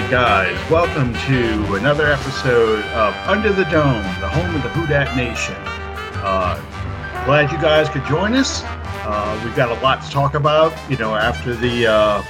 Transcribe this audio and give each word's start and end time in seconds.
right, 0.00 0.10
guys, 0.10 0.70
welcome 0.70 1.14
to 1.14 1.74
another 1.76 2.06
episode 2.06 2.84
of 2.86 3.14
Under 3.26 3.50
the 3.50 3.64
Dome, 3.64 4.02
the 4.20 4.28
home 4.28 4.54
of 4.54 4.62
the 4.62 4.68
Who 4.68 4.86
Dat 4.86 5.16
Nation. 5.16 5.54
Uh, 6.22 7.24
glad 7.24 7.50
you 7.50 7.56
guys 7.58 7.88
could 7.88 8.04
join 8.04 8.34
us. 8.34 8.62
Uh, 8.62 9.40
we've 9.42 9.56
got 9.56 9.70
a 9.70 9.80
lot 9.80 10.02
to 10.02 10.10
talk 10.10 10.34
about. 10.34 10.74
You 10.90 10.98
know, 10.98 11.14
after 11.14 11.54
the 11.54 11.86
uh, 11.86 12.22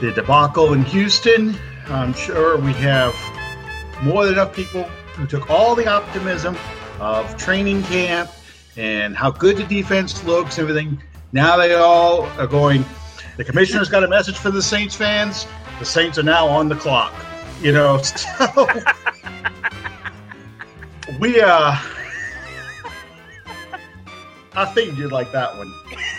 the 0.00 0.12
debacle 0.12 0.72
in 0.72 0.82
Houston, 0.84 1.54
I'm 1.88 2.14
sure 2.14 2.56
we 2.56 2.72
have 2.74 3.14
more 4.02 4.24
than 4.24 4.32
enough 4.32 4.56
people 4.56 4.84
who 4.84 5.26
took 5.26 5.50
all 5.50 5.74
the 5.74 5.86
optimism 5.86 6.56
of 7.00 7.36
training 7.36 7.82
camp 7.82 8.30
and 8.78 9.14
how 9.14 9.30
good 9.30 9.58
the 9.58 9.64
defense 9.64 10.24
looks, 10.24 10.58
everything. 10.58 11.02
Now 11.32 11.58
they 11.58 11.74
all 11.74 12.22
are 12.38 12.46
going. 12.46 12.82
The 13.36 13.44
commissioner's 13.44 13.90
got 13.90 14.04
a 14.04 14.08
message 14.08 14.38
for 14.38 14.50
the 14.50 14.62
Saints 14.62 14.96
fans. 14.96 15.46
The 15.78 15.84
Saints 15.84 16.18
are 16.18 16.22
now 16.22 16.46
on 16.46 16.68
the 16.68 16.76
clock. 16.76 17.12
You 17.60 17.72
know, 17.72 17.98
so 18.02 18.68
we 21.20 21.40
uh 21.40 21.76
I 24.54 24.64
think 24.74 24.96
you'd 24.98 25.12
like 25.12 25.32
that 25.32 25.56
one. 25.56 25.72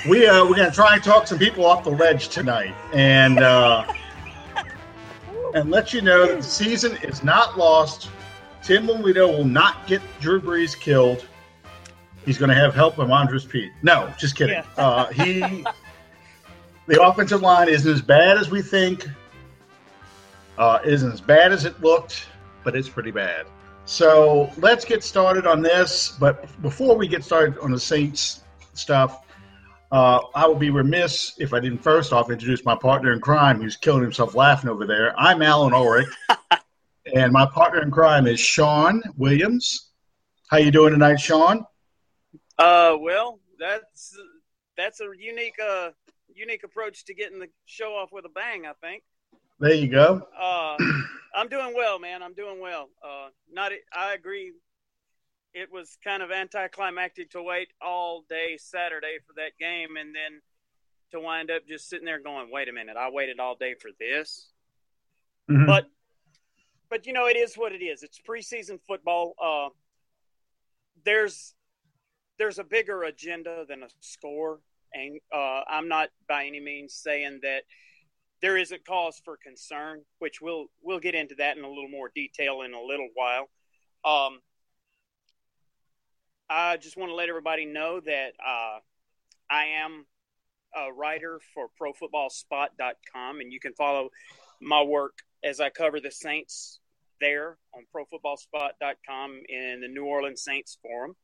We 0.10 0.28
uh 0.28 0.46
we're 0.46 0.56
gonna 0.56 0.72
try 0.72 0.96
and 0.96 1.04
talk 1.04 1.28
some 1.28 1.40
people 1.40 1.66
off 1.66 1.84
the 1.84 1.92
ledge 1.92 2.30
tonight 2.30 2.76
and 2.94 3.40
uh 3.40 3.86
and 5.54 5.72
let 5.72 5.94
you 5.94 6.02
know 6.02 6.28
that 6.28 6.38
the 6.38 6.44
season 6.44 6.98
is 7.04 7.24
not 7.24 7.58
lost. 7.58 8.10
Tim 8.64 8.88
Lelito 8.88 9.28
will 9.28 9.46
not 9.46 9.88
get 9.88 10.02
Drew 10.20 10.42
Brees 10.42 10.78
killed. 10.78 11.26
He's 12.26 12.38
going 12.38 12.50
to 12.50 12.56
have 12.56 12.76
help 12.76 12.96
from 12.96 13.12
Andrus 13.12 13.46
Peat. 13.46 13.72
No, 13.82 14.14
just 14.18 14.36
kidding. 14.36 14.56
Yeah. 14.56 14.66
Uh, 14.76 15.08
he, 15.08 15.64
the 16.88 17.02
offensive 17.02 17.42
line 17.42 17.70
isn't 17.70 17.90
as 17.90 18.02
bad 18.02 18.38
as 18.38 18.52
we 18.52 18.62
think. 18.62 19.08
Uh, 20.58 20.80
isn't 20.84 21.12
as 21.12 21.22
bad 21.22 21.52
as 21.52 21.66
it 21.66 21.80
looked, 21.82 22.28
but 22.64 22.76
it's 22.76 22.90
pretty 22.90 23.12
bad. 23.12 23.46
So 23.86 24.52
let's 24.58 24.84
get 24.84 25.04
started 25.04 25.48
on 25.48 25.62
this. 25.62 26.18
But 26.20 26.62
before 26.62 26.98
we 26.98 27.08
get 27.08 27.24
started 27.24 27.58
on 27.60 27.72
the 27.72 27.80
Saints 27.80 28.42
stuff, 28.74 29.24
uh, 29.92 30.20
I 30.36 30.48
would 30.48 30.60
be 30.60 30.70
remiss 30.70 31.36
if 31.38 31.54
I 31.54 31.60
didn't 31.60 31.80
first 31.80 32.12
off 32.12 32.30
introduce 32.30 32.66
my 32.66 32.76
partner 32.76 33.14
in 33.14 33.22
crime, 33.22 33.62
who's 33.62 33.78
killing 33.78 34.02
himself 34.04 34.36
laughing 34.36 34.70
over 34.70 34.86
there. 34.86 35.18
I'm 35.18 35.42
Alan 35.42 35.74
Ulrich, 35.74 36.10
and 37.16 37.32
my 37.32 37.46
partner 37.46 37.82
in 37.82 37.90
crime 37.90 38.28
is 38.28 38.40
Sean 38.40 39.02
Williams. 39.16 39.92
How 40.50 40.58
you 40.58 40.72
doing 40.72 40.92
tonight, 40.92 41.22
Sean? 41.22 41.66
Uh, 42.58 42.98
well, 43.00 43.40
that's 43.58 44.18
that's 44.76 45.00
a 45.00 45.06
unique 45.18 45.56
uh 45.66 45.92
unique 46.34 46.64
approach 46.64 47.06
to 47.06 47.14
getting 47.14 47.40
the 47.40 47.48
show 47.66 47.96
off 47.96 48.12
with 48.12 48.26
a 48.26 48.30
bang. 48.30 48.66
I 48.66 48.74
think. 48.82 49.04
There 49.60 49.74
you 49.74 49.88
go. 49.88 50.28
Uh, 50.40 50.78
I'm 51.36 51.48
doing 51.50 51.74
well, 51.76 52.00
man. 52.00 52.22
I'm 52.22 52.34
doing 52.34 52.60
well. 52.60 52.90
Uh, 53.04 53.30
not 53.52 53.72
I 53.96 54.14
agree. 54.14 54.54
It 55.54 55.72
was 55.72 55.98
kind 56.04 56.22
of 56.22 56.32
anticlimactic 56.32 57.32
to 57.32 57.42
wait 57.42 57.70
all 57.82 58.24
day 58.30 58.58
Saturday 58.60 59.18
for 59.26 59.34
that 59.34 59.58
game, 59.60 59.98
and 59.98 60.14
then 60.14 60.42
to 61.12 61.20
wind 61.20 61.50
up 61.50 61.68
just 61.68 61.90
sitting 61.90 62.06
there 62.06 62.20
going, 62.20 62.52
"Wait 62.52 62.70
a 62.70 62.74
minute! 62.74 62.98
I 62.98 63.10
waited 63.10 63.40
all 63.40 63.56
day 63.56 63.74
for 63.74 63.90
this." 64.00 64.52
Mhm. 65.50 65.66
But 65.66 65.88
but 66.90 67.08
you 67.08 67.14
know, 67.14 67.28
it 67.28 67.38
is 67.38 67.58
what 67.58 67.72
it 67.72 67.84
is. 67.84 68.04
It's 68.04 68.20
preseason 68.20 68.80
football. 68.88 69.34
Uh, 69.42 69.70
there's 71.04 71.56
there's 72.38 72.60
a 72.60 72.64
bigger 72.64 73.04
agenda 73.04 73.66
than 73.68 73.82
a 73.82 73.88
score, 74.02 74.60
and 74.94 75.20
uh, 75.34 75.62
I'm 75.68 75.88
not 75.88 76.10
by 76.28 76.46
any 76.46 76.60
means 76.60 76.94
saying 76.94 77.40
that 77.42 77.64
there 78.42 78.58
isn't 78.58 78.86
cause 78.86 79.22
for 79.24 79.38
concern, 79.38 80.02
which 80.20 80.42
we'll 80.42 80.66
we'll 80.82 81.00
get 81.00 81.16
into 81.16 81.36
that 81.36 81.58
in 81.58 81.64
a 81.64 81.70
little 81.70 81.90
more 81.90 82.12
detail 82.14 82.62
in 82.62 82.74
a 82.74 82.82
little 82.82 83.10
while. 83.14 83.50
Um, 84.06 84.40
I 86.50 86.78
just 86.78 86.98
want 86.98 87.10
to 87.10 87.16
let 87.16 87.30
everybody 87.30 87.66
know 87.66 88.00
that 88.00 88.34
uh, 88.46 88.80
I 89.50 89.66
am 89.82 90.06
a 90.76 90.94
writer 90.94 91.40
for 91.54 91.68
ProFootballSpot.com, 91.82 93.40
and 93.40 93.52
you 93.52 93.60
can 93.60 93.74
follow 93.74 94.10
my 94.62 94.82
work 94.84 95.20
as 95.44 95.60
I 95.60 95.70
cover 95.70 96.00
the 96.00 96.12
Saints 96.12 96.80
there 97.20 97.58
on 97.74 97.86
ProFootballSpot.com 97.94 99.42
in 99.50 99.82
the 99.82 99.88
New 99.88 100.06
Orleans 100.06 100.44
Saints 100.44 100.78
Forum. 100.82 101.16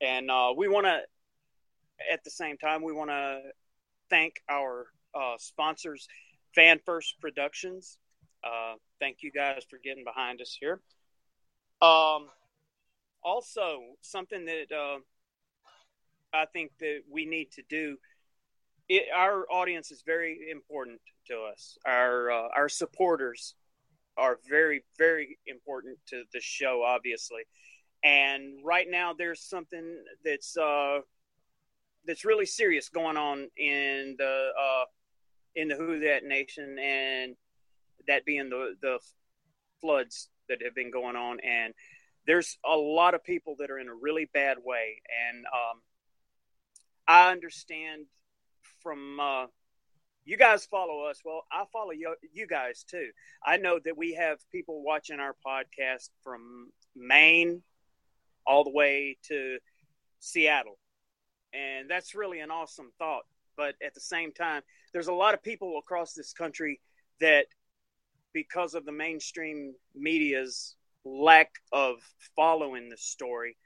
And 0.00 0.30
uh, 0.30 0.52
we 0.56 0.68
want 0.68 0.86
to, 0.86 1.00
at 2.12 2.24
the 2.24 2.30
same 2.30 2.56
time, 2.56 2.82
we 2.82 2.92
want 2.92 3.10
to 3.10 3.40
thank 4.10 4.36
our 4.48 4.86
uh, 5.14 5.34
sponsors, 5.38 6.08
Fan 6.54 6.80
First 6.84 7.20
Productions. 7.20 7.98
Uh, 8.44 8.74
thank 9.00 9.18
you 9.22 9.30
guys 9.30 9.64
for 9.68 9.78
getting 9.82 10.04
behind 10.04 10.40
us 10.40 10.56
here. 10.58 10.80
Um, 11.80 12.28
also, 13.22 13.80
something 14.00 14.44
that 14.46 14.72
uh, 14.74 14.98
I 16.32 16.46
think 16.46 16.72
that 16.80 17.02
we 17.10 17.26
need 17.26 17.52
to 17.52 17.62
do. 17.68 17.96
It, 18.88 19.04
our 19.14 19.46
audience 19.50 19.90
is 19.90 20.02
very 20.04 20.48
important 20.50 21.00
to 21.28 21.34
us. 21.52 21.78
Our 21.86 22.30
uh, 22.30 22.48
our 22.56 22.68
supporters 22.68 23.54
are 24.16 24.38
very 24.48 24.84
very 24.98 25.38
important 25.46 25.98
to 26.08 26.24
the 26.32 26.40
show, 26.40 26.82
obviously. 26.84 27.42
And 28.04 28.64
right 28.64 28.86
now, 28.90 29.12
there's 29.12 29.40
something 29.40 29.98
that's 30.24 30.56
uh, 30.56 31.00
that's 32.06 32.24
really 32.24 32.46
serious 32.46 32.88
going 32.88 33.16
on 33.16 33.48
in 33.56 34.16
the 34.18 34.48
uh, 34.60 34.84
in 35.54 35.68
the 35.68 35.76
Who 35.76 36.00
Dat 36.00 36.24
Nation, 36.24 36.78
and 36.78 37.36
that 38.06 38.24
being 38.24 38.50
the 38.50 38.74
the 38.80 38.98
floods 39.80 40.28
that 40.48 40.58
have 40.62 40.74
been 40.74 40.90
going 40.90 41.16
on. 41.16 41.38
And 41.40 41.74
there's 42.26 42.58
a 42.64 42.76
lot 42.76 43.14
of 43.14 43.24
people 43.24 43.56
that 43.58 43.70
are 43.70 43.78
in 43.78 43.88
a 43.88 43.94
really 43.94 44.28
bad 44.32 44.58
way, 44.64 45.02
and 45.30 45.44
um, 45.46 45.80
I 47.06 47.30
understand 47.30 48.06
from 48.82 49.18
uh, 49.20 49.46
you 50.24 50.36
guys 50.36 50.66
follow 50.66 51.04
us. 51.04 51.20
Well, 51.24 51.44
I 51.50 51.64
follow 51.72 51.90
you, 51.90 52.14
you 52.32 52.46
guys 52.46 52.84
too. 52.84 53.10
I 53.44 53.56
know 53.56 53.80
that 53.84 53.96
we 53.96 54.14
have 54.14 54.38
people 54.50 54.82
watching 54.82 55.18
our 55.20 55.34
podcast 55.44 56.10
from 56.22 56.70
Maine 56.94 57.62
all 58.46 58.64
the 58.64 58.70
way 58.70 59.16
to 59.28 59.58
Seattle. 60.20 60.78
And 61.52 61.88
that's 61.90 62.14
really 62.14 62.40
an 62.40 62.50
awesome 62.50 62.92
thought. 62.98 63.24
But 63.56 63.74
at 63.84 63.94
the 63.94 64.00
same 64.00 64.32
time, 64.32 64.62
there's 64.92 65.08
a 65.08 65.12
lot 65.12 65.34
of 65.34 65.42
people 65.42 65.78
across 65.78 66.12
this 66.12 66.32
country 66.32 66.80
that, 67.20 67.46
because 68.32 68.74
of 68.74 68.84
the 68.84 68.92
mainstream 68.92 69.74
media's 69.94 70.76
lack 71.04 71.50
of 71.72 71.96
following 72.36 72.88
the 72.88 72.96
story, 72.96 73.56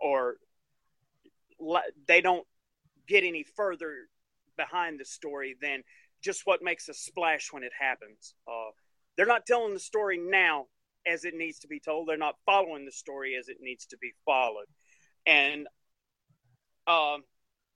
or 0.00 0.36
they 2.08 2.20
don't 2.20 2.46
get 3.06 3.24
any 3.24 3.44
further 3.56 4.08
behind 4.56 4.98
the 4.98 5.04
story 5.04 5.56
than 5.60 5.82
just 6.22 6.42
what 6.44 6.62
makes 6.62 6.88
a 6.88 6.94
splash 6.94 7.52
when 7.52 7.62
it 7.62 7.72
happens. 7.78 8.34
Uh, 8.48 8.70
they're 9.16 9.26
not 9.26 9.46
telling 9.46 9.74
the 9.74 9.80
story 9.80 10.18
now 10.18 10.66
as 11.06 11.24
it 11.24 11.34
needs 11.34 11.60
to 11.60 11.68
be 11.68 11.80
told. 11.80 12.08
They're 12.08 12.16
not 12.16 12.36
following 12.46 12.84
the 12.84 12.92
story 12.92 13.36
as 13.36 13.48
it 13.48 13.58
needs 13.60 13.86
to 13.86 13.98
be 13.98 14.12
followed. 14.24 14.66
And 15.26 15.66
um, 16.86 17.22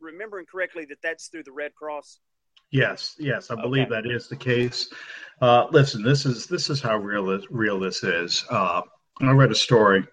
remembering 0.00 0.44
correctly 0.46 0.84
that 0.86 0.98
that's 1.02 1.28
through 1.28 1.44
the 1.44 1.52
Red 1.52 1.74
Cross? 1.74 2.18
Yes, 2.72 3.14
yes, 3.18 3.50
I 3.50 3.54
believe 3.54 3.92
Okay. 3.92 4.00
that 4.02 4.10
is 4.10 4.28
the 4.28 4.36
case. 4.36 4.88
Uh, 5.42 5.66
listen, 5.70 6.02
this 6.02 6.24
is 6.24 6.46
this 6.46 6.70
is 6.70 6.80
how 6.80 6.96
real 6.96 7.26
this, 7.26 7.44
real 7.50 7.78
this 7.78 8.02
is. 8.02 8.44
Uh, 8.50 8.80
I 9.20 9.30
read 9.32 9.52
a 9.52 9.54
story 9.54 10.04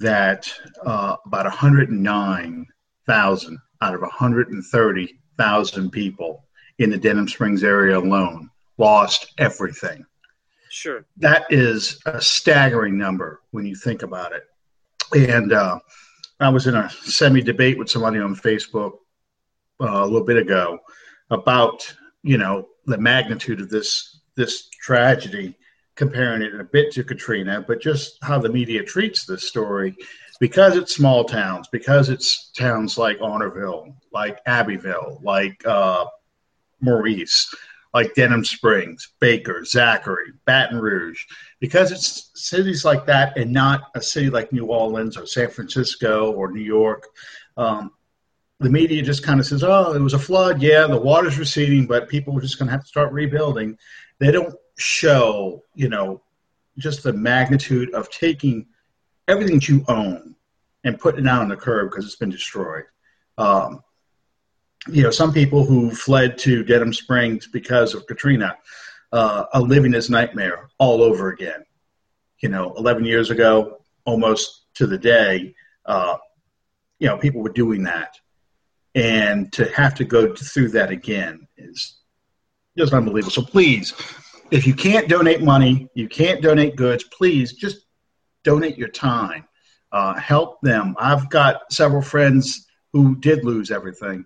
that 0.00 0.50
uh, 0.84 1.16
about 1.26 1.44
109,000 1.44 3.58
out 3.82 3.94
of 3.94 4.00
130,000 4.00 5.90
people 5.90 6.44
in 6.78 6.88
the 6.90 6.96
Denham 6.96 7.28
Springs 7.28 7.62
area 7.62 7.98
alone 7.98 8.48
lost 8.78 9.34
everything. 9.38 10.04
Sure. 10.70 11.04
That 11.18 11.44
is 11.50 12.00
a 12.06 12.18
staggering 12.20 12.96
number 12.96 13.42
when 13.50 13.66
you 13.66 13.74
think 13.74 14.02
about 14.02 14.32
it. 14.32 14.44
And 15.30 15.52
uh, 15.52 15.78
I 16.40 16.48
was 16.48 16.66
in 16.66 16.74
a 16.74 16.88
semi 16.90 17.42
debate 17.42 17.78
with 17.78 17.90
somebody 17.90 18.18
on 18.18 18.34
Facebook 18.34 18.92
uh, 19.80 20.02
a 20.02 20.06
little 20.06 20.24
bit 20.24 20.38
ago 20.38 20.78
about 21.30 21.92
you 22.22 22.38
know 22.38 22.68
the 22.86 22.98
magnitude 22.98 23.60
of 23.60 23.68
this 23.68 24.20
this 24.36 24.68
tragedy 24.68 25.56
comparing 25.94 26.42
it 26.42 26.54
a 26.54 26.64
bit 26.64 26.92
to 26.92 27.02
Katrina, 27.02 27.64
but 27.66 27.80
just 27.80 28.18
how 28.22 28.38
the 28.38 28.50
media 28.50 28.82
treats 28.82 29.24
this 29.24 29.48
story 29.48 29.96
because 30.38 30.76
it's 30.76 30.94
small 30.94 31.24
towns, 31.24 31.68
because 31.68 32.10
it's 32.10 32.50
towns 32.50 32.98
like 32.98 33.18
Honorville, 33.20 33.96
like 34.12 34.40
Abbeville, 34.46 35.18
like 35.22 35.66
uh, 35.66 36.04
Maurice, 36.80 37.52
like 37.94 38.14
Denham 38.14 38.44
Springs, 38.44 39.14
Baker, 39.20 39.64
Zachary, 39.64 40.32
Baton 40.44 40.78
Rouge, 40.78 41.24
because 41.60 41.92
it's 41.92 42.30
cities 42.34 42.84
like 42.84 43.06
that 43.06 43.38
and 43.38 43.50
not 43.50 43.84
a 43.94 44.02
city 44.02 44.28
like 44.28 44.52
New 44.52 44.66
Orleans 44.66 45.16
or 45.16 45.26
San 45.26 45.48
Francisco 45.48 46.32
or 46.32 46.52
New 46.52 46.60
York. 46.60 47.06
Um, 47.56 47.92
the 48.60 48.70
media 48.70 49.02
just 49.02 49.22
kind 49.22 49.38
of 49.38 49.46
says, 49.46 49.62
"Oh, 49.62 49.92
it 49.92 50.00
was 50.00 50.14
a 50.14 50.18
flood. 50.18 50.62
Yeah, 50.62 50.86
the 50.86 51.00
water's 51.00 51.38
receding, 51.38 51.86
but 51.86 52.08
people 52.08 52.36
are 52.36 52.40
just 52.40 52.58
going 52.58 52.66
to 52.66 52.72
have 52.72 52.82
to 52.82 52.86
start 52.86 53.12
rebuilding." 53.12 53.78
They 54.18 54.30
don't 54.32 54.54
show, 54.78 55.62
you 55.74 55.88
know, 55.88 56.22
just 56.78 57.02
the 57.02 57.12
magnitude 57.12 57.92
of 57.94 58.10
taking 58.10 58.66
everything 59.28 59.56
that 59.56 59.68
you 59.68 59.84
own 59.88 60.34
and 60.84 60.98
putting 60.98 61.26
it 61.26 61.28
out 61.28 61.42
on 61.42 61.48
the 61.48 61.56
curb 61.56 61.90
because 61.90 62.06
it's 62.06 62.16
been 62.16 62.30
destroyed. 62.30 62.84
Um, 63.38 63.82
you 64.88 65.02
know, 65.02 65.10
some 65.10 65.32
people 65.32 65.64
who 65.64 65.90
fled 65.90 66.38
to 66.38 66.62
Denham 66.62 66.92
Springs 66.92 67.46
because 67.46 67.94
of 67.94 68.06
Katrina 68.06 68.56
uh, 69.12 69.44
are 69.52 69.62
living 69.62 69.90
this 69.90 70.08
nightmare 70.08 70.68
all 70.78 71.02
over 71.02 71.30
again. 71.30 71.64
You 72.40 72.50
know, 72.50 72.74
11 72.76 73.04
years 73.04 73.30
ago, 73.30 73.82
almost 74.04 74.66
to 74.74 74.86
the 74.86 74.98
day, 74.98 75.54
uh, 75.86 76.16
you 76.98 77.08
know, 77.08 77.18
people 77.18 77.42
were 77.42 77.50
doing 77.50 77.82
that. 77.84 78.16
And 78.96 79.52
to 79.52 79.70
have 79.72 79.94
to 79.96 80.04
go 80.04 80.34
through 80.34 80.70
that 80.70 80.90
again 80.90 81.46
is 81.56 81.98
just 82.76 82.92
unbelievable. 82.92 83.30
So 83.30 83.42
please, 83.42 83.94
if 84.50 84.66
you 84.66 84.74
can't 84.74 85.08
donate 85.08 85.42
money, 85.42 85.88
you 85.94 86.08
can't 86.08 86.42
donate 86.42 86.76
goods, 86.76 87.04
please 87.04 87.52
just 87.52 87.84
donate 88.42 88.76
your 88.76 88.88
time. 88.88 89.44
Uh, 89.92 90.14
help 90.14 90.60
them. 90.62 90.96
I've 90.98 91.28
got 91.30 91.72
several 91.72 92.02
friends 92.02 92.66
who 92.92 93.16
did 93.16 93.44
lose 93.44 93.70
everything 93.70 94.24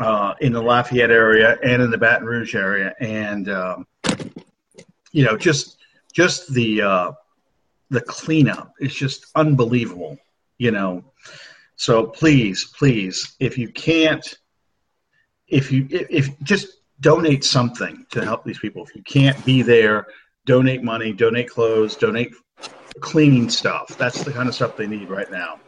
uh, 0.00 0.34
in 0.40 0.52
the 0.52 0.62
Lafayette 0.62 1.10
area 1.10 1.58
and 1.62 1.82
in 1.82 1.90
the 1.90 1.98
Baton 1.98 2.26
Rouge 2.26 2.54
area, 2.54 2.94
and 3.00 3.48
um, 3.48 3.86
you 5.12 5.24
know, 5.24 5.36
just 5.36 5.78
just 6.12 6.52
the 6.52 6.82
uh, 6.82 7.12
the 7.90 8.00
cleanup 8.00 8.72
is 8.80 8.94
just 8.94 9.26
unbelievable. 9.34 10.18
You 10.58 10.72
know, 10.72 11.04
so 11.78 12.06
please, 12.08 12.64
please, 12.76 13.36
if 13.38 13.56
you 13.56 13.68
can't, 13.68 14.36
if 15.46 15.70
you 15.70 15.86
if, 15.90 16.10
if 16.10 16.40
just 16.40 16.66
donate 17.00 17.44
something 17.44 18.04
to 18.10 18.24
help 18.24 18.44
these 18.44 18.58
people. 18.58 18.84
If 18.84 18.96
you 18.96 19.02
can't 19.04 19.42
be 19.44 19.62
there, 19.62 20.08
donate 20.44 20.82
money, 20.82 21.12
donate 21.12 21.48
clothes, 21.48 21.94
donate 21.94 22.34
cleaning 22.98 23.48
stuff. 23.48 23.96
That's 23.96 24.24
the 24.24 24.32
kind 24.32 24.48
of 24.48 24.56
stuff 24.56 24.76
they 24.76 24.88
need 24.88 25.08
right 25.08 25.30
now. 25.30 25.60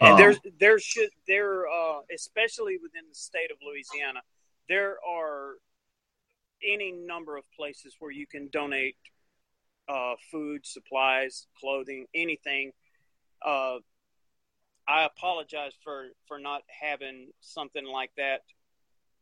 And 0.00 0.14
um, 0.14 0.18
there's 0.18 0.38
there 0.58 0.80
should 0.80 1.10
there 1.28 1.68
uh, 1.68 2.00
especially 2.12 2.76
within 2.82 3.04
the 3.08 3.14
state 3.14 3.52
of 3.52 3.58
Louisiana, 3.64 4.22
there 4.68 4.96
are 5.08 5.52
any 6.64 6.90
number 6.90 7.36
of 7.36 7.44
places 7.56 7.94
where 8.00 8.10
you 8.10 8.26
can 8.26 8.48
donate 8.48 8.96
uh, 9.88 10.14
food, 10.32 10.66
supplies, 10.66 11.46
clothing, 11.60 12.06
anything. 12.12 12.72
Uh, 13.40 13.76
I 14.88 15.04
apologize 15.04 15.72
for 15.84 16.06
for 16.26 16.38
not 16.38 16.62
having 16.68 17.28
something 17.40 17.84
like 17.84 18.10
that 18.16 18.40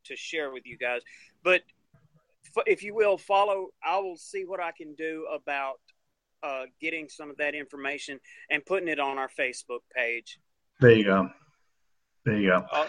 to 0.05 0.17
share 0.17 0.53
with 0.53 0.65
you 0.65 0.79
guys. 0.79 1.03
But 1.43 1.63
if 2.67 2.83
you 2.83 2.95
will 2.95 3.19
follow, 3.19 3.69
I 3.85 3.99
will 3.99 4.17
see 4.17 4.45
what 4.45 4.61
I 4.61 4.71
can 4.73 4.95
do 4.95 5.27
about 5.33 5.81
uh, 6.43 6.65
getting 6.81 7.09
some 7.09 7.31
of 7.31 7.37
that 7.39 7.55
information 7.55 8.21
and 8.51 8.65
putting 8.65 8.89
it 8.89 9.01
on 9.01 9.19
our 9.19 9.29
Facebook 9.29 9.81
page. 9.95 10.39
There 10.81 10.93
you 10.93 11.05
go. 11.05 11.31
There 12.25 12.39
you 12.39 12.51
go. 12.51 12.67
Uh, 12.71 12.87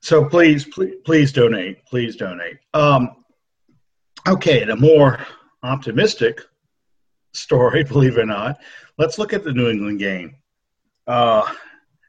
so 0.00 0.24
please, 0.24 0.66
please, 0.66 0.96
please 1.04 1.32
donate. 1.32 1.84
Please 1.86 2.16
donate. 2.16 2.58
Um, 2.74 3.24
okay, 4.28 4.62
a 4.62 4.76
more 4.76 5.24
optimistic 5.62 6.40
story, 7.32 7.84
believe 7.88 8.18
it 8.18 8.22
or 8.22 8.26
not. 8.26 8.58
Let's 8.98 9.18
look 9.18 9.32
at 9.32 9.44
the 9.44 9.52
New 9.52 9.70
England 9.70 9.98
game. 9.98 10.36
Uh, 11.06 11.42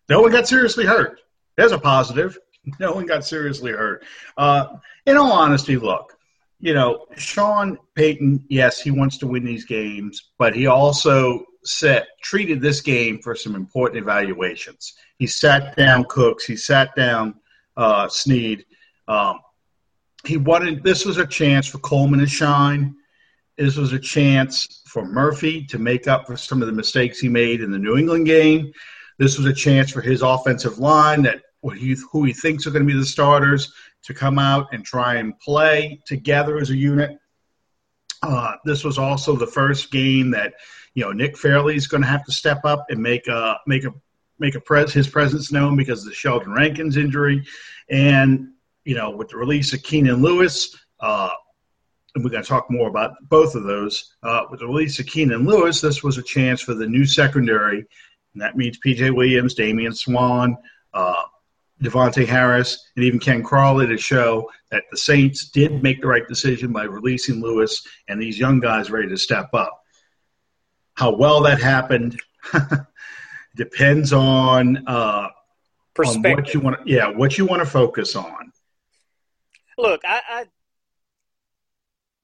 no 0.10 0.22
one 0.22 0.32
got 0.32 0.48
seriously 0.48 0.86
hurt. 0.86 1.20
There's 1.58 1.72
a 1.72 1.80
positive. 1.80 2.38
no 2.80 2.94
one 2.94 3.06
got 3.06 3.26
seriously 3.26 3.72
hurt. 3.72 4.06
Uh, 4.38 4.68
in 5.06 5.18
all 5.18 5.32
honesty, 5.32 5.78
look, 5.78 6.14
you 6.60 6.74
know, 6.74 7.06
Sean 7.18 7.78
Payton, 7.96 8.46
yes, 8.50 8.80
he 8.80 8.92
wants 8.92 9.18
to 9.18 9.28
win 9.28 9.44
these 9.44 9.66
games, 9.66 10.32
but 10.38 10.56
he 10.56 10.68
also 10.68 11.44
set 11.66 12.08
treated 12.22 12.62
this 12.62 12.82
game 12.82 13.20
for 13.20 13.36
some 13.36 13.56
important 13.56 14.02
evaluations. 14.02 14.94
He 15.18 15.28
sat 15.28 15.76
down 15.76 16.06
Cooks, 16.10 16.46
he 16.46 16.56
sat 16.56 16.96
down 16.96 17.36
uh, 17.78 18.08
Snead. 18.08 18.66
Um, 19.08 19.40
he 20.26 20.38
wanted 20.38 20.84
this 20.84 21.06
was 21.06 21.18
a 21.18 21.28
chance 21.28 21.68
for 21.68 21.80
Coleman 21.80 22.20
to 22.20 22.28
shine. 22.28 22.96
This 23.58 23.76
was 23.76 23.94
a 23.94 24.00
chance 24.00 24.82
for 24.88 25.06
Murphy 25.06 25.66
to 25.66 25.78
make 25.78 26.08
up 26.08 26.26
for 26.26 26.36
some 26.36 26.62
of 26.62 26.68
the 26.68 26.74
mistakes 26.74 27.20
he 27.20 27.30
made 27.30 27.62
in 27.62 27.72
the 27.72 27.78
New 27.78 27.98
England 27.98 28.26
game. 28.26 28.72
This 29.20 29.38
was 29.38 29.46
a 29.46 29.54
chance 29.54 29.92
for 29.92 30.02
his 30.02 30.22
offensive 30.22 30.80
line 30.80 31.22
that 31.24 31.42
he, 31.76 31.96
who 32.12 32.24
he 32.24 32.34
thinks 32.34 32.66
are 32.66 32.72
going 32.72 32.86
to 32.86 32.92
be 32.92 33.00
the 33.00 33.06
starters 33.06 33.72
to 34.04 34.14
come 34.14 34.38
out 34.38 34.68
and 34.74 34.84
try 34.84 35.16
and 35.16 35.38
play 35.40 36.02
together 36.06 36.58
as 36.58 36.72
a 36.72 36.76
unit. 36.76 37.18
Uh, 38.22 38.54
this 38.66 38.84
was 38.84 38.98
also 38.98 39.36
the 39.36 39.48
first 39.48 39.92
game 39.92 40.32
that 40.32 40.54
you 40.94 41.04
know 41.04 41.12
Nick 41.12 41.38
Fairley 41.38 41.76
is 41.76 41.88
going 41.88 42.02
to 42.02 42.08
have 42.08 42.24
to 42.26 42.32
step 42.32 42.62
up 42.64 42.86
and 42.90 43.02
make 43.02 43.28
a 43.28 43.58
make 43.68 43.84
a 43.84 43.94
make 44.40 44.56
a 44.56 44.62
pres 44.62 44.94
his 44.94 45.08
presence 45.08 45.52
known 45.52 45.76
because 45.76 46.04
of 46.04 46.10
the 46.10 46.16
Sheldon 46.16 46.54
Rankins 46.54 46.98
injury, 46.98 47.46
and 47.90 48.50
you 48.86 48.96
know 48.96 49.10
with 49.10 49.30
the 49.30 49.38
release 49.38 49.74
of 49.74 49.84
Keenan 49.84 50.22
Lewis, 50.22 50.76
uh, 51.02 51.32
and 52.16 52.24
we're 52.24 52.30
going 52.30 52.44
to 52.44 52.50
talk 52.50 52.70
more 52.70 52.90
about 52.90 53.16
both 53.30 53.56
of 53.56 53.64
those. 53.64 54.14
Uh, 54.22 54.44
with 54.52 54.60
the 54.60 54.68
release 54.68 55.00
of 55.00 55.08
Keenan 55.08 55.46
Lewis, 55.46 55.82
this 55.82 56.04
was 56.04 56.18
a 56.18 56.24
chance 56.24 56.62
for 56.62 56.74
the 56.74 56.88
new 56.88 57.06
secondary, 57.06 57.80
and 57.80 58.42
that 58.42 58.56
means 58.56 58.78
P.J. 58.78 59.12
Williams, 59.12 59.56
Damian 59.56 59.94
Swann, 59.94 60.56
uh, 60.94 61.24
Harris, 61.82 62.90
and 62.96 63.04
even 63.04 63.20
Ken 63.20 63.44
Crawley 63.44 63.88
to 63.88 63.98
show 63.98 64.50
that 64.72 64.84
the 64.92 64.98
Saints 64.98 65.50
did 65.50 65.84
make 65.84 66.02
the 66.02 66.08
right 66.08 66.28
decision 66.28 66.72
by 66.72 66.84
releasing 66.84 67.42
Lewis 67.42 67.86
and 68.08 68.22
these 68.22 68.40
young 68.40 68.60
guys 68.60 68.92
ready 68.92 69.10
to 69.10 69.18
step 69.18 69.50
up. 69.54 69.82
How 70.94 71.16
well 71.16 71.42
that 71.42 71.60
happened 71.60 72.20
depends 73.56 74.14
on, 74.14 74.88
uh, 74.88 75.30
on 76.06 76.22
what 76.22 76.54
you 76.54 76.60
want. 76.60 76.88
Yeah, 76.88 77.08
what 77.08 77.38
you 77.38 77.46
want 77.46 77.62
to 77.62 77.70
focus 77.70 78.16
on. 78.16 78.52
Look, 79.78 80.02
I, 80.06 80.22
I 80.30 80.46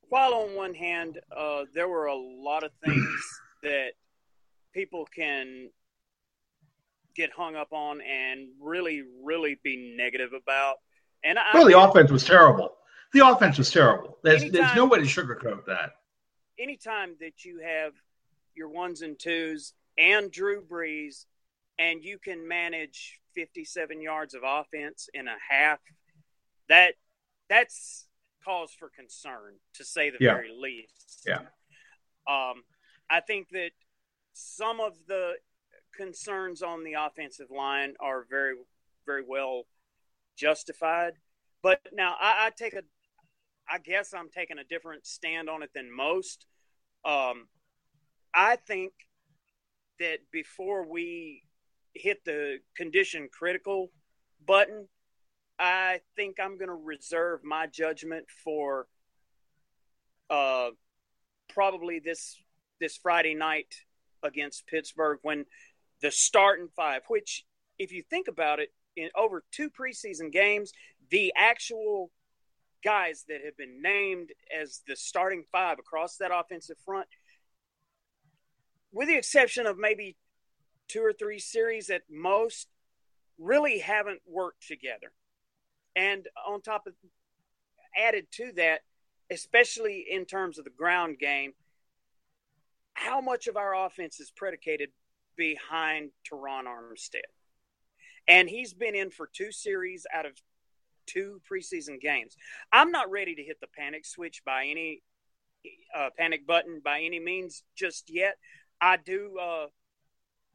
while 0.10 0.34
on 0.34 0.56
one 0.56 0.74
hand 0.74 1.20
uh, 1.36 1.64
there 1.74 1.88
were 1.88 2.08
a 2.08 2.16
lot 2.16 2.64
of 2.64 2.72
things 2.84 3.40
that 3.64 3.92
people 4.74 5.08
can 5.16 5.70
get 7.16 7.32
hung 7.32 7.56
up 7.56 7.74
on 7.74 8.02
and 8.02 8.48
really, 8.62 9.04
really 9.24 9.60
be 9.64 9.96
negative 9.98 10.32
about. 10.34 10.78
And 11.24 11.38
I, 11.38 11.52
well, 11.54 11.68
the 11.68 11.80
offense 11.80 12.12
was 12.12 12.24
terrible. 12.24 12.74
The 13.14 13.28
offense 13.28 13.58
was 13.58 13.72
terrible. 13.72 14.18
There's, 14.24 14.42
anytime, 14.42 14.62
there's 14.62 14.76
no 14.76 14.86
way 14.86 15.00
to 15.00 15.06
sugarcoat 15.06 15.66
that. 15.66 15.92
Anytime 16.58 17.16
that 17.20 17.44
you 17.44 17.60
have 17.60 17.94
your 18.56 18.70
ones 18.70 19.02
and 19.02 19.18
twos 19.18 19.74
and 19.98 20.32
Drew 20.32 20.62
Brees, 20.62 21.26
and 21.78 22.04
you 22.04 22.20
can 22.20 22.48
manage 22.48 23.20
57 23.36 24.02
yards 24.02 24.34
of 24.34 24.42
offense 24.46 25.10
in 25.14 25.28
a 25.28 25.36
half, 25.50 25.80
that 26.68 26.94
that's 27.50 28.06
cause 28.44 28.72
for 28.78 28.90
concern 28.90 29.56
to 29.76 29.84
say 29.84 30.10
the 30.10 30.18
yeah. 30.20 30.34
very 30.34 30.52
least. 30.58 31.24
Yeah. 31.26 31.40
Um, 32.28 32.64
I 33.10 33.22
think 33.22 33.50
that 33.52 33.72
some 34.34 34.80
of 34.80 34.94
the 35.08 35.34
concerns 35.96 36.62
on 36.62 36.84
the 36.84 36.94
offensive 36.94 37.50
line 37.50 37.94
are 38.00 38.26
very, 38.30 38.56
very 39.06 39.24
well 39.28 39.64
justified. 40.38 41.14
But 41.62 41.82
now 41.92 42.16
I, 42.20 42.48
I 42.48 42.52
take 42.56 42.74
a, 42.74 42.84
I 43.70 43.80
guess 43.80 44.14
I'm 44.14 44.30
taking 44.30 44.60
a 44.60 44.64
different 44.64 45.06
stand 45.06 45.50
on 45.50 45.64
it 45.64 45.72
than 45.74 45.96
most. 45.96 46.46
Um, 47.06 47.48
I 48.34 48.56
think 48.56 48.94
that 50.00 50.20
before 50.32 50.88
we 50.88 51.44
hit 51.94 52.24
the 52.24 52.60
condition 52.76 53.28
critical 53.32 53.92
button, 54.46 54.88
I 55.60 56.00
think 56.16 56.38
I'm 56.40 56.58
going 56.58 56.70
to 56.70 56.74
reserve 56.74 57.44
my 57.44 57.68
judgment 57.68 58.26
for 58.44 58.88
uh, 60.30 60.70
probably 61.50 62.00
this 62.00 62.38
this 62.80 62.96
Friday 62.96 63.36
night 63.36 63.76
against 64.24 64.68
Pittsburgh 64.68 65.20
when 65.22 65.46
the 66.02 66.12
starting 66.12 66.70
five, 66.76 67.02
which, 67.10 67.46
if 67.78 67.92
you 67.92 68.04
think 68.10 68.30
about 68.30 68.60
it, 68.60 68.70
in 68.96 69.10
over 69.16 69.44
two 69.52 69.70
preseason 69.70 70.32
games, 70.32 70.72
the 71.10 71.34
actual 71.36 72.10
guys 72.84 73.26
that 73.28 73.42
have 73.44 73.58
been 73.58 73.82
named 73.82 74.30
as 74.58 74.82
the 74.88 74.96
starting 74.96 75.44
five 75.52 75.78
across 75.78 76.16
that 76.18 76.32
offensive 76.34 76.78
front, 76.86 77.08
with 78.94 79.10
the 79.10 79.18
exception 79.18 79.66
of 79.66 79.78
maybe 79.78 80.16
two 80.88 81.02
or 81.02 81.12
three 81.12 81.40
series 81.40 81.90
at 81.90 82.04
most, 82.10 82.68
really 83.38 83.80
haven't 83.80 84.22
worked 84.26 84.66
together. 84.66 85.12
And 85.96 86.28
on 86.48 86.62
top 86.62 86.88
of 86.88 86.94
added 87.98 88.28
to 88.32 88.52
that, 88.56 88.82
especially 89.32 90.06
in 90.10 90.26
terms 90.26 90.58
of 90.58 90.66
the 90.66 90.72
ground 90.72 91.20
game, 91.20 91.54
how 92.94 93.22
much 93.22 93.48
of 93.48 93.58
our 93.58 93.86
offense 93.86 94.20
is 94.20 94.32
predicated 94.36 94.90
behind 95.36 96.12
Terron 96.30 96.66
Armstead? 96.66 97.28
And 98.28 98.50
he's 98.50 98.74
been 98.74 98.96
in 98.96 99.10
for 99.10 99.30
two 99.32 99.52
series 99.52 100.06
out 100.14 100.26
of 100.26 100.34
two 101.08 101.42
preseason 101.52 102.00
games. 102.00 102.36
I'm 102.72 102.92
not 102.92 103.10
ready 103.10 103.36
to 103.36 103.44
hit 103.44 103.60
the 103.60 103.68
panic 103.68 104.06
switch 104.06 104.44
by 104.46 104.66
any 104.66 105.02
uh, 105.96 106.10
panic 106.18 106.46
button 106.46 106.82
by 106.84 107.02
any 107.02 107.20
means 107.20 107.64
just 107.76 108.10
yet. 108.10 108.38
I 108.82 108.98
do 108.98 109.38
uh, 109.42 109.68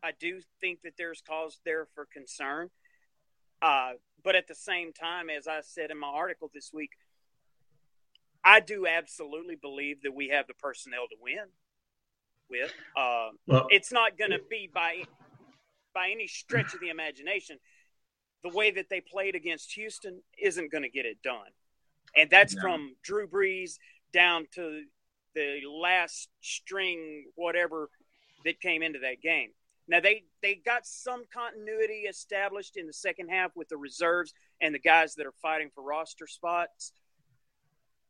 I 0.02 0.12
do 0.18 0.40
think 0.60 0.82
that 0.82 0.94
there's 0.96 1.22
cause 1.26 1.60
there 1.64 1.86
for 1.94 2.06
concern. 2.12 2.70
Uh, 3.64 3.92
but 4.22 4.34
at 4.36 4.46
the 4.46 4.54
same 4.54 4.92
time, 4.92 5.30
as 5.30 5.48
I 5.48 5.60
said 5.62 5.90
in 5.90 5.98
my 5.98 6.08
article 6.08 6.50
this 6.52 6.70
week, 6.72 6.90
I 8.44 8.60
do 8.60 8.86
absolutely 8.86 9.56
believe 9.56 10.02
that 10.02 10.14
we 10.14 10.28
have 10.28 10.46
the 10.46 10.52
personnel 10.52 11.06
to 11.08 11.16
win. 11.18 11.46
With 12.50 12.70
uh, 12.94 13.30
well, 13.46 13.66
it's 13.70 13.90
not 13.90 14.18
going 14.18 14.32
to 14.32 14.40
be 14.50 14.68
by 14.72 15.04
by 15.94 16.10
any 16.12 16.26
stretch 16.26 16.74
of 16.74 16.80
the 16.80 16.90
imagination. 16.90 17.56
The 18.42 18.50
way 18.50 18.70
that 18.72 18.90
they 18.90 19.00
played 19.00 19.34
against 19.34 19.72
Houston 19.72 20.20
isn't 20.38 20.70
going 20.70 20.82
to 20.82 20.90
get 20.90 21.06
it 21.06 21.22
done, 21.22 21.48
and 22.14 22.28
that's 22.28 22.54
no. 22.54 22.60
from 22.60 22.96
Drew 23.02 23.26
Brees 23.26 23.78
down 24.12 24.46
to 24.56 24.82
the 25.34 25.60
last 25.66 26.28
string, 26.42 27.24
whatever 27.34 27.88
that 28.44 28.60
came 28.60 28.82
into 28.82 28.98
that 28.98 29.22
game. 29.22 29.52
Now 29.86 30.00
they 30.00 30.24
they 30.42 30.54
got 30.54 30.86
some 30.86 31.24
continuity 31.32 32.04
established 32.08 32.76
in 32.76 32.86
the 32.86 32.92
second 32.92 33.28
half 33.28 33.52
with 33.54 33.68
the 33.68 33.76
reserves 33.76 34.32
and 34.60 34.74
the 34.74 34.78
guys 34.78 35.14
that 35.16 35.26
are 35.26 35.34
fighting 35.42 35.70
for 35.74 35.82
roster 35.82 36.26
spots. 36.26 36.92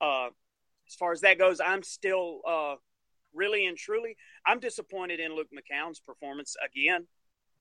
Uh, 0.00 0.28
as 0.86 0.94
far 0.94 1.12
as 1.12 1.22
that 1.22 1.38
goes, 1.38 1.60
I'm 1.60 1.82
still 1.82 2.40
uh, 2.46 2.74
really 3.32 3.66
and 3.66 3.76
truly 3.76 4.16
I'm 4.46 4.60
disappointed 4.60 5.20
in 5.20 5.34
Luke 5.34 5.48
McCown's 5.52 6.00
performance 6.00 6.56
again. 6.64 7.06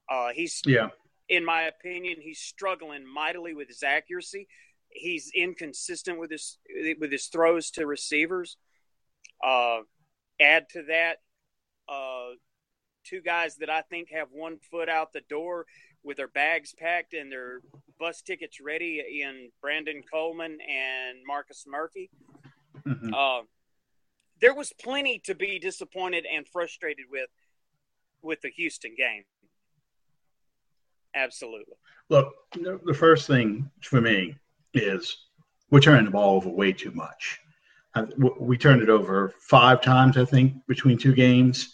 Uh, 0.09 0.29
he's 0.33 0.61
yeah, 0.65 0.89
in 1.29 1.43
my 1.43 1.63
opinion, 1.63 2.17
he's 2.19 2.39
struggling 2.39 3.05
mightily 3.05 3.53
with 3.53 3.67
his 3.67 3.83
accuracy. 3.83 4.47
He's 4.89 5.31
inconsistent 5.33 6.19
with 6.19 6.31
his 6.31 6.57
with 6.99 7.11
his 7.11 7.27
throws 7.27 7.71
to 7.71 7.87
receivers. 7.87 8.57
Uh, 9.43 9.79
add 10.39 10.69
to 10.69 10.83
that, 10.83 11.17
uh, 11.89 12.31
two 13.03 13.21
guys 13.21 13.55
that 13.57 13.69
I 13.69 13.81
think 13.81 14.09
have 14.11 14.27
one 14.31 14.57
foot 14.71 14.89
out 14.89 15.13
the 15.13 15.21
door 15.29 15.65
with 16.03 16.17
their 16.17 16.27
bags 16.27 16.73
packed 16.77 17.13
and 17.13 17.31
their 17.31 17.59
bus 17.99 18.21
tickets 18.21 18.59
ready 18.59 19.21
in 19.21 19.49
Brandon 19.61 20.01
Coleman 20.11 20.57
and 20.61 21.19
Marcus 21.25 21.65
Murphy. 21.67 22.09
Mm-hmm. 22.85 23.13
Uh, 23.13 23.41
there 24.41 24.53
was 24.53 24.73
plenty 24.81 25.19
to 25.19 25.35
be 25.35 25.59
disappointed 25.59 26.25
and 26.31 26.47
frustrated 26.47 27.05
with 27.09 27.29
with 28.21 28.41
the 28.41 28.49
Houston 28.49 28.95
game. 28.97 29.23
Absolutely. 31.15 31.75
Look, 32.09 32.33
the 32.53 32.93
first 32.93 33.27
thing 33.27 33.69
for 33.81 34.01
me 34.01 34.35
is 34.73 35.17
we're 35.69 35.79
turning 35.79 36.05
the 36.05 36.11
ball 36.11 36.35
over 36.35 36.49
way 36.49 36.71
too 36.71 36.91
much. 36.91 37.39
We 38.19 38.57
turned 38.57 38.81
it 38.81 38.89
over 38.89 39.33
five 39.39 39.81
times, 39.81 40.17
I 40.17 40.25
think, 40.25 40.53
between 40.67 40.97
two 40.97 41.13
games. 41.13 41.73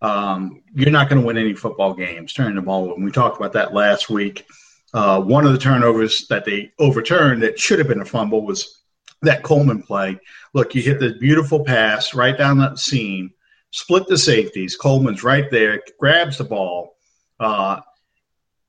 Um, 0.00 0.62
you're 0.74 0.90
not 0.90 1.08
going 1.08 1.20
to 1.20 1.26
win 1.26 1.38
any 1.38 1.54
football 1.54 1.94
games 1.94 2.32
turning 2.32 2.56
the 2.56 2.62
ball. 2.62 2.94
And 2.94 3.04
we 3.04 3.10
talked 3.10 3.36
about 3.36 3.52
that 3.54 3.74
last 3.74 4.08
week. 4.08 4.46
Uh, 4.94 5.20
one 5.20 5.46
of 5.46 5.52
the 5.52 5.58
turnovers 5.58 6.26
that 6.28 6.44
they 6.44 6.72
overturned 6.78 7.42
that 7.42 7.58
should 7.58 7.78
have 7.78 7.88
been 7.88 8.00
a 8.00 8.04
fumble 8.04 8.44
was 8.44 8.82
that 9.22 9.42
Coleman 9.42 9.82
play. 9.82 10.18
Look, 10.54 10.74
you 10.74 10.82
hit 10.82 11.00
the 11.00 11.14
beautiful 11.14 11.64
pass 11.64 12.14
right 12.14 12.36
down 12.36 12.58
that 12.58 12.78
seam, 12.78 13.32
split 13.70 14.06
the 14.06 14.16
safeties. 14.16 14.76
Coleman's 14.76 15.24
right 15.24 15.50
there, 15.50 15.82
grabs 15.98 16.38
the 16.38 16.44
ball. 16.44 16.96
Uh, 17.38 17.80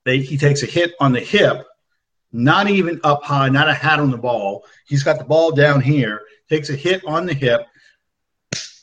they, 0.06 0.20
he 0.20 0.38
takes 0.38 0.64
a 0.64 0.66
hit 0.66 0.94
on 1.00 1.14
the 1.14 1.20
hip, 1.20 1.66
not 2.32 2.70
even 2.70 3.00
up 3.04 3.24
high, 3.24 3.50
not 3.50 3.70
a 3.70 3.74
hat 3.74 4.00
on 4.00 4.12
the 4.12 4.18
ball. 4.18 4.66
He's 4.88 5.04
got 5.04 5.20
the 5.20 5.26
ball 5.26 5.52
down 5.52 5.82
here, 5.82 6.22
takes 6.50 6.70
a 6.70 6.76
hit 6.76 7.04
on 7.06 7.26
the 7.26 7.34
hip. 7.34 7.62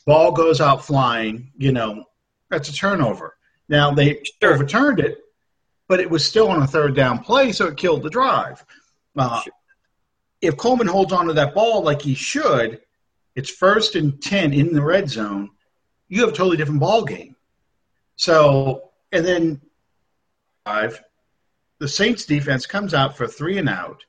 Ball 0.05 0.31
goes 0.31 0.61
out 0.61 0.85
flying. 0.85 1.51
You 1.57 1.73
know, 1.73 2.05
that's 2.49 2.69
a 2.69 2.73
turnover. 2.73 3.35
Now 3.69 3.91
they 3.93 4.21
sure. 4.41 4.53
overturned 4.53 4.99
it, 4.99 5.19
but 5.87 5.99
it 5.99 6.09
was 6.09 6.25
still 6.25 6.49
on 6.49 6.61
a 6.61 6.67
third 6.67 6.95
down 6.95 7.19
play, 7.19 7.51
so 7.51 7.67
it 7.67 7.77
killed 7.77 8.03
the 8.03 8.09
drive. 8.09 8.63
Uh, 9.15 9.41
sure. 9.41 9.53
If 10.41 10.57
Coleman 10.57 10.87
holds 10.87 11.11
on 11.13 11.27
to 11.27 11.33
that 11.33 11.55
ball 11.55 11.81
like 11.81 12.01
he 12.01 12.13
should, 12.13 12.81
it's 13.35 13.49
first 13.49 13.95
and 13.95 14.21
ten 14.21 14.53
in 14.53 14.73
the 14.73 14.81
red 14.81 15.09
zone. 15.09 15.49
You 16.07 16.21
have 16.21 16.29
a 16.29 16.33
totally 16.33 16.57
different 16.57 16.79
ball 16.79 17.03
game. 17.03 17.35
So, 18.15 18.91
and 19.11 19.25
then 19.25 19.61
five, 20.65 21.03
the 21.79 21.87
Saints 21.87 22.25
defense 22.25 22.65
comes 22.65 22.93
out 22.93 23.17
for 23.17 23.27
three 23.27 23.57
and 23.57 23.69
out, 23.69 24.03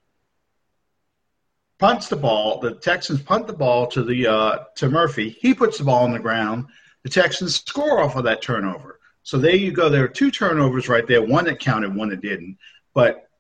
punts 1.79 2.09
the 2.09 2.17
ball. 2.17 2.61
The 2.61 2.75
Texans 2.75 3.21
punt 3.21 3.47
the 3.47 3.53
ball 3.53 3.87
to 3.89 4.03
the 4.03 4.27
uh, 4.27 4.59
to 4.77 4.89
Murphy. 4.89 5.37
He 5.41 5.55
puts 5.55 5.79
the 5.79 5.85
ball 5.85 6.05
on 6.05 6.13
the 6.13 6.19
ground. 6.19 6.67
The 7.09 7.23
Texans 7.23 7.57
score 7.57 8.03
off 8.03 8.17
of 8.17 8.25
that 8.25 8.43
turnover. 8.43 9.01
So 9.23 9.39
there 9.39 9.57
you 9.57 9.73
go. 9.73 9.89
There 9.89 10.05
are 10.05 10.09
two 10.09 10.31
turnovers 10.31 10.91
right 10.91 11.07
there. 11.07 11.23
One 11.23 11.47
that 11.47 11.59
counted, 11.59 11.95
one 11.95 12.11
that 12.11 12.21
didn't. 12.21 12.59
But 12.93 13.31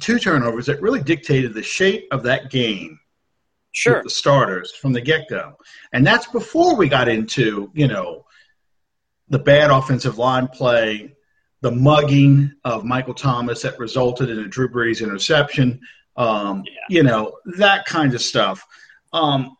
two 0.00 0.20
turnovers 0.20 0.66
that 0.66 0.80
really 0.80 1.02
dictated 1.02 1.52
the 1.52 1.64
shape 1.64 2.06
of 2.12 2.22
that 2.22 2.52
game. 2.52 3.00
Sure. 3.72 4.04
the 4.04 4.10
starters 4.10 4.70
from 4.70 4.92
the 4.92 5.00
get 5.00 5.28
go. 5.28 5.54
And 5.92 6.06
that's 6.06 6.28
before 6.28 6.76
we 6.76 6.88
got 6.88 7.08
into, 7.08 7.72
you 7.74 7.88
know, 7.88 8.24
the 9.30 9.40
bad 9.40 9.72
offensive 9.72 10.16
line 10.16 10.46
play, 10.46 11.16
the 11.60 11.72
mugging 11.72 12.52
of 12.64 12.84
Michael 12.84 13.14
Thomas 13.14 13.62
that 13.62 13.80
resulted 13.80 14.30
in 14.30 14.38
a 14.38 14.46
Drew 14.46 14.68
Brees 14.68 15.02
interception, 15.02 15.80
um, 16.16 16.62
yeah. 16.64 16.72
you 16.88 17.02
know, 17.02 17.36
that 17.56 17.84
kind 17.84 18.14
of 18.14 18.22
stuff. 18.22 18.64
Um, 19.12 19.56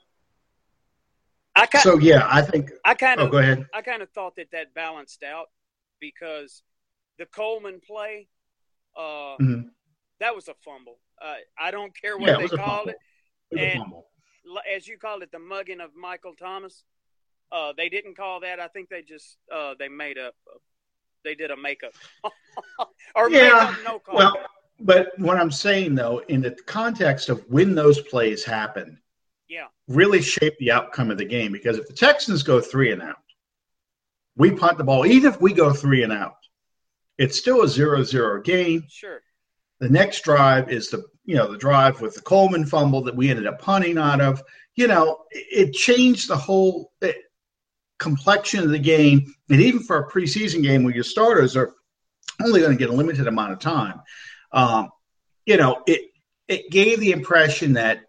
I 1.56 1.66
kind, 1.66 1.82
so 1.82 1.98
yeah, 1.98 2.26
I 2.30 2.42
think 2.42 2.72
I 2.84 2.94
kind 2.94 3.20
of 3.20 3.28
oh, 3.28 3.30
go 3.30 3.38
ahead. 3.38 3.66
I 3.72 3.82
kind 3.82 4.02
of 4.02 4.10
thought 4.10 4.36
that 4.36 4.50
that 4.52 4.74
balanced 4.74 5.22
out 5.22 5.46
because 6.00 6.62
the 7.18 7.26
Coleman 7.26 7.80
play, 7.86 8.28
uh, 8.96 9.36
mm-hmm. 9.40 9.68
that 10.20 10.34
was 10.34 10.48
a 10.48 10.54
fumble. 10.64 10.98
Uh, 11.22 11.34
I 11.58 11.70
don't 11.70 11.92
care 11.98 12.18
what 12.18 12.28
yeah, 12.28 12.36
they 12.38 12.48
called 12.48 12.88
it, 12.88 12.96
it 13.52 13.76
and 13.76 13.82
as 14.74 14.86
you 14.86 14.98
called 14.98 15.22
it, 15.22 15.30
the 15.32 15.38
mugging 15.38 15.80
of 15.80 15.90
Michael 15.94 16.34
Thomas. 16.34 16.82
Uh, 17.52 17.72
they 17.76 17.88
didn't 17.88 18.16
call 18.16 18.40
that. 18.40 18.58
I 18.58 18.66
think 18.68 18.88
they 18.88 19.02
just 19.02 19.36
uh, 19.54 19.74
they 19.78 19.88
made 19.88 20.18
up. 20.18 20.34
They 21.24 21.34
did 21.34 21.50
a 21.50 21.56
makeup 21.56 21.92
or 23.14 23.30
yeah. 23.30 23.74
no 23.84 23.98
call. 23.98 24.16
Well, 24.16 24.36
but 24.80 25.18
what 25.18 25.36
I'm 25.36 25.52
saying 25.52 25.94
though, 25.94 26.18
in 26.28 26.42
the 26.42 26.50
context 26.66 27.28
of 27.28 27.44
when 27.48 27.74
those 27.74 28.00
plays 28.00 28.44
happened, 28.44 28.98
yeah, 29.48 29.66
really 29.88 30.22
shape 30.22 30.56
the 30.58 30.72
outcome 30.72 31.10
of 31.10 31.18
the 31.18 31.24
game. 31.24 31.52
Because 31.52 31.78
if 31.78 31.86
the 31.86 31.94
Texans 31.94 32.42
go 32.42 32.60
three 32.60 32.92
and 32.92 33.02
out, 33.02 33.16
we 34.36 34.50
punt 34.50 34.78
the 34.78 34.84
ball. 34.84 35.06
Even 35.06 35.32
if 35.32 35.40
we 35.40 35.52
go 35.52 35.72
three 35.72 36.02
and 36.02 36.12
out, 36.12 36.36
it's 37.18 37.38
still 37.38 37.62
a 37.62 37.68
zero-zero 37.68 38.42
game. 38.42 38.84
Sure. 38.88 39.20
The 39.80 39.88
next 39.88 40.24
drive 40.24 40.70
is 40.70 40.90
the 40.90 41.04
you 41.24 41.36
know 41.36 41.50
the 41.50 41.58
drive 41.58 42.00
with 42.00 42.14
the 42.14 42.22
Coleman 42.22 42.66
fumble 42.66 43.02
that 43.02 43.16
we 43.16 43.30
ended 43.30 43.46
up 43.46 43.60
punting 43.60 43.98
out 43.98 44.20
of. 44.20 44.42
You 44.76 44.88
know, 44.88 45.18
it 45.30 45.72
changed 45.72 46.28
the 46.28 46.36
whole 46.36 46.92
eh, 47.02 47.12
complexion 47.98 48.64
of 48.64 48.70
the 48.70 48.78
game, 48.78 49.34
and 49.50 49.60
even 49.60 49.80
for 49.80 49.98
a 49.98 50.10
preseason 50.10 50.62
game 50.62 50.84
where 50.84 50.94
your 50.94 51.04
starters 51.04 51.56
are 51.56 51.74
only 52.42 52.60
going 52.60 52.72
to 52.72 52.78
get 52.78 52.90
a 52.90 52.96
limited 52.96 53.26
amount 53.26 53.52
of 53.52 53.60
time. 53.60 54.00
Um, 54.52 54.90
you 55.46 55.56
know, 55.56 55.82
it 55.86 56.10
it 56.48 56.70
gave 56.70 57.00
the 57.00 57.12
impression 57.12 57.74
that 57.74 58.03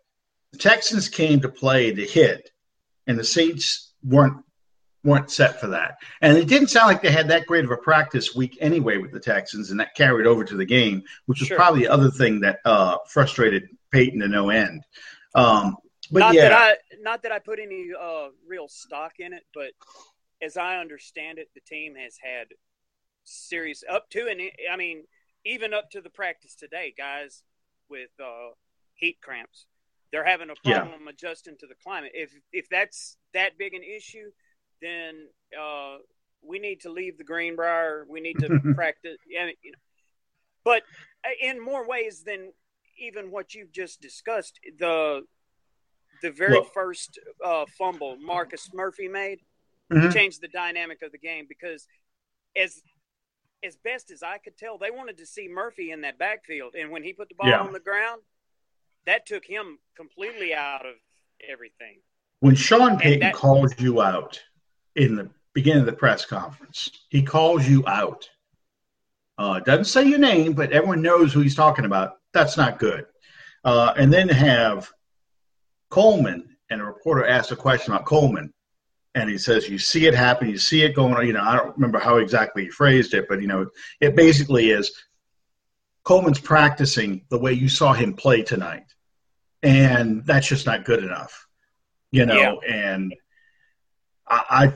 the 0.56 0.62
Texans 0.62 1.10
came 1.10 1.42
to 1.42 1.50
play 1.50 1.94
to 1.94 2.06
hit, 2.06 2.50
and 3.08 3.20
the 3.20 3.24
Saints 3.24 3.92
weren't 4.04 4.38
weren't 5.04 5.30
set 5.30 5.60
for 5.60 5.68
that. 5.68 5.98
And 6.22 6.36
it 6.38 6.48
didn't 6.48 6.70
sound 6.70 6.88
like 6.88 7.02
they 7.02 7.12
had 7.12 7.28
that 7.28 7.46
great 7.46 7.66
of 7.66 7.72
a 7.72 7.78
practice 7.78 8.34
week 8.34 8.58
anyway 8.62 8.98
with 8.98 9.12
the 9.12 9.20
Texans, 9.20 9.70
and 9.70 9.80
that 9.80 9.94
carried 9.96 10.26
over 10.26 10.44
to 10.46 10.56
the 10.56 10.66
game, 10.66 11.04
which 11.26 11.42
was 11.42 11.50
sure. 11.50 11.58
probably 11.58 11.82
the 11.82 11.90
other 11.90 12.10
thing 12.10 12.40
that 12.40 12.60
uh, 12.64 12.98
frustrated 13.08 13.68
Payton 13.92 14.22
to 14.22 14.28
no 14.30 14.50
end. 14.50 14.84
Um, 15.36 15.76
but 16.10 16.20
not 16.20 16.34
yeah. 16.34 16.50
that 16.50 16.54
I 16.54 16.76
not 17.02 17.24
that 17.24 17.34
I 17.34 17.40
put 17.40 17.60
any 17.60 17.90
uh, 18.00 18.30
real 18.48 18.70
stock 18.70 19.14
in 19.20 19.34
it, 19.34 19.44
but 19.54 19.72
as 20.42 20.56
I 20.56 20.78
understand 20.78 21.38
it, 21.38 21.50
the 21.54 21.62
team 21.62 21.96
has 21.96 22.16
had 22.18 22.48
serious 23.26 23.84
up 23.90 24.10
to 24.12 24.28
and 24.28 24.40
I 24.72 24.78
mean 24.78 25.04
even 25.44 25.74
up 25.74 25.92
to 25.92 26.02
the 26.02 26.10
practice 26.10 26.56
today, 26.56 26.94
guys 26.98 27.44
with 27.90 28.12
uh, 28.24 28.52
heat 28.94 29.18
cramps 29.22 29.66
they're 30.16 30.24
having 30.24 30.50
a 30.50 30.56
problem 30.64 31.02
yeah. 31.04 31.10
adjusting 31.10 31.58
to 31.58 31.68
the 31.68 31.76
climate. 31.84 32.12
If 32.14 32.32
if 32.54 32.70
that's 32.70 33.18
that 33.34 33.58
big 33.58 33.74
an 33.74 33.84
issue, 33.84 34.32
then 34.82 35.28
uh, 35.60 35.98
we 36.42 36.58
need 36.58 36.80
to 36.82 36.90
leave 36.90 37.18
the 37.18 37.26
Greenbrier. 37.26 38.06
We 38.08 38.22
need 38.22 38.40
to 38.40 38.48
practice. 38.76 39.18
Yeah, 39.30 39.48
you 39.62 39.74
know. 39.74 39.78
But 40.64 40.84
uh, 41.26 41.32
in 41.42 41.62
more 41.62 41.86
ways 41.86 42.24
than 42.26 42.54
even 42.98 43.30
what 43.30 43.54
you've 43.54 43.74
just 43.74 44.00
discussed, 44.00 44.58
the 44.80 45.24
the 46.22 46.32
very 46.32 46.54
well, 46.54 46.64
first 46.64 47.20
uh, 47.44 47.66
fumble 47.78 48.16
Marcus 48.16 48.70
Murphy 48.74 49.10
made 49.10 49.40
mm-hmm. 49.92 50.12
changed 50.12 50.40
the 50.40 50.48
dynamic 50.48 51.02
of 51.02 51.12
the 51.12 51.18
game 51.18 51.46
because 51.50 51.88
as 52.56 52.82
as 53.66 53.76
best 53.76 54.12
as 54.12 54.24
I 54.24 54.38
could 54.38 54.58
tell, 54.58 54.78
they 54.78 54.92
wanted 54.92 55.18
to 55.18 55.26
see 55.26 55.50
Murphy 55.50 55.92
in 55.92 56.02
that 56.02 56.18
backfield, 56.18 56.74
and 56.74 56.90
when 56.90 57.04
he 57.04 57.12
put 57.12 57.28
the 57.28 57.36
ball 57.36 57.50
yeah. 57.50 57.60
on 57.60 57.74
the 57.74 57.82
ground, 57.82 58.22
that 59.06 59.26
took 59.26 59.46
him 59.46 59.80
completely 59.96 60.54
out 60.54 60.86
of 60.86 60.96
everything. 61.48 62.00
When 62.40 62.56
Sean 62.56 62.98
Payton 62.98 63.20
that, 63.20 63.34
calls 63.34 63.74
you 63.80 64.02
out 64.02 64.42
in 64.96 65.16
the 65.16 65.30
beginning 65.54 65.82
of 65.82 65.86
the 65.86 65.94
press 65.94 66.26
conference, 66.26 66.90
he 67.10 67.24
calls 67.24 67.68
you 67.68 67.84
out. 67.88 68.30
Uh, 69.38 69.60
doesn't 69.60 69.86
say 69.86 70.04
your 70.04 70.20
name, 70.20 70.54
but 70.54 70.72
everyone 70.72 71.02
knows 71.02 71.34
who 71.34 71.42
he's 71.42 71.56
talking 71.56 71.86
about. 71.86 72.18
That's 72.34 72.58
not 72.58 72.80
good. 72.80 73.06
Uh, 73.64 73.94
and 73.98 74.14
then 74.14 74.30
have 74.30 74.92
Coleman 75.90 76.56
and 76.70 76.82
a 76.82 76.86
reporter 76.86 77.26
asked 77.26 77.52
a 77.52 77.56
question 77.56 77.94
about 77.94 78.06
Coleman, 78.06 78.54
and 79.14 79.30
he 79.30 79.38
says, 79.38 79.70
"You 79.70 79.80
see 79.80 80.08
it 80.08 80.14
happen. 80.14 80.50
You 80.50 80.58
see 80.58 80.84
it 80.84 80.96
going 80.96 81.16
on." 81.16 81.26
You 81.26 81.34
know, 81.34 81.42
I 81.42 81.56
don't 81.56 81.76
remember 81.76 82.00
how 82.00 82.18
exactly 82.18 82.64
he 82.64 82.70
phrased 82.70 83.14
it, 83.14 83.28
but 83.28 83.42
you 83.42 83.48
know, 83.48 83.68
it 84.00 84.16
basically 84.16 84.72
is 84.72 84.92
Coleman's 86.04 86.40
practicing 86.40 87.26
the 87.30 87.40
way 87.40 87.54
you 87.54 87.68
saw 87.68 87.94
him 87.94 88.14
play 88.14 88.44
tonight, 88.44 88.86
and 89.64 90.26
that's 90.26 90.48
just 90.48 90.66
not 90.66 90.86
good 90.86 91.04
enough. 91.04 91.48
You 92.12 92.26
know, 92.26 92.62
yeah. 92.66 92.74
and 92.74 93.14
I, 94.28 94.44
I 94.50 94.74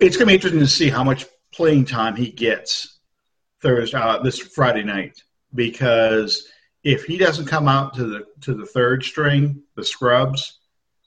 it's 0.00 0.16
going 0.16 0.26
to 0.26 0.26
be 0.26 0.34
interesting 0.34 0.60
to 0.60 0.66
see 0.66 0.88
how 0.88 1.04
much 1.04 1.26
playing 1.52 1.84
time 1.84 2.16
he 2.16 2.30
gets 2.30 3.00
Thursday, 3.60 3.98
uh, 3.98 4.18
this 4.18 4.38
Friday 4.38 4.82
night, 4.82 5.22
because 5.54 6.48
if 6.82 7.04
he 7.04 7.16
doesn't 7.16 7.46
come 7.46 7.68
out 7.68 7.94
to 7.94 8.04
the 8.04 8.24
to 8.42 8.54
the 8.54 8.66
third 8.66 9.02
string, 9.02 9.62
the 9.74 9.84
scrubs, 9.84 10.60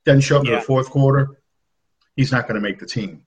doesn't 0.06 0.22
show 0.22 0.39
up 0.39 0.46
yeah. 0.46 0.51
to 0.51 0.56
the 0.58 0.62
fourth 0.62 0.89
quarter, 0.89 1.39
he's 2.15 2.32
not 2.32 2.48
going 2.48 2.56
to 2.56 2.62
make 2.62 2.79
the 2.79 2.86
team. 2.86 3.24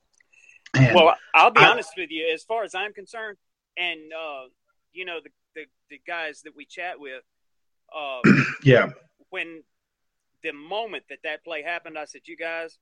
And 0.75 0.95
well, 0.95 1.15
I'll 1.35 1.51
be 1.51 1.61
I, 1.61 1.71
honest 1.71 1.91
with 1.97 2.11
you. 2.11 2.31
As 2.33 2.43
far 2.45 2.65
as 2.65 2.75
I'm 2.75 2.93
concerned, 2.93 3.39
and 3.77 4.01
uh, 4.13 4.49
you 4.93 5.05
know 5.05 5.21
the, 5.23 5.31
the, 5.55 5.67
the 5.91 6.01
guys 6.07 6.43
that 6.43 6.55
we 6.55 6.65
chat 6.65 6.99
with, 6.99 7.23
uh, 7.97 8.21
yeah, 8.65 8.91
when 9.31 9.63
the 10.43 10.53
moment 10.53 11.05
that 11.09 11.19
that 11.25 11.45
play 11.45 11.63
happened, 11.63 11.99
I 11.99 12.05
said, 12.05 12.23
"You 12.27 12.37
guys, 12.37 12.79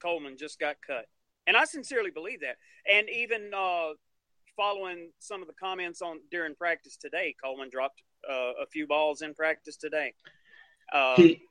Coleman 0.00 0.36
just 0.36 0.58
got 0.58 0.76
cut," 0.86 1.06
and 1.46 1.56
I 1.56 1.64
sincerely 1.64 2.10
believe 2.10 2.40
that. 2.40 2.56
And 2.90 3.08
even 3.08 3.52
uh, 3.54 3.90
following 4.56 5.10
some 5.18 5.40
of 5.40 5.48
the 5.48 5.54
comments 5.54 6.02
on 6.02 6.20
during 6.30 6.54
practice 6.54 6.96
today, 6.96 7.34
Coleman 7.42 7.70
dropped 7.70 8.02
uh, 8.28 8.52
a 8.62 8.66
few 8.70 8.86
balls 8.86 9.22
in 9.22 9.34
practice 9.34 9.76
today. 9.76 10.14
Uh, 10.92 11.16
he, 11.16 11.42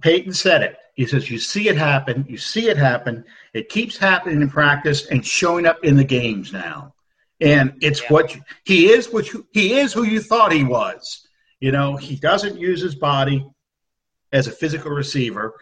Payton 0.00 0.32
said 0.32 0.62
it. 0.62 0.76
He 0.94 1.06
says, 1.06 1.30
You 1.30 1.38
see 1.38 1.68
it 1.68 1.76
happen. 1.76 2.24
You 2.28 2.38
see 2.38 2.68
it 2.68 2.76
happen. 2.76 3.24
It 3.54 3.68
keeps 3.68 3.96
happening 3.96 4.42
in 4.42 4.50
practice 4.50 5.06
and 5.06 5.24
showing 5.24 5.66
up 5.66 5.84
in 5.84 5.96
the 5.96 6.04
games 6.04 6.52
now. 6.52 6.94
And 7.40 7.74
it's 7.80 8.02
yeah. 8.02 8.08
what 8.08 8.34
you, 8.34 8.42
he 8.64 8.90
is, 8.90 9.12
what 9.12 9.32
you, 9.32 9.46
he 9.52 9.78
is 9.78 9.92
who 9.92 10.04
you 10.04 10.20
thought 10.20 10.52
he 10.52 10.64
was. 10.64 11.26
You 11.60 11.72
know, 11.72 11.96
he 11.96 12.16
doesn't 12.16 12.58
use 12.58 12.80
his 12.80 12.94
body 12.94 13.46
as 14.32 14.46
a 14.46 14.52
physical 14.52 14.90
receiver. 14.90 15.54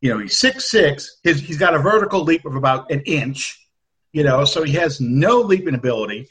You 0.00 0.14
know, 0.14 0.20
he's 0.20 0.38
six 0.38 0.70
six. 0.70 1.18
His, 1.22 1.40
he's 1.40 1.58
got 1.58 1.74
a 1.74 1.78
vertical 1.78 2.22
leap 2.22 2.44
of 2.44 2.54
about 2.54 2.90
an 2.90 3.00
inch. 3.00 3.66
You 4.12 4.24
know, 4.24 4.44
so 4.44 4.62
he 4.62 4.72
has 4.72 5.00
no 5.00 5.40
leaping 5.40 5.74
ability. 5.74 6.28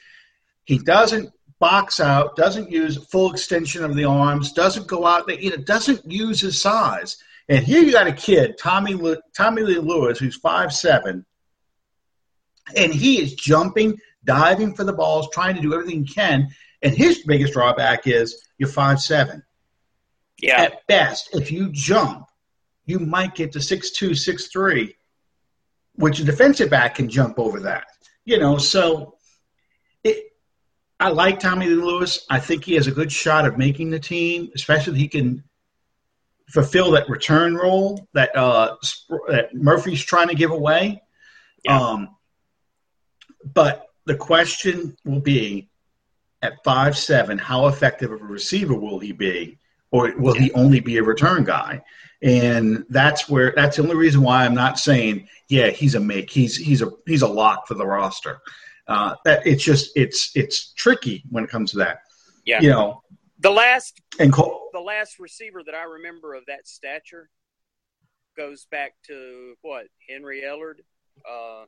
He 0.65 0.79
doesn't 0.79 1.31
box 1.59 1.99
out, 1.99 2.35
doesn't 2.35 2.71
use 2.71 3.05
full 3.07 3.31
extension 3.31 3.83
of 3.83 3.95
the 3.95 4.05
arms, 4.05 4.51
doesn't 4.51 4.87
go 4.87 5.05
out 5.05 5.27
you 5.41 5.49
know, 5.49 5.57
doesn't 5.57 6.09
use 6.09 6.39
his 6.41 6.61
size. 6.61 7.17
And 7.49 7.65
here 7.65 7.81
you 7.81 7.93
got 7.93 8.07
a 8.07 8.13
kid, 8.13 8.57
Tommy 8.57 8.99
Tommy 9.35 9.61
Lee 9.61 9.79
Lewis, 9.79 10.19
who's 10.19 10.35
five 10.35 10.73
seven, 10.73 11.25
and 12.75 12.93
he 12.93 13.21
is 13.21 13.33
jumping, 13.35 13.97
diving 14.25 14.75
for 14.75 14.83
the 14.83 14.93
balls, 14.93 15.29
trying 15.31 15.55
to 15.55 15.61
do 15.61 15.73
everything 15.73 16.03
he 16.03 16.13
can. 16.13 16.49
And 16.81 16.93
his 16.95 17.23
biggest 17.25 17.53
drawback 17.53 18.05
is 18.05 18.45
you're 18.57 18.69
five 18.69 18.99
seven. 18.99 19.43
Yeah. 20.39 20.61
At 20.61 20.87
best, 20.87 21.29
if 21.33 21.51
you 21.51 21.69
jump, 21.71 22.27
you 22.85 22.99
might 22.99 23.35
get 23.35 23.51
to 23.53 23.61
six 23.61 23.91
two, 23.91 24.13
six 24.13 24.47
three, 24.47 24.95
which 25.95 26.19
a 26.19 26.23
defensive 26.23 26.69
back 26.69 26.95
can 26.95 27.09
jump 27.09 27.39
over 27.39 27.61
that. 27.61 27.87
You 28.23 28.39
know, 28.39 28.57
so 28.57 29.15
it, 30.03 30.25
I 30.99 31.09
like 31.09 31.39
Tommy 31.39 31.67
Lewis. 31.67 32.25
I 32.29 32.39
think 32.39 32.65
he 32.65 32.75
has 32.75 32.87
a 32.87 32.91
good 32.91 33.11
shot 33.11 33.45
of 33.45 33.57
making 33.57 33.89
the 33.89 33.99
team, 33.99 34.51
especially 34.53 34.93
if 34.93 34.99
he 34.99 35.07
can 35.07 35.43
fulfill 36.49 36.91
that 36.91 37.09
return 37.09 37.55
role 37.55 38.07
that 38.13 38.35
uh, 38.35 38.75
that 39.27 39.53
Murphy's 39.53 40.03
trying 40.03 40.29
to 40.29 40.35
give 40.35 40.51
away. 40.51 41.01
Yeah. 41.63 41.79
Um, 41.79 42.09
but 43.43 43.87
the 44.05 44.15
question 44.15 44.95
will 45.03 45.19
be 45.19 45.69
at 46.41 46.63
five 46.63 46.97
seven, 46.97 47.37
how 47.37 47.67
effective 47.67 48.11
of 48.11 48.21
a 48.21 48.25
receiver 48.25 48.75
will 48.75 48.99
he 48.99 49.11
be, 49.11 49.57
or 49.91 50.13
will 50.17 50.33
he 50.33 50.51
only 50.53 50.79
be 50.79 50.97
a 50.97 51.03
return 51.03 51.43
guy? 51.43 51.81
And 52.21 52.85
that's 52.89 53.29
where 53.29 53.53
that's 53.55 53.77
the 53.77 53.83
only 53.83 53.95
reason 53.95 54.21
why 54.21 54.43
I'm 54.43 54.55
not 54.55 54.79
saying, 54.79 55.27
yeah, 55.49 55.69
he's 55.69 55.95
a 55.95 55.99
make. 55.99 56.29
He's 56.29 56.55
he's 56.57 56.81
a 56.81 56.91
he's 57.05 57.21
a 57.21 57.27
lock 57.27 57.67
for 57.67 57.75
the 57.75 57.85
roster 57.85 58.41
uh, 58.87 59.15
that 59.25 59.45
it's 59.45 59.63
just 59.63 59.91
it's 59.95 60.31
it's 60.35 60.73
tricky 60.73 61.23
when 61.29 61.43
it 61.43 61.49
comes 61.49 61.71
to 61.71 61.77
that. 61.77 62.01
Yeah, 62.45 62.61
you 62.61 62.69
know 62.69 63.03
the 63.39 63.51
last 63.51 64.01
and 64.19 64.31
Cole, 64.31 64.69
the 64.73 64.79
last 64.79 65.19
receiver 65.19 65.61
that 65.65 65.75
I 65.75 65.83
remember 65.83 66.33
of 66.33 66.45
that 66.47 66.67
stature 66.67 67.29
goes 68.35 68.65
back 68.71 68.93
to 69.07 69.55
what 69.61 69.87
Henry 70.09 70.43
Ellard. 70.45 70.79
Uh, 71.29 71.65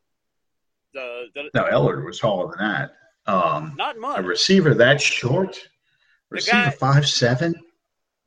the, 0.93 1.25
the 1.35 1.49
no 1.53 1.63
Ellard 1.65 2.05
was 2.05 2.19
taller 2.19 2.55
than 2.55 2.67
that. 2.67 2.91
Um, 3.31 3.75
not 3.77 3.97
much. 3.97 4.19
A 4.19 4.23
receiver 4.23 4.73
that 4.75 5.01
short, 5.01 5.59
receiver 6.29 6.65
guy, 6.65 6.69
five 6.71 7.07
seven. 7.07 7.55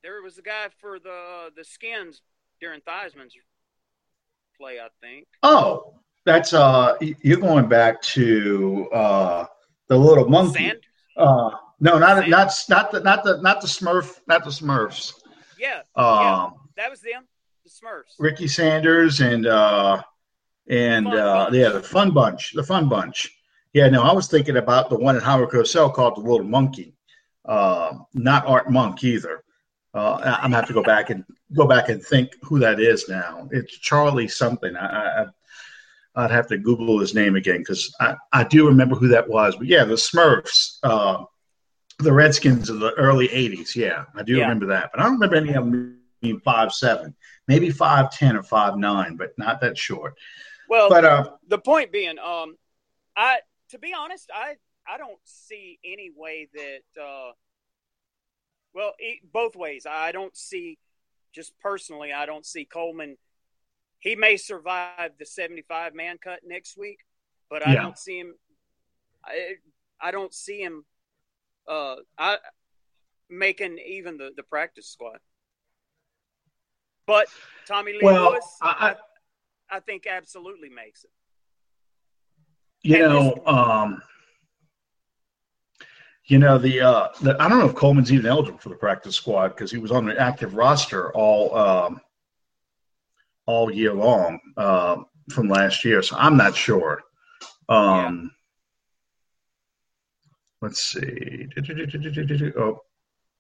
There 0.03 0.21
was 0.21 0.39
a 0.39 0.43
guy 0.43 0.67
for 0.81 0.99
the 0.99 1.51
the 1.57 1.65
Skins 1.65 2.23
during 2.61 2.81
Theismann's 2.81 3.35
play, 4.59 4.81
I 4.81 4.89
think. 5.01 5.27
Oh, 5.43 5.95
that's 6.25 6.53
uh, 6.53 6.97
you're 7.01 7.39
going 7.39 7.69
back 7.69 8.03
to 8.03 8.89
uh, 8.93 9.47
the 9.89 9.97
little 9.97 10.29
monkey. 10.29 10.69
Sand? 10.69 10.81
Uh, 11.17 11.51
no, 11.79 11.99
not 11.99 12.19
Sand? 12.19 12.31
not 12.31 12.65
not 12.69 12.91
the 12.91 13.01
not 13.01 13.25
the 13.25 13.41
not 13.43 13.61
the 13.61 13.69
Smurf, 13.69 14.19
not 14.27 14.45
the 14.45 14.51
Smurfs. 14.51 15.15
Yeah, 15.59 15.83
um, 15.95 16.19
yeah, 16.19 16.51
that 16.77 16.91
was 16.91 17.01
them, 17.01 17.29
the 17.65 17.71
Smurfs. 17.71 18.15
Ricky 18.19 18.49
Sanders 18.49 19.21
and 19.21 19.47
uh, 19.47 20.03
and 20.69 21.07
uh, 21.07 21.49
yeah, 21.53 21.69
the 21.69 21.83
Fun 21.83 22.13
Bunch, 22.13 22.53
the 22.55 22.65
Fun 22.65 22.89
Bunch. 22.89 23.31
Yeah, 23.73 23.89
no, 23.89 24.03
I 24.03 24.13
was 24.13 24.27
thinking 24.27 24.57
about 24.57 24.91
the 24.91 24.99
one 24.99 25.17
at 25.17 25.23
Howard 25.23 25.51
Cosell 25.51 25.95
called 25.95 26.17
the 26.17 26.21
Little 26.21 26.47
Monkey, 26.47 26.95
uh, 27.45 27.93
not 28.15 28.47
Art 28.47 28.71
Monk 28.71 29.05
either. 29.05 29.45
Uh, 29.95 30.39
I'm 30.41 30.53
have 30.53 30.67
to 30.69 30.73
go 30.73 30.83
back 30.83 31.11
and 31.11 31.25
go 31.55 31.67
back 31.67 31.91
and 31.91 32.03
think 32.03 32.33
who 32.43 32.59
that 32.61 32.81
is 32.81 33.09
now. 33.09 33.49
It's 33.53 33.79
Charlie 33.79 34.29
something. 34.29 34.75
I, 34.75 35.23
I 35.23 35.27
I'd 36.15 36.31
have 36.31 36.47
to 36.49 36.59
Google 36.59 36.99
his 36.99 37.15
name 37.15 37.37
again 37.37 37.59
because 37.59 37.95
I, 38.01 38.17
I 38.33 38.45
do 38.45 38.67
remember 38.67 38.95
who 38.95 39.09
that 39.09 39.29
was. 39.29 39.57
But 39.57 39.67
yeah, 39.67 39.85
the 39.85 39.95
Smurfs, 39.95 40.79
uh, 40.83 41.25
the 41.99 42.13
Redskins 42.13 42.71
of 42.71 42.81
the 42.81 42.93
early 42.93 43.29
'80s. 43.29 43.75
Yeah, 43.75 44.05
I 44.15 44.23
do 44.23 44.37
yeah. 44.37 44.43
remember 44.43 44.67
that. 44.67 44.91
But 44.93 45.01
I 45.01 45.05
don't 45.05 45.15
remember 45.15 45.37
any 45.37 45.55
of 45.55 45.65
them 45.65 46.01
being 46.21 46.41
five 46.41 46.73
seven, 46.73 47.15
maybe 47.47 47.71
five 47.71 48.11
ten 48.11 48.37
or 48.37 48.43
five 48.43 48.77
nine, 48.77 49.17
but 49.17 49.37
not 49.39 49.61
that 49.61 49.77
short. 49.77 50.15
Well, 50.69 50.89
but 50.89 51.05
uh, 51.05 51.31
the 51.49 51.59
point 51.59 51.93
being, 51.93 52.19
um, 52.19 52.57
I 53.17 53.41
to 53.71 53.79
be 53.79 53.93
honest, 53.95 54.31
I 54.35 54.57
I 54.87 54.97
don't 54.97 55.21
see 55.25 55.79
any 55.85 56.11
way 56.17 56.49
that. 56.55 57.03
Uh, 57.03 57.33
well, 58.75 58.93
both 59.33 59.57
ways. 59.57 59.87
I 59.89 60.13
don't 60.13 60.37
see, 60.37 60.79
just 61.35 61.53
personally, 61.61 62.13
I 62.13 62.27
don't 62.27 62.47
see 62.47 62.65
Coleman 62.65 63.17
he 64.03 64.17
may 64.17 64.37
survive 64.37 65.13
the 65.17 65.25
75 65.25 65.95
man 65.95 66.19
cut 66.19 66.41
next 66.45 66.77
week, 66.77 66.99
but 67.49 67.65
I 67.65 67.75
yeah. 67.75 67.83
don't 67.83 67.97
see 67.97 68.19
him. 68.19 68.35
I, 69.25 69.55
I 70.01 70.11
don't 70.11 70.35
see 70.35 70.61
him. 70.61 70.85
Uh, 71.69 71.97
I 72.19 72.39
making 73.31 73.79
even 73.79 74.19
the, 74.19 74.31
the 74.37 74.43
practice 74.43 74.89
squad. 74.89 75.19
But 77.07 77.29
Tommy 77.69 77.93
Lee 77.93 78.01
well, 78.03 78.33
Lewis, 78.33 78.57
I, 78.61 78.97
I, 79.71 79.77
I, 79.77 79.81
think 79.81 80.09
absolutely 80.09 80.69
makes 80.69 81.05
it. 81.05 81.11
You 82.83 82.99
know, 82.99 83.41
um, 83.47 84.03
You 86.27 86.39
know 86.39 86.57
the, 86.57 86.81
uh, 86.81 87.09
the 87.21 87.37
I 87.41 87.49
don't 87.49 87.59
know 87.59 87.69
if 87.69 87.75
Coleman's 87.75 88.13
even 88.13 88.27
eligible 88.27 88.59
for 88.59 88.69
the 88.69 88.77
practice 88.77 89.17
squad 89.17 89.49
because 89.49 89.71
he 89.71 89.79
was 89.79 89.91
on 89.91 90.07
the 90.07 90.19
active 90.19 90.55
roster 90.55 91.13
all 91.15 91.55
um, 91.57 92.01
all 93.47 93.73
year 93.73 93.93
long 93.93 94.39
uh, 94.57 94.99
from 95.31 95.49
last 95.49 95.85
year. 95.85 96.01
So 96.03 96.17
I'm 96.17 96.37
not 96.37 96.55
sure. 96.55 97.03
Um, 97.69 98.23
yeah. 98.23 98.29
Let's 100.63 100.85
see. 100.85 101.49
Oh, 102.57 102.81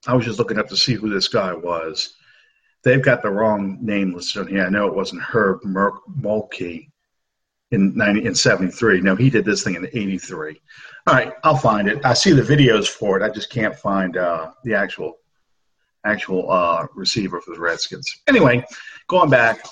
I 0.09 0.15
was 0.15 0.25
just 0.25 0.41
looking 0.41 0.59
up 0.59 0.69
to 0.69 0.77
see 0.77 0.95
who 0.95 1.09
this 1.09 1.29
guy 1.29 1.55
was. 1.55 2.15
They've 2.83 3.03
got 3.03 3.23
the 3.23 3.31
wrong 3.31 3.79
name 3.81 4.13
listed 4.13 4.43
on 4.43 4.49
here. 4.49 4.65
I 4.65 4.71
know 4.71 4.89
it 4.89 4.97
wasn't 4.97 5.23
Herb 5.23 5.61
Mulkey 5.63 6.89
in 7.73 7.97
90, 7.97 8.27
in 8.27 8.35
73. 8.35 9.01
No, 9.01 9.17
he 9.17 9.31
did 9.31 9.45
this 9.45 9.65
thing 9.65 9.75
in 9.75 9.87
83. 9.87 10.61
All 11.07 11.15
right, 11.15 11.33
I'll 11.43 11.57
find 11.57 11.89
it. 11.89 12.05
I 12.05 12.15
see 12.15 12.33
the 12.33 12.43
videos 12.43 12.89
for 12.89 13.19
it. 13.19 13.25
I 13.25 13.29
just 13.29 13.51
can't 13.51 13.75
find 13.75 14.17
uh, 14.17 14.53
the 14.63 14.75
actual 14.75 15.17
actual 16.05 16.51
uh, 16.51 16.87
receiver 16.95 17.41
for 17.41 17.55
the 17.55 17.61
Redskins. 17.61 18.23
Anyway, 18.27 18.65
going 19.09 19.31
back, 19.31 19.65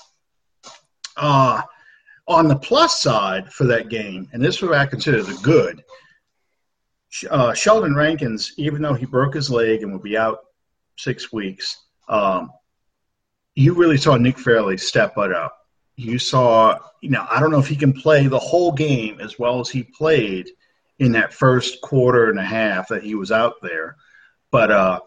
uh, 1.17 1.63
on 2.29 2.47
the 2.47 2.57
plus 2.57 3.01
side 3.01 3.53
for 3.53 3.65
that 3.65 3.89
game, 3.89 4.29
and 4.33 4.43
this 4.43 4.57
is 4.57 4.63
what 4.63 4.75
I 4.75 4.87
consider 4.87 5.23
the 5.23 5.39
good, 5.43 5.83
uh, 7.29 7.53
Sheldon 7.53 7.95
Rankins, 7.95 8.53
even 8.57 8.81
though 8.81 8.95
he 8.95 9.07
broke 9.07 9.35
his 9.35 9.51
leg 9.51 9.83
and 9.83 9.93
will 9.93 9.99
be 9.99 10.17
out 10.17 10.39
six 10.97 11.33
weeks, 11.33 11.77
um, 12.09 12.51
you 13.57 13.75
really 13.75 13.97
saw 13.97 14.17
Nick 14.17 14.39
Fairley 14.39 14.77
step 14.77 15.15
it 15.17 15.33
up. 15.33 15.57
You 16.01 16.19
saw, 16.19 16.79
you 17.03 17.11
know, 17.11 17.27
I 17.31 17.41
don't 17.41 17.51
know 17.51 17.59
if 17.59 17.67
he 17.67 17.77
can 17.77 17.93
play 17.93 18.27
the 18.27 18.39
whole 18.39 18.73
game 18.73 19.21
as 19.21 19.39
well 19.39 19.61
as 19.61 19.69
he 19.69 19.83
played 19.83 20.49
in 20.99 21.13
that 21.13 21.35
first 21.35 21.81
quarter 21.83 22.31
and 22.31 22.39
a 22.39 22.45
half 22.45 22.89
that 22.89 23.03
he 23.03 23.15
was 23.15 23.31
out 23.31 23.55
there, 23.61 23.97
but 24.51 24.71
uh, 24.71 25.01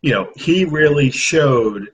you 0.00 0.12
know, 0.12 0.30
he 0.36 0.64
really 0.64 1.10
showed 1.10 1.92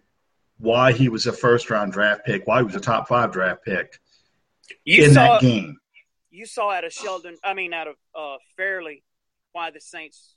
why 0.58 0.92
he 0.92 1.08
was 1.08 1.26
a 1.26 1.32
first 1.32 1.68
round 1.68 1.92
draft 1.92 2.24
pick, 2.24 2.46
why 2.46 2.58
he 2.58 2.64
was 2.64 2.76
a 2.76 2.80
top 2.80 3.08
five 3.08 3.32
draft 3.32 3.64
pick 3.64 3.98
you 4.84 5.04
in 5.04 5.14
saw, 5.14 5.34
that 5.34 5.40
game. 5.40 5.76
You 6.30 6.46
saw 6.46 6.70
out 6.70 6.84
of 6.84 6.92
Sheldon, 6.92 7.36
I 7.42 7.54
mean, 7.54 7.72
out 7.72 7.88
of 7.88 7.96
uh, 8.14 8.36
Fairley, 8.56 9.02
why 9.52 9.70
the 9.70 9.80
Saints 9.80 10.36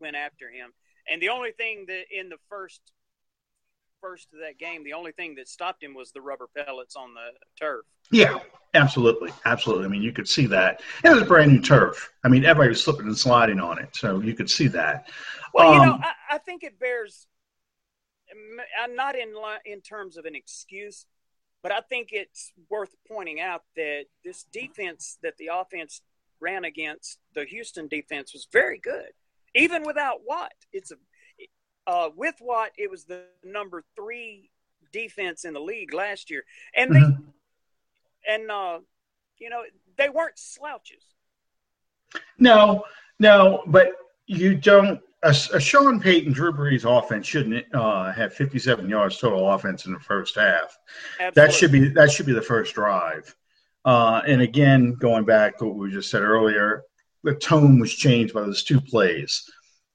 went 0.00 0.14
after 0.14 0.48
him. 0.48 0.72
And 1.10 1.20
the 1.20 1.30
only 1.30 1.52
thing 1.52 1.86
that 1.88 2.04
in 2.10 2.28
the 2.28 2.38
first 2.48 2.80
first 4.06 4.28
of 4.32 4.40
that 4.40 4.58
game, 4.58 4.84
the 4.84 4.92
only 4.92 5.12
thing 5.12 5.34
that 5.36 5.48
stopped 5.48 5.82
him 5.82 5.94
was 5.94 6.12
the 6.12 6.20
rubber 6.20 6.48
pellets 6.56 6.96
on 6.96 7.14
the 7.14 7.30
turf. 7.58 7.84
Yeah, 8.12 8.38
absolutely, 8.74 9.32
absolutely. 9.44 9.84
I 9.86 9.88
mean, 9.88 10.02
you 10.02 10.12
could 10.12 10.28
see 10.28 10.46
that. 10.46 10.80
It 11.04 11.10
was 11.10 11.24
brand 11.24 11.52
new 11.52 11.60
turf. 11.60 12.10
I 12.24 12.28
mean, 12.28 12.44
everybody 12.44 12.70
was 12.70 12.84
slipping 12.84 13.06
and 13.06 13.18
sliding 13.18 13.58
on 13.60 13.78
it, 13.78 13.96
so 13.96 14.20
you 14.20 14.34
could 14.34 14.50
see 14.50 14.68
that. 14.68 15.08
Well, 15.52 15.68
um, 15.68 15.80
you 15.80 15.86
know, 15.86 15.92
um, 15.94 16.00
I, 16.02 16.36
I 16.36 16.38
think 16.38 16.62
it 16.62 16.78
bears 16.78 17.26
I'm 18.82 18.94
not 18.94 19.16
in 19.16 19.34
in 19.64 19.80
terms 19.80 20.16
of 20.16 20.24
an 20.24 20.34
excuse, 20.34 21.06
but 21.62 21.72
I 21.72 21.80
think 21.80 22.08
it's 22.12 22.52
worth 22.68 22.94
pointing 23.08 23.40
out 23.40 23.62
that 23.76 24.06
this 24.24 24.44
defense 24.52 25.18
that 25.22 25.36
the 25.38 25.50
offense 25.52 26.02
ran 26.40 26.64
against 26.64 27.18
the 27.34 27.44
Houston 27.44 27.88
defense 27.88 28.32
was 28.32 28.46
very 28.52 28.78
good, 28.78 29.10
even 29.54 29.84
without 29.84 30.20
Watt. 30.26 30.52
It's 30.72 30.90
a 30.90 30.96
uh, 31.86 32.10
with 32.14 32.36
Watt, 32.40 32.70
it 32.76 32.90
was 32.90 33.04
the 33.04 33.22
number 33.44 33.82
three 33.94 34.50
defense 34.92 35.44
in 35.44 35.52
the 35.54 35.60
league 35.60 35.92
last 35.92 36.30
year, 36.30 36.44
and 36.74 36.94
they 36.94 37.00
mm-hmm. 37.00 37.22
and 38.28 38.50
uh, 38.50 38.78
you 39.38 39.50
know 39.50 39.62
they 39.96 40.08
weren't 40.08 40.38
slouches. 40.38 41.02
No, 42.38 42.84
no, 43.18 43.62
but 43.66 43.92
you 44.26 44.54
don't 44.54 45.00
a, 45.22 45.30
a 45.54 45.60
Sean 45.60 46.00
Payton 46.00 46.32
Drew 46.32 46.52
Brees 46.52 46.84
offense 46.84 47.26
shouldn't 47.26 47.64
uh, 47.74 48.12
have 48.12 48.32
57 48.34 48.88
yards 48.88 49.18
total 49.18 49.50
offense 49.50 49.86
in 49.86 49.92
the 49.92 50.00
first 50.00 50.36
half. 50.36 50.76
Absolutely. 51.20 51.32
That 51.34 51.52
should 51.52 51.72
be 51.72 51.88
that 51.88 52.10
should 52.10 52.26
be 52.26 52.32
the 52.32 52.42
first 52.42 52.74
drive. 52.74 53.34
Uh, 53.84 54.20
and 54.26 54.42
again, 54.42 54.94
going 54.94 55.24
back 55.24 55.58
to 55.58 55.66
what 55.66 55.76
we 55.76 55.90
just 55.90 56.10
said 56.10 56.22
earlier, 56.22 56.82
the 57.22 57.34
tone 57.34 57.78
was 57.78 57.94
changed 57.94 58.34
by 58.34 58.40
those 58.40 58.64
two 58.64 58.80
plays: 58.80 59.48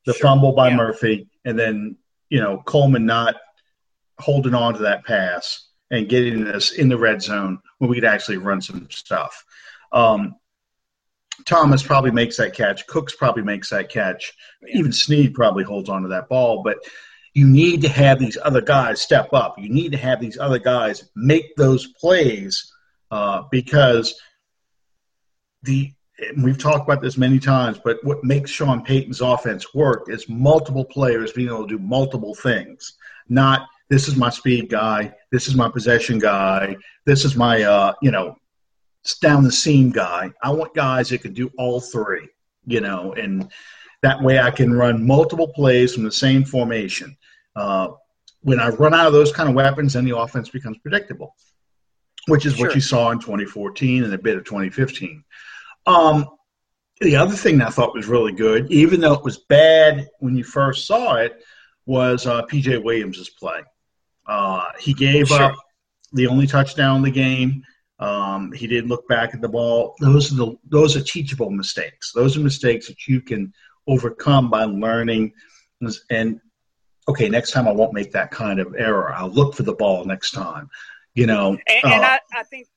the 0.05 0.13
sure. 0.13 0.21
fumble 0.21 0.53
by 0.53 0.69
yeah. 0.69 0.77
Murphy, 0.77 1.29
and 1.45 1.57
then 1.57 1.97
you 2.29 2.39
know 2.39 2.61
Coleman 2.65 3.05
not 3.05 3.35
holding 4.19 4.53
on 4.53 4.73
to 4.75 4.81
that 4.81 5.03
pass 5.05 5.67
and 5.89 6.09
getting 6.09 6.47
us 6.47 6.71
in 6.71 6.89
the 6.89 6.97
red 6.97 7.21
zone 7.21 7.59
where 7.77 7.89
we 7.89 7.97
could 7.97 8.05
actually 8.05 8.37
run 8.37 8.61
some 8.61 8.87
stuff. 8.89 9.43
Um, 9.91 10.35
Thomas 11.45 11.83
probably 11.83 12.11
makes 12.11 12.37
that 12.37 12.53
catch. 12.53 12.85
Cooks 12.87 13.15
probably 13.15 13.43
makes 13.43 13.69
that 13.69 13.89
catch. 13.89 14.31
Even 14.69 14.91
Snead 14.91 15.33
probably 15.33 15.63
holds 15.63 15.89
on 15.89 16.03
to 16.03 16.09
that 16.09 16.29
ball. 16.29 16.61
But 16.63 16.77
you 17.33 17.47
need 17.47 17.81
to 17.81 17.89
have 17.89 18.19
these 18.19 18.37
other 18.41 18.61
guys 18.61 19.01
step 19.01 19.29
up. 19.33 19.57
You 19.57 19.69
need 19.69 19.91
to 19.93 19.97
have 19.97 20.19
these 20.19 20.37
other 20.37 20.59
guys 20.59 21.09
make 21.15 21.55
those 21.55 21.87
plays 21.87 22.71
uh, 23.09 23.43
because 23.49 24.15
the 25.63 25.93
we've 26.41 26.57
talked 26.57 26.87
about 26.87 27.01
this 27.01 27.17
many 27.17 27.39
times, 27.39 27.79
but 27.83 27.97
what 28.03 28.23
makes 28.23 28.51
Sean 28.51 28.83
Payton's 28.83 29.21
offense 29.21 29.73
work 29.73 30.05
is 30.09 30.29
multiple 30.29 30.85
players 30.85 31.31
being 31.31 31.49
able 31.49 31.67
to 31.67 31.77
do 31.77 31.83
multiple 31.83 32.35
things. 32.35 32.93
Not 33.29 33.67
this 33.89 34.07
is 34.07 34.15
my 34.15 34.29
speed 34.29 34.69
guy, 34.69 35.13
this 35.31 35.47
is 35.47 35.55
my 35.55 35.69
possession 35.69 36.19
guy, 36.19 36.75
this 37.05 37.25
is 37.25 37.35
my 37.35 37.63
uh, 37.63 37.93
you 38.01 38.11
know 38.11 38.35
down 39.21 39.43
the 39.43 39.51
seam 39.51 39.91
guy. 39.91 40.31
I 40.43 40.51
want 40.51 40.73
guys 40.75 41.09
that 41.09 41.21
can 41.21 41.33
do 41.33 41.51
all 41.57 41.79
three, 41.79 42.27
you 42.65 42.81
know, 42.81 43.13
and 43.13 43.49
that 44.01 44.21
way 44.21 44.39
I 44.39 44.51
can 44.51 44.73
run 44.73 45.05
multiple 45.05 45.47
plays 45.47 45.93
from 45.93 46.03
the 46.03 46.11
same 46.11 46.43
formation. 46.43 47.17
Uh, 47.55 47.89
when 48.41 48.59
I 48.59 48.69
run 48.69 48.93
out 48.93 49.07
of 49.07 49.13
those 49.13 49.31
kind 49.31 49.49
of 49.49 49.55
weapons, 49.55 49.93
then 49.93 50.05
the 50.05 50.17
offense 50.17 50.49
becomes 50.49 50.77
predictable, 50.79 51.35
which 52.27 52.45
is 52.45 52.55
sure. 52.55 52.67
what 52.67 52.75
you 52.75 52.81
saw 52.81 53.11
in 53.11 53.19
2014 53.19 54.03
and 54.03 54.13
a 54.13 54.17
bit 54.17 54.37
of 54.37 54.45
2015. 54.45 55.23
Um, 55.85 56.25
the 56.99 57.15
other 57.15 57.35
thing 57.35 57.57
that 57.57 57.67
I 57.67 57.71
thought 57.71 57.95
was 57.95 58.07
really 58.07 58.31
good, 58.31 58.71
even 58.71 59.01
though 59.01 59.13
it 59.13 59.23
was 59.23 59.37
bad 59.37 60.09
when 60.19 60.35
you 60.35 60.43
first 60.43 60.85
saw 60.85 61.15
it, 61.15 61.41
was 61.85 62.27
uh, 62.27 62.43
PJ 62.43 62.83
Williams's 62.83 63.29
play. 63.29 63.61
Uh, 64.27 64.65
he 64.79 64.93
gave 64.93 65.27
sure. 65.27 65.41
up 65.41 65.55
the 66.13 66.27
only 66.27 66.47
touchdown 66.47 66.97
in 66.97 67.03
the 67.03 67.11
game. 67.11 67.63
Um, 67.99 68.51
he 68.51 68.67
didn't 68.67 68.89
look 68.89 69.07
back 69.07 69.33
at 69.33 69.41
the 69.41 69.49
ball. 69.49 69.95
Those 69.99 70.31
are 70.31 70.35
the 70.35 70.55
those 70.69 70.95
are 70.95 71.03
teachable 71.03 71.49
mistakes. 71.49 72.11
Those 72.13 72.35
are 72.35 72.39
mistakes 72.39 72.87
that 72.87 73.07
you 73.07 73.21
can 73.21 73.53
overcome 73.87 74.49
by 74.49 74.63
learning. 74.63 75.33
And 76.09 76.39
okay, 77.07 77.29
next 77.29 77.51
time 77.51 77.67
I 77.67 77.71
won't 77.71 77.93
make 77.93 78.11
that 78.13 78.31
kind 78.31 78.59
of 78.59 78.75
error. 78.77 79.13
I'll 79.13 79.29
look 79.29 79.55
for 79.55 79.63
the 79.63 79.73
ball 79.73 80.03
next 80.05 80.31
time. 80.31 80.69
You 81.13 81.27
know, 81.27 81.57
and, 81.67 81.83
and 81.83 82.03
uh, 82.03 82.07
I, 82.07 82.19
I, 82.39 82.43
think 82.43 82.67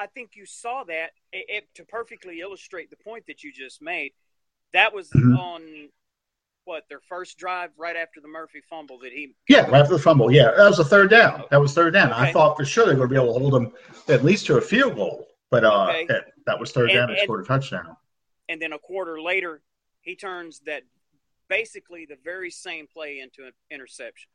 I 0.00 0.06
think 0.06 0.30
you 0.34 0.46
saw 0.46 0.84
that 0.84 1.10
it, 1.30 1.44
it, 1.48 1.64
to 1.74 1.84
perfectly 1.84 2.40
illustrate 2.40 2.88
the 2.88 2.96
point 2.96 3.24
that 3.26 3.44
you 3.44 3.52
just 3.52 3.82
made. 3.82 4.12
That 4.72 4.94
was 4.94 5.10
mm-hmm. 5.10 5.36
on 5.36 5.88
what 6.64 6.84
their 6.88 7.00
first 7.06 7.36
drive 7.36 7.70
right 7.76 7.96
after 7.96 8.20
the 8.20 8.28
Murphy 8.28 8.60
fumble 8.70 8.98
that 9.00 9.12
he. 9.12 9.34
Yeah, 9.46 9.66
right 9.66 9.82
after 9.82 9.94
the 9.94 10.02
fumble. 10.02 10.32
Yeah, 10.32 10.52
that 10.56 10.68
was 10.70 10.78
a 10.78 10.84
third 10.84 11.10
down. 11.10 11.44
That 11.50 11.60
was 11.60 11.74
third 11.74 11.92
down. 11.92 12.12
Okay. 12.12 12.22
I 12.22 12.32
thought 12.32 12.56
for 12.56 12.64
sure 12.64 12.86
they 12.86 12.92
were 12.92 13.06
going 13.06 13.10
to 13.10 13.14
be 13.14 13.22
able 13.22 13.34
to 13.34 13.40
hold 13.40 13.52
them 13.52 13.72
at 14.08 14.24
least 14.24 14.46
to 14.46 14.56
a 14.56 14.60
field 14.60 14.96
goal, 14.96 15.26
but 15.50 15.64
uh, 15.64 15.88
okay. 15.90 16.06
that, 16.08 16.24
that, 16.46 16.58
was 16.58 16.72
third 16.72 16.90
and, 16.90 16.98
down 16.98 17.10
and 17.10 17.18
scored 17.18 17.44
a 17.44 17.46
touchdown. 17.46 17.96
And 18.48 18.62
then 18.62 18.72
a 18.72 18.78
quarter 18.78 19.20
later, 19.20 19.60
he 20.00 20.16
turns 20.16 20.60
that 20.66 20.82
basically 21.48 22.06
the 22.06 22.16
very 22.24 22.50
same 22.50 22.86
play 22.86 23.20
into 23.20 23.46
an 23.46 23.52
interception. 23.70 24.30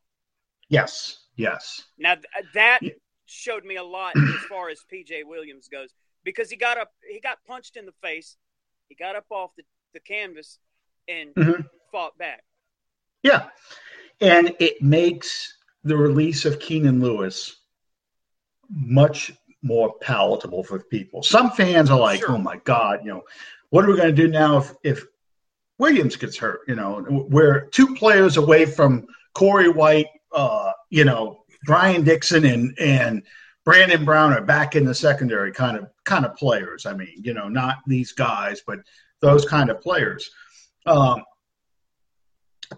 Yes. 0.69 1.25
Yes. 1.35 1.83
Now 1.97 2.15
that 2.53 2.79
showed 3.25 3.65
me 3.65 3.75
a 3.75 3.83
lot 3.83 4.13
as 4.17 4.41
far 4.49 4.69
as 4.69 4.79
PJ 4.91 5.25
Williams 5.25 5.67
goes 5.67 5.89
because 6.23 6.49
he 6.49 6.55
got 6.55 6.77
up, 6.77 6.91
he 7.09 7.19
got 7.19 7.37
punched 7.47 7.77
in 7.77 7.85
the 7.85 7.93
face, 8.01 8.37
he 8.89 8.95
got 8.95 9.15
up 9.15 9.25
off 9.29 9.51
the, 9.55 9.63
the 9.93 9.99
canvas 9.99 10.59
and 11.07 11.33
mm-hmm. 11.35 11.61
fought 11.91 12.17
back. 12.17 12.43
Yeah. 13.23 13.47
And 14.21 14.55
it 14.59 14.81
makes 14.81 15.53
the 15.83 15.95
release 15.95 16.45
of 16.45 16.59
Keenan 16.59 16.99
Lewis 16.99 17.57
much 18.69 19.31
more 19.61 19.93
palatable 19.99 20.63
for 20.63 20.79
people. 20.79 21.23
Some 21.23 21.51
fans 21.51 21.89
are 21.89 21.99
like, 21.99 22.19
sure. 22.19 22.31
"Oh 22.31 22.37
my 22.37 22.57
God, 22.63 22.99
you 23.03 23.11
know, 23.11 23.23
what 23.69 23.85
are 23.85 23.89
we 23.89 23.97
going 23.97 24.15
to 24.15 24.21
do 24.21 24.27
now 24.27 24.57
if 24.57 24.73
if 24.83 25.05
Williams 25.79 26.15
gets 26.15 26.37
hurt?" 26.37 26.61
You 26.67 26.75
know, 26.75 27.25
we're 27.29 27.67
two 27.67 27.95
players 27.95 28.37
away 28.37 28.65
from 28.65 29.05
Corey 29.33 29.69
White, 29.69 30.07
uh, 30.31 30.71
you 30.89 31.03
know, 31.03 31.44
Brian 31.65 32.03
Dixon 32.03 32.45
and 32.45 32.77
and 32.79 33.23
Brandon 33.65 34.05
Brown 34.05 34.31
are 34.31 34.41
back 34.41 34.75
in 34.75 34.85
the 34.85 34.93
secondary 34.93 35.51
kind 35.51 35.77
of 35.77 35.89
kind 36.03 36.25
of 36.25 36.35
players. 36.35 36.85
I 36.85 36.93
mean, 36.93 37.21
you 37.23 37.33
know, 37.33 37.49
not 37.49 37.77
these 37.87 38.11
guys, 38.11 38.61
but 38.65 38.79
those 39.21 39.45
kind 39.45 39.69
of 39.69 39.81
players. 39.81 40.29
Um, 40.85 41.23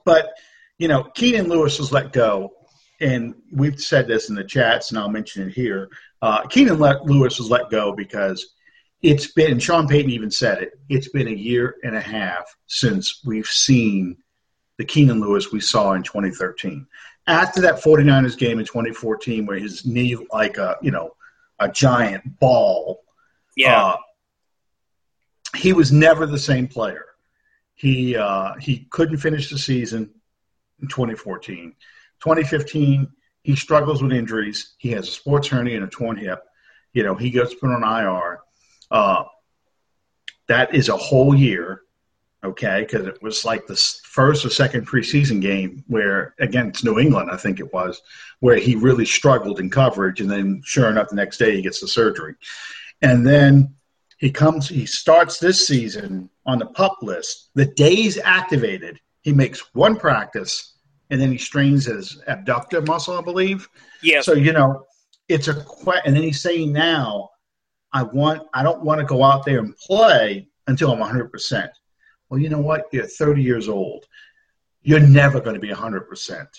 but 0.06 0.32
you 0.78 0.88
know, 0.88 1.04
Keenan 1.04 1.50
Lewis 1.50 1.78
was 1.78 1.91
let 1.91 2.13
go, 2.13 2.54
and 3.02 3.36
we've 3.52 3.80
said 3.80 4.08
this 4.08 4.30
in 4.30 4.36
the 4.36 4.43
chats, 4.43 4.89
and 4.89 5.00
I'll 5.00 5.10
mention 5.10 5.47
it 5.47 5.54
here. 5.54 5.89
Uh, 6.21 6.47
Keenan 6.47 6.78
Lewis 6.78 7.38
was 7.38 7.50
let 7.50 7.69
go 7.69 7.91
because 7.91 8.54
it's 9.02 9.32
been. 9.34 9.60
Sean 9.60 9.88
Payton 9.88 10.12
even 10.12 10.32
said 10.32 10.62
it. 10.62 10.80
It's 10.88 11.10
been 11.10 11.28
a 11.28 11.32
year 11.32 11.76
and 11.84 11.95
a 11.95 12.02
half 12.02 12.56
since 12.67 13.21
we've 13.26 13.47
seen 13.47 14.17
the 14.78 14.86
Keenan 14.86 15.19
Lewis 15.19 15.52
we 15.52 15.60
saw 15.60 15.93
in 15.93 16.04
2013. 16.04 16.88
After 17.28 17.62
that 17.62 17.84
49ers 17.84 18.38
game 18.38 18.60
in 18.60 18.66
2014, 18.66 19.46
where 19.46 19.60
his 19.60 19.86
knee 19.86 20.16
like 20.32 20.58
a 20.58 20.78
you 20.82 20.92
know 20.92 21.12
a 21.60 21.70
giant 21.70 22.40
ball, 22.40 23.04
Yeah. 23.56 23.84
uh, 23.84 23.98
he 25.56 25.74
was 25.74 25.92
never 25.92 26.26
the 26.26 26.40
same 26.40 26.68
player. 26.68 27.06
He 27.76 28.16
uh, 28.16 28.54
he 28.60 28.88
couldn't 28.92 29.18
finish 29.18 29.50
the 29.50 29.58
season 29.58 30.10
in 30.82 30.88
2014. 30.88 31.74
2015, 32.22 33.08
he 33.44 33.56
struggles 33.56 34.02
with 34.02 34.12
injuries. 34.13 34.74
He 34.78 34.92
has 34.92 35.08
a 35.08 35.12
sports 35.12 35.48
hernia 35.48 35.76
and 35.76 35.86
a 35.86 35.88
torn 35.88 36.18
hip. 36.18 36.44
You 36.94 37.04
know, 37.04 37.16
he 37.16 37.30
gets 37.30 37.54
put 37.54 37.70
on 37.72 37.84
IR. 37.84 38.40
Uh, 38.90 39.24
that 40.48 40.74
is 40.74 40.90
a 40.90 40.98
whole 40.98 41.36
year, 41.36 41.82
okay? 42.43 42.82
Because 42.82 43.08
it 43.08 43.21
was 43.21 43.45
like 43.45 43.65
the 43.67 43.76
first 44.04 44.45
or 44.45 44.50
second 44.50 44.88
preseason 44.88 45.41
game 45.41 45.84
where, 45.88 46.36
against 46.39 46.84
New 46.84 47.00
England, 47.00 47.30
I 47.32 47.38
think 47.38 47.60
it 47.60 47.73
was, 47.73 48.02
where 48.39 48.58
he 48.58 48.76
really 48.76 49.06
struggled 49.06 49.60
in 49.60 49.69
coverage, 49.69 50.21
and 50.21 50.30
then 50.30 50.62
sure 50.63 50.89
enough, 50.89 51.10
the 51.10 51.15
next 51.15 51.38
day 51.38 51.56
he 51.56 51.62
gets 51.62 51.80
the 51.80 51.88
surgery, 51.88 52.36
and 53.02 53.26
then 53.26 53.73
he 54.17 54.32
comes, 54.32 54.67
he 54.67 54.86
starts 54.86 55.38
this 55.38 55.67
season 55.67 56.30
on 56.45 56.60
the 56.60 56.65
pup 56.65 56.97
list. 57.02 57.50
The 57.54 57.65
days 57.65 58.17
activated, 58.17 59.00
he 59.21 59.32
makes 59.32 59.73
one 59.73 59.95
practice, 59.95 60.73
and 61.10 61.21
then 61.21 61.32
he 61.32 61.38
strains 61.38 61.86
his 61.86 62.21
abductor 62.28 62.82
muscle, 62.82 63.17
I 63.17 63.21
believe. 63.21 63.67
Yeah. 64.02 64.21
So 64.21 64.34
you 64.34 64.54
know, 64.54 64.86
it's 65.28 65.47
a 65.47 65.56
que- 65.56 66.02
and 66.06 66.15
then 66.15 66.23
he's 66.23 66.41
saying 66.41 66.73
now, 66.73 67.30
I 67.93 68.04
want, 68.04 68.43
I 68.54 68.63
don't 68.63 68.84
want 68.84 69.00
to 69.00 69.06
go 69.06 69.23
out 69.23 69.45
there 69.45 69.60
and 69.60 69.76
play 69.78 70.47
until 70.67 70.91
I'm 70.91 71.00
100. 71.00 71.32
percent 71.32 71.71
Well, 72.30 72.40
you 72.40 72.50
know 72.50 72.60
what? 72.60 72.86
You're 72.92 73.06
30 73.06 73.42
years 73.42 73.70
old. 73.70 74.06
You're 74.82 75.00
never 75.00 75.40
going 75.40 75.56
to 75.56 75.60
be 75.60 75.70
100. 75.70 76.08
percent 76.08 76.50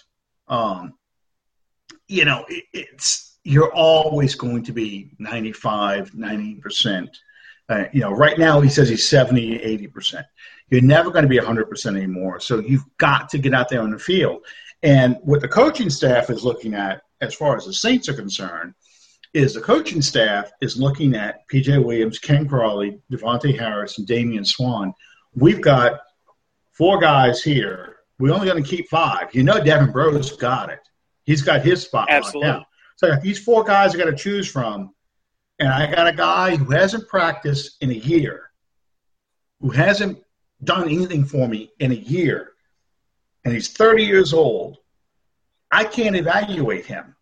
Um, 0.48 0.94
you 2.08 2.24
know, 2.24 2.44
it, 2.48 2.64
it's 2.72 3.38
you're 3.44 3.72
always 3.72 4.34
going 4.34 4.62
to 4.64 4.72
be 4.72 5.10
95, 5.18 6.14
90 6.14 6.54
percent. 6.56 7.16
Uh, 7.68 7.84
you 7.92 8.00
know, 8.00 8.12
right 8.12 8.38
now 8.38 8.60
he 8.60 8.68
says 8.68 8.88
he's 8.88 9.08
70, 9.08 9.62
80 9.62 9.86
percent. 9.88 10.26
You're 10.70 10.82
never 10.82 11.10
going 11.10 11.24
to 11.24 11.28
be 11.28 11.38
100 11.38 11.68
percent 11.68 11.96
anymore. 11.96 12.40
So 12.40 12.58
you've 12.58 12.84
got 12.98 13.28
to 13.30 13.38
get 13.38 13.54
out 13.54 13.68
there 13.68 13.82
on 13.82 13.90
the 13.90 13.98
field. 13.98 14.44
And 14.82 15.16
what 15.22 15.40
the 15.40 15.48
coaching 15.48 15.90
staff 15.90 16.30
is 16.30 16.44
looking 16.44 16.74
at, 16.74 17.02
as 17.20 17.34
far 17.34 17.56
as 17.56 17.66
the 17.66 17.72
Saints 17.72 18.08
are 18.08 18.14
concerned, 18.14 18.74
is 19.34 19.54
the 19.54 19.60
coaching 19.60 20.00
staff 20.00 20.50
is 20.60 20.78
looking 20.78 21.14
at 21.14 21.40
PJ 21.52 21.84
Williams, 21.84 22.18
Ken 22.18 22.48
Crawley, 22.48 23.00
De'Vante 23.12 23.58
Harris, 23.58 23.98
and 23.98 24.06
Damian 24.06 24.44
Swann. 24.44 24.94
We've 25.34 25.60
got 25.60 26.00
four 26.72 27.00
guys 27.00 27.42
here. 27.42 27.96
We're 28.18 28.34
only 28.34 28.46
going 28.46 28.62
to 28.62 28.68
keep 28.68 28.88
five. 28.88 29.34
You 29.34 29.44
know, 29.44 29.62
Delvin 29.62 29.92
Breaux 29.92 30.20
got 30.38 30.70
it. 30.70 30.80
He's 31.24 31.42
got 31.42 31.62
his 31.62 31.82
spot 31.82 32.08
locked 32.08 32.12
Absolutely. 32.12 32.50
down. 32.50 32.66
So 32.96 33.06
if 33.08 33.22
these 33.22 33.38
four 33.38 33.62
guys 33.62 33.94
I 33.94 33.98
got 33.98 34.06
to 34.06 34.16
choose 34.16 34.50
from, 34.50 34.94
and 35.58 35.68
I 35.68 35.92
got 35.92 36.06
a 36.06 36.12
guy 36.12 36.56
who 36.56 36.70
hasn't 36.72 37.08
practiced 37.08 37.76
in 37.82 37.90
a 37.90 37.94
year, 37.94 38.50
who 39.60 39.70
hasn't 39.70 40.18
done 40.64 40.84
anything 40.84 41.24
for 41.24 41.48
me 41.48 41.70
in 41.78 41.92
a 41.92 41.96
year, 41.96 42.52
and 43.44 43.54
he's 43.54 43.68
30 43.68 44.04
years 44.04 44.32
old, 44.32 44.78
I 45.70 45.84
can't 45.84 46.16
evaluate 46.16 46.86
him. 46.86 47.14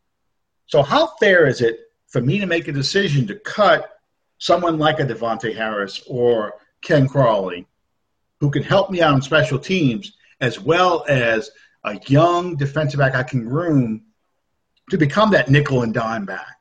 So 0.67 0.83
how 0.83 1.09
fair 1.21 1.47
is 1.47 1.61
it 1.61 1.81
for 2.09 2.21
me 2.21 2.39
to 2.39 2.47
make 2.47 2.69
a 2.69 2.73
decision 2.73 3.27
to 3.27 3.35
cut 3.41 3.91
someone 4.39 4.79
like 4.79 5.01
a 5.01 5.05
De'Vante 5.05 5.55
Harris 5.55 6.03
or 6.07 6.55
Ken 6.83 7.09
Crawley, 7.09 7.67
who 8.41 8.51
can 8.51 8.63
help 8.63 8.91
me 8.91 9.01
out 9.01 9.15
on 9.15 9.23
special 9.23 9.59
teams, 9.59 10.13
as 10.41 10.61
well 10.61 11.05
as 11.09 11.51
a 11.85 11.99
young 12.09 12.57
defensive 12.57 12.99
back 12.99 13.15
I 13.15 13.23
can 13.23 13.49
groom 13.49 14.03
to 14.91 14.99
become 14.99 15.31
that 15.31 15.51
nickel 15.51 15.83
and 15.83 15.95
dime 15.95 16.25
back? 16.25 16.57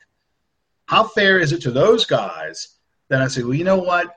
How 0.88 1.04
fair 1.04 1.40
is 1.40 1.52
it 1.52 1.62
to 1.64 1.72
those 1.72 2.06
guys 2.06 2.76
that 3.10 3.22
I 3.22 3.28
say, 3.28 3.44
well, 3.44 3.54
you 3.54 3.64
know 3.64 3.78
what? 3.78 4.16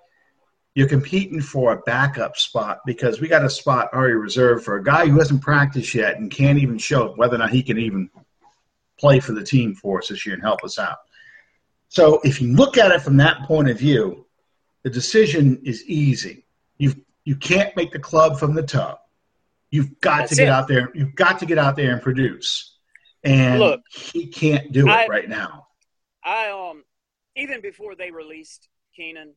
You're 0.75 0.89
competing 0.89 1.41
for 1.41 1.73
a 1.73 1.81
backup 1.81 2.37
spot 2.37 2.81
because 2.87 3.21
we 3.21 3.27
got 3.27 3.45
a 3.45 3.51
spot 3.51 3.89
already 3.93 4.15
reserved 4.15 4.65
for 4.65 4.77
a 4.77 4.85
guy 4.85 5.07
who 5.07 5.19
hasn't 5.19 5.43
practiced 5.43 5.95
yet 5.95 6.19
and 6.19 6.31
can't 6.31 6.59
even 6.59 6.79
show 6.79 7.15
whether 7.17 7.35
or 7.35 7.39
not 7.39 7.51
he 7.51 7.63
can 7.63 7.79
even 7.79 8.11
play 8.99 9.19
for 9.19 9.33
the 9.33 9.43
team 9.43 9.75
for 9.75 9.99
us 9.99 10.09
this 10.09 10.25
year 10.25 10.35
and 10.35 10.43
help 10.43 10.63
us 10.63 10.79
out. 10.79 10.99
So 11.89 12.21
if 12.23 12.41
you 12.41 12.55
look 12.55 12.77
at 12.77 12.93
it 12.93 13.03
from 13.03 13.17
that 13.17 13.43
point 13.43 13.69
of 13.69 13.79
view, 13.79 14.27
the 14.85 14.91
decision 14.91 15.61
is 15.65 15.85
easy. 15.85 16.45
You 17.29 17.37
can't 17.37 17.77
make 17.77 17.93
the 17.93 17.99
club 17.99 18.39
from 18.39 18.55
the 18.55 18.63
tub. 18.63 18.97
You've 19.71 20.01
got 20.01 20.21
That's 20.21 20.31
to 20.31 20.37
get 20.37 20.49
it. 20.49 20.51
out 20.51 20.67
there. 20.67 20.91
You've 20.95 21.15
got 21.15 21.39
to 21.41 21.45
get 21.45 21.59
out 21.59 21.77
there 21.77 21.93
and 21.93 22.01
produce. 22.01 22.75
And 23.23 23.61
Look, 23.61 23.83
he 23.95 24.29
can't 24.29 24.73
do 24.73 24.89
it 24.89 24.91
I- 24.91 25.07
right 25.09 25.29
now. 25.29 25.67
I 26.25 26.49
um 26.49 26.85
even 27.37 27.61
before 27.61 27.95
they 27.95 28.11
released 28.11 28.71
Keenan, 28.97 29.35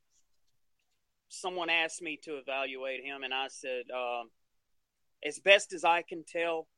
someone 1.28 1.70
asked 1.70 2.02
me 2.02 2.18
to 2.24 2.38
evaluate 2.38 3.04
him, 3.04 3.24
and 3.24 3.34
I 3.34 3.48
said, 3.50 3.84
um, 3.94 4.30
as 5.26 5.40
best 5.40 5.74
as 5.74 5.84
I 5.84 6.02
can 6.02 6.24
tell, 6.26 6.70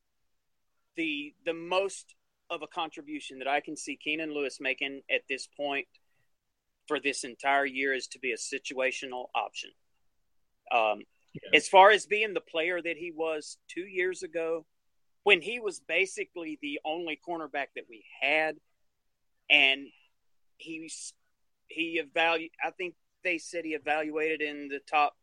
the 0.98 1.36
the 1.46 1.54
most 1.54 2.16
of 2.50 2.64
a 2.64 2.68
contribution 2.68 3.38
that 3.38 3.48
I 3.48 3.60
can 3.60 3.78
see 3.78 3.98
Keenan 4.04 4.34
Lewis 4.34 4.58
making 4.60 5.04
at 5.12 5.22
this 5.30 5.46
point 5.46 5.86
for 6.88 7.00
this 7.00 7.24
entire 7.24 7.68
year 7.68 7.94
is 7.94 8.08
to 8.08 8.20
be 8.20 8.32
a 8.32 8.36
situational 8.38 9.28
option. 9.36 9.70
Um, 10.74 11.02
Yeah. 11.34 11.58
As 11.58 11.68
far 11.68 11.90
as 11.90 12.06
being 12.06 12.34
the 12.36 12.42
player 12.42 12.80
that 12.80 12.98
he 12.98 13.12
was 13.12 13.58
two 13.68 13.88
years 13.88 14.22
ago, 14.22 14.66
when 15.24 15.42
he 15.42 15.60
was 15.60 15.80
basically 15.80 16.60
the 16.62 16.80
only 16.86 17.20
cornerback 17.28 17.70
that 17.76 17.86
we 17.90 18.06
had, 18.22 18.56
and 19.50 19.88
he's 20.58 21.14
he 21.68 22.00
evalu 22.02 22.52
I 22.64 22.70
think 22.72 22.94
they 23.24 23.40
said 23.40 23.66
he 23.66 23.74
evaluated 23.74 24.42
in 24.42 24.68
the 24.68 24.80
top 24.80 25.14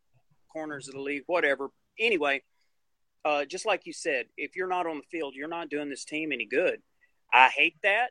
corners 0.51 0.87
of 0.89 0.95
the 0.95 0.99
league, 1.01 1.23
whatever. 1.27 1.69
Anyway, 1.97 2.43
uh, 3.23 3.45
just 3.45 3.65
like 3.65 3.85
you 3.85 3.93
said, 3.93 4.25
if 4.35 4.55
you're 4.55 4.67
not 4.67 4.87
on 4.87 4.97
the 4.97 5.03
field, 5.11 5.33
you're 5.35 5.47
not 5.47 5.69
doing 5.69 5.89
this 5.89 6.03
team 6.03 6.31
any 6.31 6.45
good. 6.45 6.81
I 7.31 7.47
hate 7.47 7.77
that. 7.83 8.09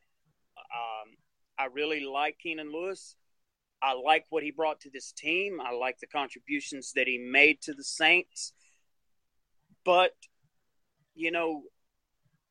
Um, 0.57 1.17
I 1.59 1.67
really 1.67 2.05
like 2.05 2.39
Keenan 2.39 2.73
Lewis. 2.73 3.17
I 3.83 3.95
like 3.95 4.27
what 4.31 4.43
he 4.43 4.51
brought 4.51 4.81
to 4.81 4.91
this 4.91 5.13
team. 5.13 5.59
I 5.61 5.73
like 5.73 5.99
the 5.99 6.07
contributions 6.07 6.93
that 6.97 7.07
he 7.07 7.19
made 7.19 7.63
to 7.63 7.73
the 7.73 7.85
Saints. 7.85 8.53
But, 9.85 10.13
you 11.15 11.31
know, 11.31 11.63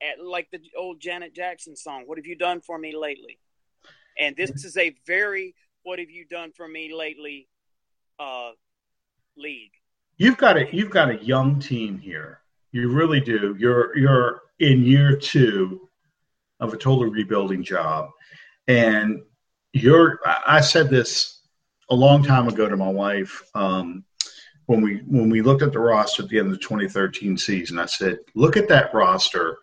at, 0.01 0.23
like 0.23 0.49
the 0.51 0.59
old 0.77 0.99
Janet 0.99 1.35
Jackson 1.35 1.75
song, 1.75 2.03
What 2.05 2.17
Have 2.17 2.25
You 2.25 2.35
Done 2.35 2.61
For 2.61 2.77
Me 2.79 2.95
Lately? 2.95 3.39
And 4.17 4.35
this 4.35 4.65
is 4.65 4.75
a 4.77 4.95
very 5.05 5.55
What 5.83 5.99
Have 5.99 6.09
You 6.09 6.25
Done 6.25 6.51
For 6.55 6.67
Me 6.67 6.93
Lately 6.93 7.47
uh, 8.19 8.51
league. 9.37 9.71
You've 10.17 10.37
got 10.37 10.57
a 10.57 10.67
you've 10.73 10.89
got 10.89 11.09
a 11.09 11.23
young 11.23 11.59
team 11.59 11.97
here. 11.97 12.41
You 12.71 12.89
really 12.91 13.21
do. 13.21 13.55
You're 13.57 13.97
you're 13.97 14.41
in 14.59 14.83
year 14.83 15.15
two 15.15 15.87
of 16.59 16.73
a 16.73 16.77
total 16.77 17.05
rebuilding 17.05 17.63
job, 17.63 18.09
and 18.67 19.21
you're. 19.73 20.19
I 20.25 20.41
I 20.47 20.61
said 20.61 20.89
this 20.89 21.41
a 21.89 21.95
long 21.95 22.23
time 22.23 22.47
ago 22.47 22.67
to 22.69 22.77
my 22.77 22.89
wife 22.89 23.41
um, 23.55 24.03
when 24.65 24.81
we 24.81 24.97
when 25.07 25.29
we 25.29 25.41
looked 25.41 25.63
at 25.63 25.73
the 25.73 25.79
roster 25.79 26.23
at 26.23 26.29
the 26.29 26.39
end 26.39 26.47
of 26.47 26.53
the 26.53 26.59
2013 26.59 27.37
season. 27.37 27.79
I 27.79 27.85
said, 27.85 28.19
look 28.35 28.57
at 28.57 28.67
that 28.69 28.93
roster, 28.93 29.57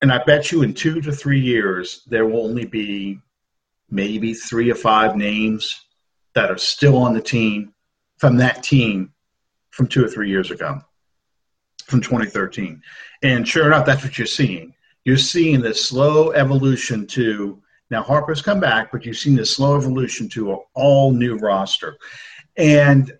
and 0.00 0.12
I 0.12 0.22
bet 0.24 0.52
you 0.52 0.62
in 0.62 0.74
two 0.74 1.00
to 1.00 1.12
three 1.12 1.40
years 1.40 2.02
there 2.06 2.26
will 2.26 2.44
only 2.44 2.66
be 2.66 3.20
maybe 3.90 4.34
three 4.34 4.70
or 4.70 4.74
five 4.74 5.16
names 5.16 5.84
that 6.34 6.50
are 6.50 6.58
still 6.58 6.96
on 6.96 7.12
the 7.12 7.20
team 7.20 7.74
from 8.16 8.36
that 8.38 8.62
team 8.62 9.12
from 9.70 9.86
two 9.86 10.04
or 10.04 10.08
three 10.08 10.28
years 10.28 10.50
ago, 10.50 10.80
from 11.86 12.00
2013. 12.00 12.80
And 13.22 13.46
sure 13.46 13.66
enough, 13.66 13.84
that's 13.84 14.04
what 14.04 14.18
you're 14.18 14.26
seeing. 14.26 14.74
You're 15.04 15.16
seeing 15.16 15.60
this 15.60 15.84
slow 15.84 16.30
evolution 16.32 17.06
to 17.08 17.60
now 17.92 18.02
Harper's 18.02 18.40
come 18.40 18.58
back, 18.58 18.90
but 18.90 19.04
you've 19.04 19.18
seen 19.18 19.36
this 19.36 19.54
slow 19.54 19.76
evolution 19.76 20.26
to 20.30 20.52
an 20.52 20.58
all 20.72 21.12
new 21.12 21.36
roster. 21.36 21.98
And, 22.56 23.12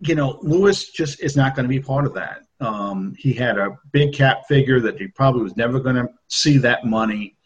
you 0.00 0.14
know, 0.14 0.38
Lewis 0.42 0.90
just 0.90 1.22
is 1.22 1.34
not 1.34 1.56
going 1.56 1.64
to 1.64 1.68
be 1.68 1.80
part 1.80 2.04
of 2.04 2.12
that. 2.12 2.42
Um, 2.60 3.14
he 3.18 3.32
had 3.32 3.56
a 3.56 3.78
big 3.92 4.12
cap 4.12 4.46
figure 4.48 4.80
that 4.80 5.00
he 5.00 5.08
probably 5.08 5.42
was 5.42 5.56
never 5.56 5.80
going 5.80 5.96
to 5.96 6.08
see 6.28 6.58
that 6.58 6.84
money 6.84 7.36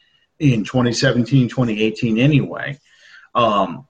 in 0.41 0.65
2017, 0.65 1.49
2018 1.49 2.19
anyway. 2.19 2.77
Um, 3.37 3.87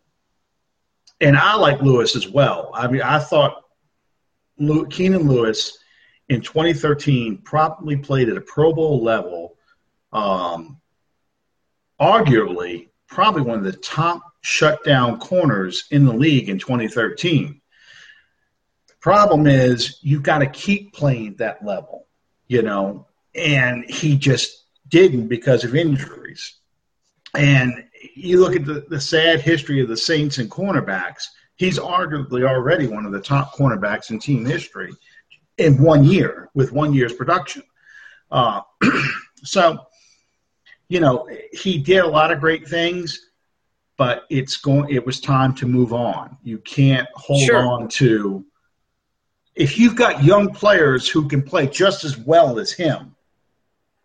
and 1.18 1.38
I 1.38 1.54
like 1.54 1.80
Lewis 1.80 2.14
as 2.14 2.28
well. 2.28 2.70
I 2.74 2.88
mean, 2.88 3.00
I 3.02 3.20
thought 3.20 3.62
Lew- 4.58 4.86
Keenan 4.86 5.26
Lewis 5.26 5.78
in 6.28 6.42
2013 6.42 7.38
probably 7.38 7.96
played 7.96 8.28
at 8.28 8.36
a 8.36 8.42
Pro 8.42 8.74
Bowl 8.74 9.02
level. 9.02 9.56
Um, 10.12 10.79
arguably, 12.00 12.88
probably 13.08 13.42
one 13.42 13.58
of 13.58 13.64
the 13.64 13.72
top 13.72 14.22
shutdown 14.40 15.18
corners 15.18 15.84
in 15.90 16.06
the 16.06 16.12
league 16.12 16.48
in 16.48 16.58
2013. 16.58 17.60
The 18.88 18.94
Problem 19.00 19.46
is, 19.46 19.98
you've 20.02 20.22
got 20.22 20.38
to 20.38 20.46
keep 20.46 20.94
playing 20.94 21.36
that 21.36 21.64
level, 21.64 22.06
you 22.48 22.62
know, 22.62 23.06
and 23.34 23.84
he 23.88 24.16
just 24.16 24.64
didn't 24.88 25.28
because 25.28 25.64
of 25.64 25.74
injuries. 25.74 26.54
And 27.34 27.84
you 28.16 28.40
look 28.40 28.56
at 28.56 28.64
the, 28.64 28.84
the 28.88 29.00
sad 29.00 29.40
history 29.40 29.80
of 29.80 29.88
the 29.88 29.96
Saints 29.96 30.38
and 30.38 30.50
cornerbacks, 30.50 31.24
he's 31.56 31.78
arguably 31.78 32.48
already 32.48 32.86
one 32.86 33.06
of 33.06 33.12
the 33.12 33.20
top 33.20 33.54
cornerbacks 33.54 34.10
in 34.10 34.18
team 34.18 34.44
history 34.44 34.92
in 35.58 35.80
one 35.82 36.04
year 36.04 36.48
with 36.54 36.72
one 36.72 36.92
year's 36.92 37.12
production. 37.12 37.62
Uh, 38.30 38.62
so, 39.44 39.78
you 40.90 40.98
know, 40.98 41.28
he 41.52 41.78
did 41.78 41.98
a 41.98 42.06
lot 42.06 42.32
of 42.32 42.40
great 42.40 42.66
things, 42.66 43.30
but 43.96 44.24
it's 44.28 44.56
going. 44.56 44.92
It 44.92 45.06
was 45.06 45.20
time 45.20 45.54
to 45.54 45.66
move 45.66 45.92
on. 45.92 46.36
You 46.42 46.58
can't 46.58 47.08
hold 47.14 47.46
sure. 47.46 47.64
on 47.64 47.88
to. 47.90 48.44
If 49.54 49.78
you've 49.78 49.94
got 49.94 50.24
young 50.24 50.52
players 50.52 51.08
who 51.08 51.28
can 51.28 51.42
play 51.42 51.68
just 51.68 52.02
as 52.02 52.18
well 52.18 52.58
as 52.58 52.72
him, 52.72 53.14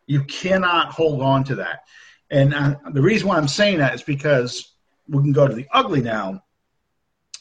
you 0.06 0.24
cannot 0.26 0.92
hold 0.92 1.24
on 1.24 1.44
to 1.46 1.56
that. 1.56 1.86
And 2.30 2.54
uh, 2.54 2.76
the 2.92 3.02
reason 3.02 3.30
why 3.30 3.38
I'm 3.38 3.48
saying 3.48 3.80
that 3.80 3.96
is 3.96 4.04
because 4.04 4.76
we 5.08 5.24
can 5.24 5.34
go 5.34 5.48
to 5.48 5.56
the 5.56 5.68
ugly 5.74 6.02
now. 6.02 6.44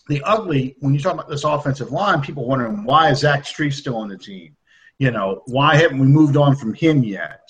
The 0.09 0.23
ugly, 0.23 0.77
when 0.81 0.95
you 0.95 1.01
talk 1.01 1.15
about 1.15 1.29
this 1.29 1.45
offensive 1.45 1.93
line, 1.93 2.23
people 2.23 2.47
wondering 2.47 2.85
why 2.85 3.11
is 3.11 3.21
Zach 3.21 3.45
Strief 3.45 3.75
still 3.75 3.97
on 3.97 4.09
the 4.09 4.17
team? 4.17 4.57
You 4.99 5.11
know, 5.11 5.43
why 5.47 5.77
haven't 5.77 5.99
we 5.99 6.07
moved 6.07 6.39
on 6.39 6.57
from 6.57 6.73
him 6.73 7.03
yet? 7.03 7.41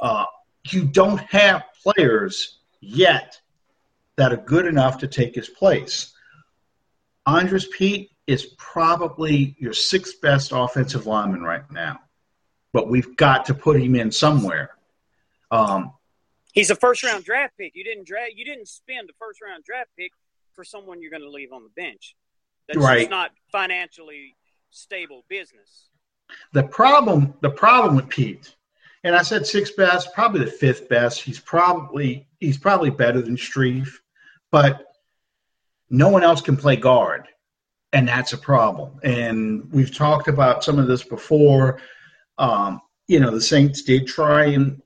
Uh, 0.00 0.24
you 0.72 0.84
don't 0.84 1.18
have 1.20 1.62
players 1.82 2.58
yet 2.80 3.40
that 4.16 4.32
are 4.32 4.36
good 4.36 4.66
enough 4.66 4.98
to 4.98 5.08
take 5.08 5.34
his 5.34 5.48
place. 5.48 6.12
Andrus 7.26 7.68
Peat 7.76 8.10
is 8.26 8.46
probably 8.56 9.56
your 9.58 9.72
sixth 9.72 10.20
best 10.20 10.52
offensive 10.54 11.06
lineman 11.06 11.42
right 11.42 11.70
now, 11.70 12.00
but 12.72 12.88
we've 12.88 13.16
got 13.16 13.46
to 13.46 13.54
put 13.54 13.80
him 13.80 13.94
in 13.94 14.10
somewhere. 14.10 14.70
Um, 15.50 15.92
He's 16.52 16.70
a 16.70 16.74
first 16.74 17.04
round 17.04 17.24
draft 17.24 17.56
pick. 17.56 17.72
You 17.74 17.84
didn't 17.84 18.06
draft. 18.06 18.32
You 18.34 18.44
didn't 18.44 18.68
spend 18.68 19.10
a 19.10 19.12
first 19.18 19.40
round 19.40 19.64
draft 19.64 19.90
pick 19.96 20.12
for 20.54 20.64
someone 20.64 21.00
you're 21.00 21.10
going 21.10 21.22
to 21.22 21.30
leave 21.30 21.52
on 21.52 21.62
the 21.62 21.70
bench. 21.70 22.16
That's 22.66 22.80
right. 22.80 23.08
not 23.08 23.30
financially 23.52 24.36
stable 24.70 25.24
business. 25.28 25.88
The 26.52 26.64
problem, 26.64 27.34
the 27.40 27.50
problem 27.50 27.96
with 27.96 28.08
Peat, 28.08 28.54
and 29.08 29.16
I 29.16 29.22
said 29.22 29.46
sixth 29.46 29.74
best, 29.74 30.12
probably 30.12 30.44
the 30.44 30.50
fifth 30.50 30.86
best. 30.86 31.22
He's 31.22 31.40
probably 31.40 32.28
he's 32.40 32.58
probably 32.58 32.90
better 32.90 33.22
than 33.22 33.36
Strief, 33.36 33.88
but 34.50 34.84
no 35.88 36.10
one 36.10 36.22
else 36.22 36.42
can 36.42 36.58
play 36.58 36.76
guard, 36.76 37.26
and 37.94 38.06
that's 38.06 38.34
a 38.34 38.38
problem. 38.38 39.00
And 39.02 39.72
we've 39.72 39.96
talked 39.96 40.28
about 40.28 40.62
some 40.62 40.78
of 40.78 40.88
this 40.88 41.02
before. 41.02 41.80
Um, 42.36 42.82
you 43.06 43.18
know, 43.18 43.30
the 43.30 43.40
Saints 43.40 43.80
did 43.80 44.06
try 44.06 44.44
and 44.48 44.82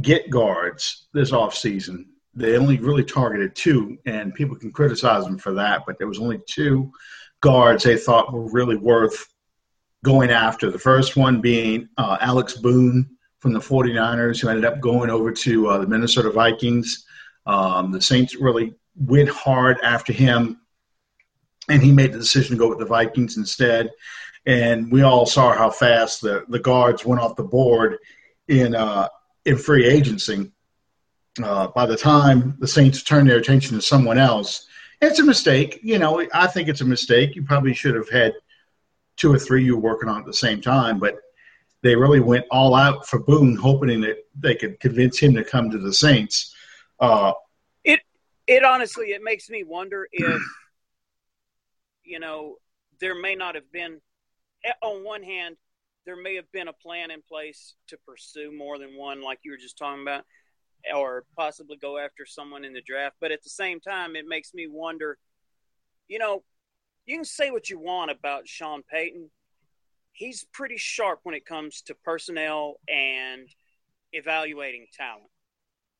get 0.00 0.30
guards 0.30 1.08
this 1.12 1.30
offseason. 1.30 2.06
They 2.32 2.56
only 2.56 2.78
really 2.78 3.04
targeted 3.04 3.54
two, 3.54 3.98
and 4.06 4.34
people 4.34 4.56
can 4.56 4.72
criticize 4.72 5.24
them 5.24 5.36
for 5.36 5.52
that, 5.52 5.82
but 5.86 5.98
there 5.98 6.08
was 6.08 6.18
only 6.18 6.40
two 6.46 6.90
guards 7.42 7.84
they 7.84 7.98
thought 7.98 8.32
were 8.32 8.50
really 8.50 8.76
worth 8.76 9.26
going 10.02 10.30
after. 10.30 10.70
The 10.70 10.78
first 10.78 11.14
one 11.14 11.42
being 11.42 11.90
uh, 11.98 12.16
Alex 12.22 12.54
Boone 12.54 13.15
from 13.38 13.52
the 13.52 13.60
49ers, 13.60 14.40
who 14.40 14.48
ended 14.48 14.64
up 14.64 14.80
going 14.80 15.10
over 15.10 15.30
to 15.30 15.68
uh, 15.68 15.78
the 15.78 15.86
Minnesota 15.86 16.30
Vikings. 16.30 17.04
Um, 17.46 17.92
the 17.92 18.00
Saints 18.00 18.34
really 18.34 18.74
went 18.96 19.28
hard 19.28 19.78
after 19.82 20.12
him, 20.12 20.60
and 21.68 21.82
he 21.82 21.92
made 21.92 22.12
the 22.12 22.18
decision 22.18 22.56
to 22.56 22.58
go 22.58 22.68
with 22.68 22.78
the 22.78 22.86
Vikings 22.86 23.36
instead. 23.36 23.90
And 24.46 24.90
we 24.90 25.02
all 25.02 25.26
saw 25.26 25.52
how 25.52 25.70
fast 25.70 26.20
the, 26.20 26.44
the 26.48 26.58
guards 26.58 27.04
went 27.04 27.20
off 27.20 27.36
the 27.36 27.42
board 27.42 27.98
in 28.48 28.74
uh, 28.74 29.08
in 29.44 29.56
free 29.56 29.86
agency. 29.86 30.52
Uh, 31.42 31.68
by 31.68 31.84
the 31.84 31.96
time 31.96 32.56
the 32.60 32.68
Saints 32.68 33.02
turned 33.02 33.28
their 33.28 33.38
attention 33.38 33.76
to 33.76 33.82
someone 33.82 34.18
else, 34.18 34.66
it's 35.02 35.18
a 35.18 35.24
mistake. 35.24 35.80
You 35.82 35.98
know, 35.98 36.26
I 36.32 36.46
think 36.46 36.68
it's 36.68 36.80
a 36.80 36.86
mistake. 36.86 37.36
You 37.36 37.42
probably 37.42 37.74
should 37.74 37.94
have 37.94 38.08
had 38.08 38.34
two 39.16 39.32
or 39.32 39.38
three 39.38 39.64
you 39.64 39.76
were 39.76 39.82
working 39.82 40.08
on 40.08 40.20
at 40.20 40.26
the 40.26 40.34
same 40.34 40.60
time, 40.60 40.98
but 40.98 41.18
they 41.86 41.96
really 41.96 42.20
went 42.20 42.44
all 42.50 42.74
out 42.74 43.06
for 43.06 43.20
Boone, 43.20 43.56
hoping 43.56 44.00
that 44.02 44.16
they 44.38 44.54
could 44.54 44.78
convince 44.80 45.18
him 45.18 45.34
to 45.34 45.44
come 45.44 45.70
to 45.70 45.78
the 45.78 45.92
Saints. 45.92 46.54
Uh, 46.98 47.32
it 47.84 48.00
it 48.46 48.64
honestly 48.64 49.08
it 49.08 49.22
makes 49.22 49.48
me 49.48 49.64
wonder 49.64 50.08
if 50.12 50.42
you 52.04 52.18
know 52.18 52.56
there 53.00 53.14
may 53.14 53.34
not 53.34 53.54
have 53.54 53.70
been 53.72 54.00
eh, 54.64 54.72
on 54.82 55.04
one 55.04 55.22
hand 55.22 55.56
there 56.06 56.16
may 56.16 56.36
have 56.36 56.50
been 56.52 56.68
a 56.68 56.72
plan 56.72 57.10
in 57.10 57.20
place 57.20 57.74
to 57.88 57.98
pursue 58.06 58.56
more 58.56 58.78
than 58.78 58.96
one, 58.96 59.20
like 59.20 59.40
you 59.42 59.50
were 59.50 59.56
just 59.56 59.76
talking 59.76 60.02
about, 60.02 60.24
or 60.94 61.24
possibly 61.36 61.76
go 61.76 61.98
after 61.98 62.24
someone 62.24 62.64
in 62.64 62.72
the 62.72 62.80
draft. 62.80 63.16
But 63.20 63.32
at 63.32 63.42
the 63.42 63.50
same 63.50 63.80
time, 63.80 64.14
it 64.14 64.24
makes 64.26 64.54
me 64.54 64.68
wonder. 64.68 65.18
You 66.06 66.20
know, 66.20 66.44
you 67.04 67.16
can 67.16 67.24
say 67.24 67.50
what 67.50 67.68
you 67.68 67.80
want 67.80 68.12
about 68.12 68.46
Sean 68.46 68.82
Payton. 68.88 69.28
He's 70.16 70.44
pretty 70.52 70.76
sharp 70.78 71.20
when 71.24 71.34
it 71.34 71.44
comes 71.44 71.82
to 71.82 71.94
personnel 71.94 72.76
and 72.88 73.48
evaluating 74.12 74.86
talent. 74.96 75.30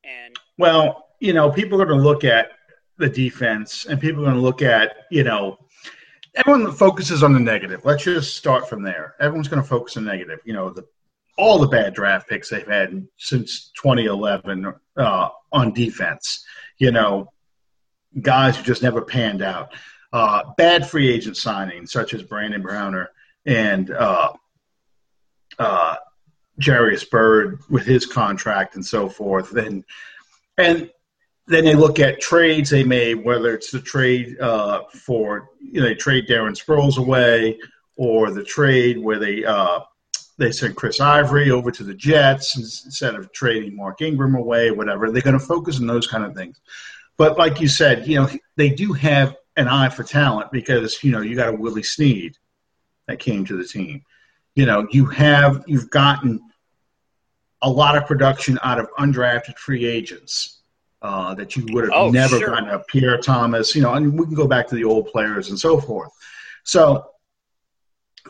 And 0.03 0.35
well, 0.57 1.09
you 1.19 1.33
know, 1.33 1.51
people 1.51 1.81
are 1.81 1.85
going 1.85 1.99
to 1.99 2.03
look 2.03 2.23
at 2.23 2.49
the 2.97 3.09
defense 3.09 3.85
and 3.85 4.01
people 4.01 4.21
are 4.21 4.25
going 4.25 4.35
to 4.35 4.41
look 4.41 4.61
at, 4.63 5.05
you 5.11 5.23
know, 5.23 5.57
everyone 6.35 6.71
focuses 6.71 7.21
on 7.21 7.33
the 7.33 7.39
negative. 7.39 7.85
Let's 7.85 8.03
just 8.03 8.35
start 8.35 8.67
from 8.67 8.81
there. 8.81 9.15
Everyone's 9.19 9.47
going 9.47 9.61
to 9.61 9.67
focus 9.67 9.97
on 9.97 10.05
the 10.05 10.11
negative. 10.11 10.39
You 10.45 10.53
know, 10.53 10.71
the 10.71 10.85
all 11.37 11.59
the 11.59 11.67
bad 11.67 11.93
draft 11.93 12.27
picks 12.27 12.49
they've 12.49 12.65
had 12.65 13.07
since 13.17 13.71
2011 13.79 14.73
uh, 14.97 15.29
on 15.51 15.73
defense. 15.73 16.43
You 16.79 16.91
know, 16.91 17.31
guys 18.21 18.57
who 18.57 18.63
just 18.63 18.81
never 18.81 19.01
panned 19.01 19.43
out 19.43 19.73
uh, 20.13 20.43
bad 20.57 20.89
free 20.89 21.11
agent 21.11 21.35
signings 21.35 21.89
such 21.89 22.13
as 22.13 22.23
Brandon 22.23 22.61
Browner 22.61 23.09
and 23.47 23.91
uh, 23.91 24.33
uh, 25.57 25.95
Jairus 26.63 27.05
Byrd 27.05 27.59
with 27.69 27.85
his 27.85 28.05
contract 28.05 28.75
and 28.75 28.85
so 28.85 29.09
forth. 29.09 29.55
And 29.55 29.83
and 30.57 30.91
then 31.47 31.63
they 31.63 31.75
look 31.75 31.99
at 31.99 32.19
trades 32.19 32.69
they 32.69 32.83
made, 32.83 33.23
whether 33.23 33.55
it's 33.55 33.71
the 33.71 33.79
trade 33.79 34.39
uh, 34.39 34.83
for 34.93 35.49
you 35.59 35.81
know 35.81 35.87
they 35.87 35.95
trade 35.95 36.27
Darren 36.27 36.55
Sproles 36.61 36.97
away, 36.97 37.57
or 37.95 38.31
the 38.31 38.43
trade 38.43 38.99
where 38.99 39.17
they 39.17 39.45
uh, 39.45 39.79
they 40.37 40.51
sent 40.51 40.75
Chris 40.75 40.99
Ivory 40.99 41.49
over 41.49 41.71
to 41.71 41.83
the 41.83 41.95
Jets 41.95 42.57
instead 42.57 43.15
of 43.15 43.31
trading 43.31 43.75
Mark 43.75 44.01
Ingram 44.01 44.35
away, 44.35 44.71
whatever. 44.71 45.09
They're 45.09 45.21
going 45.21 45.39
to 45.39 45.45
focus 45.45 45.79
on 45.79 45.87
those 45.87 46.05
kind 46.05 46.25
of 46.25 46.35
things. 46.35 46.59
But 47.17 47.37
like 47.37 47.61
you 47.61 47.67
said, 47.67 48.07
you 48.07 48.19
know 48.19 48.29
they 48.57 48.69
do 48.69 48.91
have 48.93 49.35
an 49.55 49.67
eye 49.67 49.89
for 49.89 50.03
talent 50.03 50.51
because 50.51 51.01
you 51.03 51.11
know 51.11 51.21
you 51.21 51.35
got 51.35 51.53
a 51.53 51.57
Willie 51.57 51.81
Snead 51.81 52.37
that 53.07 53.19
came 53.19 53.45
to 53.45 53.57
the 53.57 53.65
team. 53.65 54.03
You 54.55 54.65
know 54.65 54.87
you 54.91 55.05
have 55.05 55.63
you've 55.67 55.89
gotten 55.89 56.41
a 57.61 57.69
lot 57.69 57.97
of 57.97 58.05
production 58.05 58.59
out 58.63 58.79
of 58.79 58.89
undrafted 58.99 59.57
free 59.57 59.85
agents 59.85 60.61
uh, 61.01 61.33
that 61.35 61.55
you 61.55 61.65
would 61.71 61.85
have 61.85 61.93
oh, 61.93 62.09
never 62.09 62.39
sure. 62.39 62.49
gotten 62.49 62.69
a 62.69 62.79
Pierre 62.79 63.17
Thomas. 63.17 63.75
You 63.75 63.81
know, 63.81 63.93
and 63.93 64.17
we 64.17 64.25
can 64.25 64.35
go 64.35 64.47
back 64.47 64.67
to 64.67 64.75
the 64.75 64.83
old 64.83 65.07
players 65.07 65.49
and 65.49 65.59
so 65.59 65.79
forth. 65.79 66.11
So, 66.63 67.05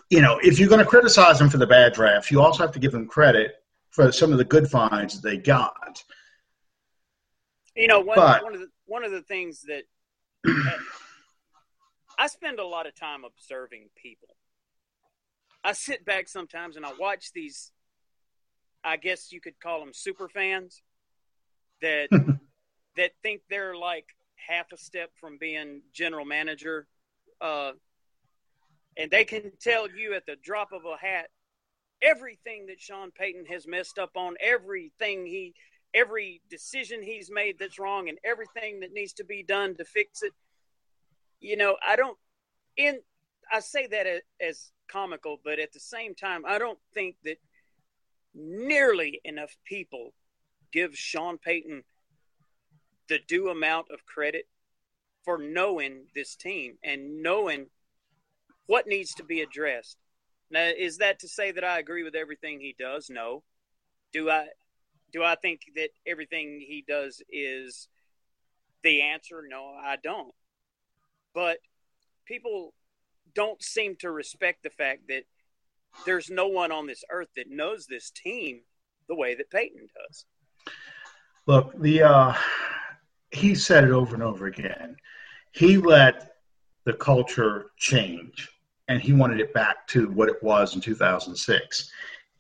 you 0.09 0.21
know, 0.21 0.39
if 0.43 0.59
you're 0.59 0.69
going 0.69 0.84
to 0.84 0.86
criticize 0.86 1.39
them 1.39 1.49
for 1.49 1.57
the 1.57 1.67
bad 1.67 1.93
drafts, 1.93 2.30
you 2.30 2.41
also 2.41 2.63
have 2.63 2.73
to 2.73 2.80
give 2.80 2.91
them 2.91 3.07
credit 3.07 3.55
for 3.89 4.11
some 4.11 4.32
of 4.32 4.38
the 4.38 4.45
good 4.45 4.69
finds 4.69 5.19
that 5.19 5.28
they 5.28 5.38
got. 5.38 6.03
You 7.75 7.88
know, 7.88 7.99
one, 7.99 8.15
but, 8.15 8.43
one 8.43 8.53
of 8.53 8.59
the 8.59 8.69
one 8.86 9.03
of 9.03 9.11
the 9.11 9.21
things 9.21 9.63
that 9.63 9.84
I 12.19 12.28
spend 12.28 12.59
a 12.59 12.65
lot 12.65 12.88
of 12.88 12.95
time 12.95 13.23
observing 13.23 13.89
people. 13.95 14.36
I 15.64 15.74
sit 15.74 16.05
back 16.05 16.28
sometimes 16.28 16.76
and 16.76 16.86
I 16.86 16.91
watch 16.99 17.32
these. 17.34 17.72
I 18.84 18.97
guess 18.97 19.32
you 19.32 19.41
could 19.41 19.60
call 19.60 19.80
them 19.80 19.91
super 19.93 20.30
fans 20.30 20.82
that 21.82 22.10
that 22.95 23.12
think 23.22 23.41
they're 23.49 23.76
like 23.76 24.05
half 24.36 24.72
a 24.72 24.78
step 24.78 25.12
from 25.20 25.38
being 25.38 25.82
general 25.93 26.26
manager, 26.26 26.88
uh, 27.41 27.72
and 28.95 29.12
they 29.12 29.26
can 29.26 29.51
tell 29.60 29.89
you 29.89 30.14
at 30.14 30.26
the 30.26 30.36
drop 30.43 30.72
of 30.72 30.82
a 30.86 30.97
hat 30.97 31.28
everything 31.99 32.68
that 32.68 32.80
Sean 32.80 33.10
Payton 33.10 33.45
has 33.47 33.66
messed 33.66 33.97
up 33.97 34.12
on, 34.16 34.36
everything 34.39 35.26
he, 35.26 35.55
every 35.95 36.41
decision 36.47 37.01
he's 37.01 37.32
made 37.32 37.58
that's 37.60 37.80
wrong, 37.80 38.08
and 38.08 38.20
everything 38.24 38.82
that 38.82 38.93
needs 38.93 39.14
to 39.14 39.24
be 39.24 39.41
done 39.41 39.76
to 39.78 39.84
fix 39.84 40.22
it 40.22 40.32
you 41.39 41.58
know, 41.58 41.78
I 41.86 41.95
don't. 41.95 42.18
In 42.76 42.99
I 43.51 43.60
say 43.60 43.88
that 43.88 44.08
as 44.41 44.72
comical, 44.88 45.39
but 45.43 45.59
at 45.59 45.73
the 45.73 45.79
same 45.79 46.15
time, 46.15 46.43
I 46.45 46.57
don't 46.57 46.79
think 46.93 47.15
that 47.23 47.38
nearly 48.33 49.21
enough 49.23 49.55
people 49.65 50.13
give 50.71 50.95
Sean 50.95 51.38
Payton 51.38 51.83
the 53.09 53.19
due 53.27 53.49
amount 53.49 53.88
of 53.91 54.05
credit 54.05 54.47
for 55.23 55.38
knowing 55.38 56.05
this 56.15 56.35
team 56.35 56.77
and 56.83 57.21
knowing 57.21 57.67
what 58.65 58.88
needs 58.88 59.13
to 59.15 59.23
be 59.23 59.41
addressed. 59.41 59.97
Now, 60.49 60.69
is 60.77 60.97
that 60.97 61.19
to 61.19 61.27
say 61.27 61.51
that 61.51 61.63
I 61.63 61.79
agree 61.79 62.03
with 62.03 62.15
everything 62.15 62.59
he 62.59 62.75
does? 62.77 63.09
No. 63.09 63.43
Do 64.13 64.29
I 64.29 64.47
do 65.11 65.23
I 65.23 65.35
think 65.35 65.61
that 65.75 65.89
everything 66.05 66.59
he 66.59 66.83
does 66.88 67.21
is 67.29 67.88
the 68.83 69.01
answer? 69.01 69.43
No, 69.47 69.73
I 69.81 69.97
don't. 70.01 70.33
But 71.33 71.57
people 72.25 72.73
don't 73.38 73.61
seem 73.61 73.95
to 73.95 74.09
respect 74.09 74.63
the 74.63 74.69
fact 74.71 75.01
that 75.09 75.21
there's 76.07 76.27
no 76.27 76.47
one 76.47 76.71
on 76.71 76.88
this 76.88 77.03
earth 77.11 77.29
that 77.35 77.51
knows 77.51 77.85
this 77.85 78.09
team 78.09 78.61
the 79.07 79.15
way 79.15 79.35
that 79.35 79.51
Payton 79.51 79.88
does. 79.95 80.25
Look, 81.45 81.79
the 81.79 82.01
uh, 82.01 82.33
he 83.29 83.53
said 83.53 83.83
it 83.83 83.91
over 83.91 84.15
and 84.15 84.23
over 84.23 84.47
again. 84.47 84.97
He 85.51 85.77
let 85.77 86.31
the 86.85 86.93
culture 86.93 87.67
change, 87.77 88.49
and 88.88 88.99
he 88.99 89.13
wanted 89.13 89.39
it 89.39 89.53
back 89.53 89.85
to 89.89 90.09
what 90.09 90.29
it 90.29 90.41
was 90.41 90.73
in 90.73 90.81
2006. 90.81 91.91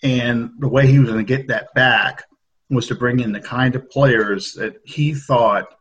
And 0.01 0.49
the 0.57 0.67
way 0.67 0.87
he 0.87 0.97
was 0.97 1.09
going 1.09 1.23
to 1.23 1.37
get 1.37 1.47
that 1.47 1.73
back 1.75 2.23
was 2.71 2.87
to 2.87 2.95
bring 2.95 3.19
in 3.19 3.31
the 3.31 3.39
kind 3.39 3.75
of 3.75 3.89
players 3.91 4.53
that 4.53 4.77
he 4.83 5.13
thought 5.13 5.76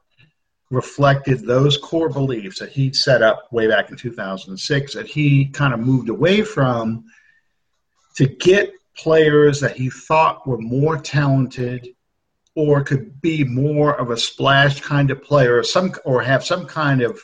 reflected 0.70 1.46
those 1.46 1.78
core 1.78 2.08
beliefs 2.08 2.58
that 2.58 2.70
he'd 2.70 2.96
set 2.96 3.22
up 3.22 3.52
way 3.52 3.68
back 3.68 3.90
in 3.90 3.96
2006 3.96 4.94
that 4.94 5.06
he 5.06 5.46
kind 5.46 5.72
of 5.72 5.80
moved 5.80 6.08
away 6.08 6.42
from 6.42 7.04
to 8.16 8.26
get 8.26 8.72
players 8.96 9.60
that 9.60 9.76
he 9.76 9.90
thought 9.90 10.46
were 10.46 10.58
more 10.58 10.96
talented 10.96 11.88
or 12.56 12.82
could 12.82 13.20
be 13.20 13.44
more 13.44 13.94
of 14.00 14.10
a 14.10 14.16
splash 14.16 14.80
kind 14.80 15.10
of 15.10 15.22
player 15.22 15.58
or 15.58 15.62
some 15.62 15.94
or 16.04 16.22
have 16.22 16.44
some 16.44 16.66
kind 16.66 17.02
of 17.02 17.20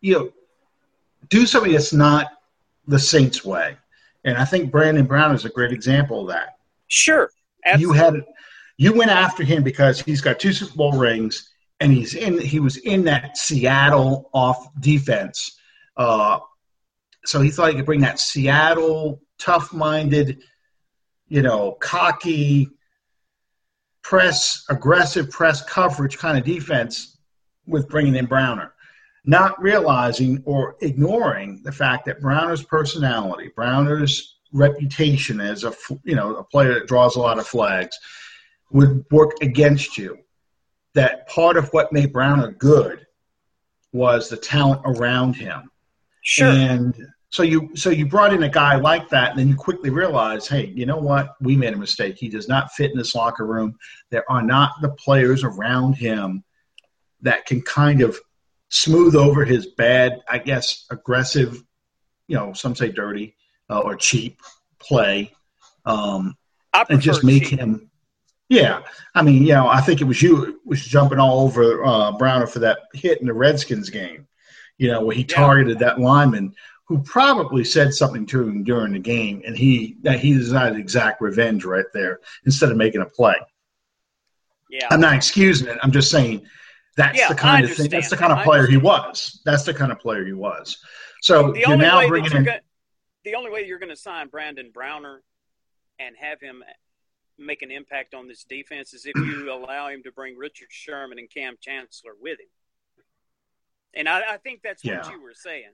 you 0.00 0.12
know 0.12 0.32
do 1.28 1.46
something 1.46 1.72
that's 1.72 1.92
not 1.92 2.28
the 2.86 2.98
Saints 2.98 3.44
way. 3.44 3.76
And 4.24 4.36
I 4.36 4.44
think 4.44 4.70
Brandon 4.70 5.06
Brown 5.06 5.34
is 5.34 5.44
a 5.44 5.48
great 5.48 5.72
example 5.72 6.20
of 6.22 6.28
that. 6.28 6.58
Sure. 6.88 7.30
Absolutely. 7.64 7.96
You 7.96 8.04
had 8.04 8.24
you 8.76 8.92
went 8.92 9.10
after 9.10 9.42
him 9.42 9.64
because 9.64 10.00
he's 10.00 10.20
got 10.20 10.38
two 10.38 10.52
Super 10.52 10.76
Bowl 10.76 10.92
rings 10.92 11.50
and 11.80 11.92
he's 11.92 12.14
in 12.14 12.38
he 12.38 12.60
was 12.60 12.76
in 12.78 13.04
that 13.04 13.36
Seattle 13.36 14.30
off 14.32 14.68
defense. 14.80 15.58
Uh, 15.96 16.38
so 17.24 17.40
he 17.40 17.50
thought 17.50 17.70
he 17.70 17.76
could 17.76 17.86
bring 17.86 18.00
that 18.00 18.20
Seattle 18.20 19.20
tough 19.38 19.72
minded, 19.72 20.42
you 21.28 21.42
know, 21.42 21.72
cocky, 21.80 22.68
press, 24.02 24.64
aggressive 24.70 25.30
press 25.30 25.62
coverage 25.64 26.18
kind 26.18 26.38
of 26.38 26.44
defense 26.44 27.18
with 27.66 27.88
bringing 27.88 28.14
in 28.14 28.26
Browner, 28.26 28.72
not 29.24 29.60
realizing 29.60 30.42
or 30.44 30.76
ignoring 30.80 31.60
the 31.64 31.72
fact 31.72 32.06
that 32.06 32.20
Browner's 32.20 32.62
personality, 32.62 33.50
Browner's 33.54 34.36
reputation 34.52 35.40
as 35.40 35.64
a 35.64 35.72
you 36.04 36.14
know 36.14 36.36
a 36.36 36.44
player 36.44 36.74
that 36.74 36.86
draws 36.86 37.16
a 37.16 37.20
lot 37.20 37.38
of 37.38 37.46
flags 37.46 37.98
would 38.70 39.04
work 39.10 39.32
against 39.42 39.98
you. 39.98 40.18
That 40.96 41.28
part 41.28 41.56
of 41.56 41.68
what 41.74 41.92
made 41.92 42.12
Browner 42.12 42.52
good 42.52 43.06
was 43.92 44.28
the 44.28 44.36
talent 44.36 44.80
around 44.84 45.34
him. 45.34 45.70
Sure. 46.22 46.48
And 46.48 46.96
so 47.30 47.42
you 47.42 47.70
so 47.74 47.90
you 47.90 48.06
brought 48.06 48.32
in 48.32 48.42
a 48.44 48.48
guy 48.48 48.76
like 48.76 49.08
that, 49.10 49.30
and 49.30 49.38
then 49.38 49.48
you 49.48 49.56
quickly 49.56 49.90
realize, 49.90 50.48
hey, 50.48 50.72
you 50.74 50.86
know 50.86 50.96
what? 50.96 51.34
We 51.40 51.54
made 51.54 51.74
a 51.74 51.76
mistake. 51.76 52.16
He 52.18 52.28
does 52.28 52.48
not 52.48 52.72
fit 52.72 52.92
in 52.92 52.96
this 52.96 53.14
locker 53.14 53.44
room. 53.44 53.76
There 54.10 54.24
are 54.30 54.42
not 54.42 54.72
the 54.80 54.88
players 54.90 55.44
around 55.44 55.94
him 55.94 56.42
that 57.20 57.44
can 57.44 57.60
kind 57.60 58.00
of 58.00 58.18
smooth 58.70 59.14
over 59.14 59.44
his 59.44 59.66
bad, 59.66 60.22
I 60.28 60.38
guess, 60.38 60.86
aggressive, 60.90 61.62
you 62.26 62.36
know, 62.36 62.52
some 62.52 62.74
say 62.74 62.90
dirty 62.90 63.36
uh, 63.68 63.80
or 63.80 63.96
cheap 63.96 64.40
play, 64.78 65.32
um, 65.84 66.36
and 66.88 67.00
just 67.00 67.22
make 67.22 67.48
cheap. 67.48 67.58
him. 67.58 67.90
Yeah, 68.48 68.82
I 69.14 69.22
mean, 69.22 69.42
you 69.42 69.54
know, 69.54 69.66
I 69.66 69.80
think 69.80 70.00
it 70.00 70.04
was 70.04 70.22
you 70.22 70.60
was 70.64 70.84
jumping 70.84 71.18
all 71.18 71.40
over 71.40 71.84
uh, 71.84 72.12
Browner 72.12 72.46
for 72.46 72.60
that 72.60 72.78
hit 72.94 73.20
in 73.20 73.26
the 73.26 73.34
Redskins 73.34 73.90
game. 73.90 74.26
You 74.78 74.92
know, 74.92 75.04
where 75.04 75.16
he 75.16 75.24
targeted 75.24 75.80
yeah. 75.80 75.88
that 75.88 76.00
lineman 76.00 76.54
who 76.84 77.02
probably 77.02 77.64
said 77.64 77.92
something 77.92 78.26
to 78.26 78.42
him 78.42 78.62
during 78.62 78.92
the 78.92 78.98
game, 78.98 79.42
and 79.44 79.56
he 79.56 79.96
that 80.02 80.20
he 80.20 80.34
decided 80.34 80.78
exact 80.78 81.20
revenge 81.20 81.64
right 81.64 81.86
there 81.92 82.20
instead 82.44 82.70
of 82.70 82.76
making 82.76 83.00
a 83.00 83.06
play. 83.06 83.34
Yeah, 84.70 84.86
I'm 84.90 85.00
not 85.00 85.14
excusing 85.14 85.68
it. 85.68 85.78
I'm 85.82 85.92
just 85.92 86.10
saying 86.10 86.46
that's 86.96 87.18
yeah, 87.18 87.28
the 87.28 87.34
kind 87.34 87.64
of 87.64 87.72
thing. 87.72 87.90
That's 87.90 88.10
the 88.10 88.16
kind 88.16 88.32
of 88.32 88.44
player 88.44 88.66
he 88.66 88.76
was. 88.76 89.40
That's 89.44 89.64
the 89.64 89.74
kind 89.74 89.90
of 89.90 89.98
player 89.98 90.24
he 90.24 90.32
was. 90.32 90.78
So 91.22 91.52
the 91.52 91.60
you're 91.60 91.76
now 91.76 92.06
bringing 92.06 92.32
in. 92.32 92.44
Gonna, 92.44 92.60
the 93.24 93.34
only 93.34 93.50
way 93.50 93.66
you're 93.66 93.78
going 93.78 93.90
to 93.90 93.96
sign 93.96 94.28
Brandon 94.28 94.70
Browner 94.72 95.22
and 95.98 96.14
have 96.18 96.40
him 96.40 96.62
make 97.38 97.62
an 97.62 97.70
impact 97.70 98.14
on 98.14 98.28
this 98.28 98.44
defense 98.44 98.94
is 98.94 99.06
if 99.06 99.14
you 99.16 99.52
allow 99.52 99.88
him 99.88 100.02
to 100.04 100.12
bring 100.12 100.36
Richard 100.36 100.68
Sherman 100.70 101.18
and 101.18 101.30
Kam 101.30 101.56
Chancellor 101.60 102.12
with 102.20 102.40
him. 102.40 102.46
And 103.94 104.08
I, 104.08 104.34
I 104.34 104.36
think 104.38 104.60
that's 104.62 104.84
yeah. 104.84 104.98
what 104.98 105.10
you 105.10 105.22
were 105.22 105.34
saying. 105.34 105.70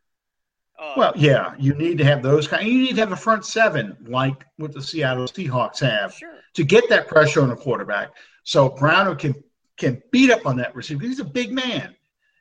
Uh, 0.78 0.94
well, 0.96 1.12
yeah, 1.16 1.54
you 1.58 1.74
need 1.74 1.98
to 1.98 2.04
have 2.04 2.22
those 2.22 2.48
kind. 2.48 2.66
You 2.66 2.80
need 2.80 2.94
to 2.94 3.00
have 3.00 3.12
a 3.12 3.16
front 3.16 3.44
seven 3.44 3.96
like 4.06 4.46
what 4.56 4.72
the 4.72 4.82
Seattle 4.82 5.26
Seahawks 5.26 5.80
have 5.80 6.14
sure. 6.14 6.38
to 6.54 6.64
get 6.64 6.88
that 6.88 7.08
pressure 7.08 7.42
on 7.42 7.50
the 7.50 7.56
quarterback. 7.56 8.10
So 8.44 8.70
Brown 8.70 9.16
can 9.16 9.34
can 9.76 10.02
beat 10.10 10.30
up 10.30 10.46
on 10.46 10.56
that 10.58 10.74
receiver. 10.74 11.02
He's 11.02 11.20
a 11.20 11.24
big 11.24 11.52
man. 11.52 11.94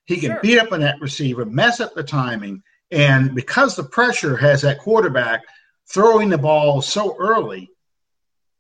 He 0.06 0.18
can 0.18 0.32
sure. 0.32 0.40
beat 0.42 0.60
up 0.60 0.72
on 0.72 0.82
that 0.82 1.02
receiver, 1.02 1.46
mess 1.46 1.80
up 1.80 1.94
the 1.94 2.04
timing, 2.04 2.64
and 2.92 3.36
because 3.36 3.76
the 3.76 3.84
pressure 3.84 4.38
has 4.38 4.62
that 4.62 4.80
quarterback 4.80 5.42
throwing 5.88 6.30
the 6.30 6.38
ball 6.38 6.82
so 6.82 7.16
early, 7.20 7.71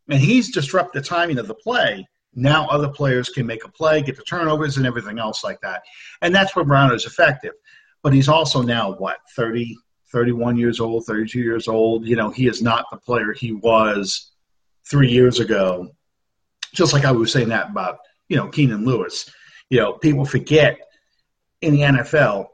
and 0.09 0.19
he's 0.19 0.51
disrupt 0.51 0.93
the 0.93 1.01
timing 1.01 1.37
of 1.37 1.47
the 1.47 1.55
play. 1.55 2.07
Now 2.33 2.67
other 2.67 2.89
players 2.89 3.29
can 3.29 3.45
make 3.45 3.65
a 3.65 3.69
play, 3.69 4.01
get 4.01 4.15
the 4.15 4.23
turnovers, 4.23 4.77
and 4.77 4.85
everything 4.85 5.19
else 5.19 5.43
like 5.43 5.59
that. 5.61 5.83
And 6.21 6.33
that's 6.33 6.55
where 6.55 6.65
Brown 6.65 6.93
is 6.93 7.05
effective 7.05 7.53
but 8.03 8.13
he's 8.13 8.27
also 8.27 8.61
now 8.61 8.93
what 8.93 9.17
30 9.35 9.77
31 10.11 10.57
years 10.57 10.79
old 10.79 11.05
32 11.05 11.39
years 11.39 11.67
old 11.67 12.05
you 12.05 12.15
know 12.15 12.29
he 12.29 12.47
is 12.47 12.61
not 12.61 12.85
the 12.91 12.97
player 12.97 13.33
he 13.33 13.53
was 13.53 14.31
three 14.89 15.09
years 15.09 15.39
ago 15.39 15.89
just 16.73 16.93
like 16.93 17.05
i 17.05 17.11
was 17.11 17.31
saying 17.31 17.49
that 17.49 17.69
about 17.69 17.99
you 18.27 18.35
know 18.35 18.47
keenan 18.47 18.85
lewis 18.85 19.29
you 19.69 19.79
know 19.79 19.93
people 19.93 20.25
forget 20.25 20.79
in 21.61 21.73
the 21.73 21.81
nfl 21.81 22.47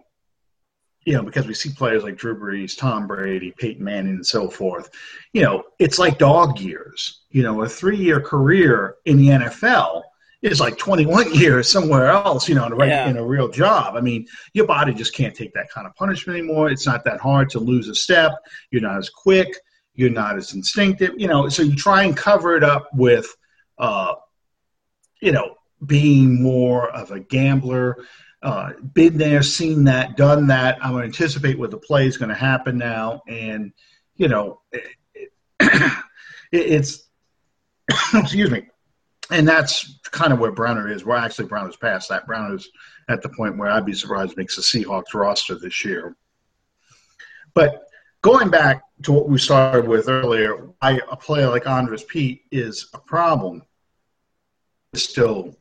you 1.08 1.14
know 1.14 1.24
because 1.24 1.48
we 1.48 1.54
see 1.54 1.72
players 1.72 2.04
like 2.04 2.18
drew 2.18 2.38
brees 2.38 2.78
tom 2.78 3.08
brady 3.08 3.54
peyton 3.58 3.84
manning 3.84 4.16
and 4.16 4.28
so 4.28 4.50
forth 4.50 4.90
you 5.32 5.42
know 5.42 5.64
it's 5.80 5.98
like 5.98 6.18
dog 6.18 6.60
years 6.60 7.22
you 7.30 7.42
know 7.42 7.62
a 7.62 7.70
three 7.70 7.96
year 7.96 8.20
career 8.20 8.96
in 9.06 9.16
the 9.16 9.30
nfl 9.30 10.04
is 10.42 10.60
like 10.60 10.78
21 10.78 11.34
years 11.34 11.72
somewhere 11.72 12.08
else, 12.08 12.48
you 12.48 12.54
know, 12.54 12.68
in 12.68 12.72
a, 12.72 12.76
right, 12.76 12.90
yeah. 12.90 13.10
in 13.10 13.18
a 13.18 13.26
real 13.26 13.48
job. 13.48 13.96
I 13.96 14.02
mean, 14.02 14.28
your 14.54 14.68
body 14.68 14.94
just 14.94 15.16
can't 15.16 15.34
take 15.36 15.52
that 15.54 15.68
kind 15.72 15.88
of 15.88 15.96
punishment 15.96 16.38
anymore. 16.38 16.70
It's 16.70 16.86
not 16.86 17.04
that 17.06 17.20
hard 17.20 17.50
to 17.52 17.60
lose 17.60 17.90
a 17.90 17.96
step. 17.96 18.34
You're 18.70 18.84
not 18.84 18.98
as 18.98 19.10
quick. 19.10 19.48
You're 19.96 20.12
not 20.12 20.38
as 20.38 20.54
instinctive, 20.54 21.16
you 21.18 21.28
know. 21.28 21.50
So 21.50 21.64
you 21.64 21.76
try 21.76 22.04
and 22.04 22.16
cover 22.16 22.56
it 22.56 22.64
up 22.64 22.88
with, 22.94 23.36
uh, 23.80 24.14
you 25.22 25.32
know, 25.32 25.56
being 25.88 26.42
more 26.42 26.90
of 26.92 27.10
a 27.10 27.20
gambler. 27.20 27.98
Uh, 28.48 28.72
been 28.94 29.18
there, 29.18 29.44
seen 29.44 29.84
that, 29.84 30.16
done 30.16 30.48
that. 30.48 30.78
I'm 30.82 30.92
going 30.92 31.02
to 31.02 31.08
anticipate 31.08 31.60
what 31.60 31.70
the 31.70 31.78
play 31.78 32.08
is 32.08 32.16
going 32.16 32.30
to 32.30 32.36
happen 32.36 32.78
now, 32.78 33.22
and 33.28 33.74
you 34.16 34.30
know, 34.30 34.62
it, 34.72 34.88
it, 35.14 35.94
it's 36.52 37.04
excuse 38.14 38.50
me 38.50 38.68
and 39.30 39.48
that's 39.48 40.00
kind 40.12 40.32
of 40.32 40.40
where 40.40 40.52
Browner 40.52 40.90
is. 40.90 41.04
Well, 41.04 41.18
actually, 41.18 41.48
Browner's 41.48 41.76
past 41.76 42.10
that. 42.10 42.28
Browner's 42.28 42.70
at 43.10 43.22
the 43.22 43.30
point 43.30 43.58
where 43.58 43.70
I'd 43.70 43.86
be 43.86 43.94
surprised 43.94 44.38
makes 44.38 44.56
the 44.56 44.62
Seahawks 44.62 45.14
roster 45.14 45.56
this 45.56 45.84
year. 45.84 46.16
But 47.54 47.88
going 48.22 48.50
back 48.50 48.84
to 49.04 49.12
what 49.12 49.30
we 49.30 49.38
started 49.38 49.88
with 49.88 50.08
earlier, 50.08 50.70
why 50.80 51.00
a 51.10 51.16
player 51.16 51.50
like 51.50 51.68
Andrus 51.68 52.04
Peat 52.08 52.44
is 52.52 52.90
a 52.94 53.00
problem 53.00 53.64
still 54.94 55.58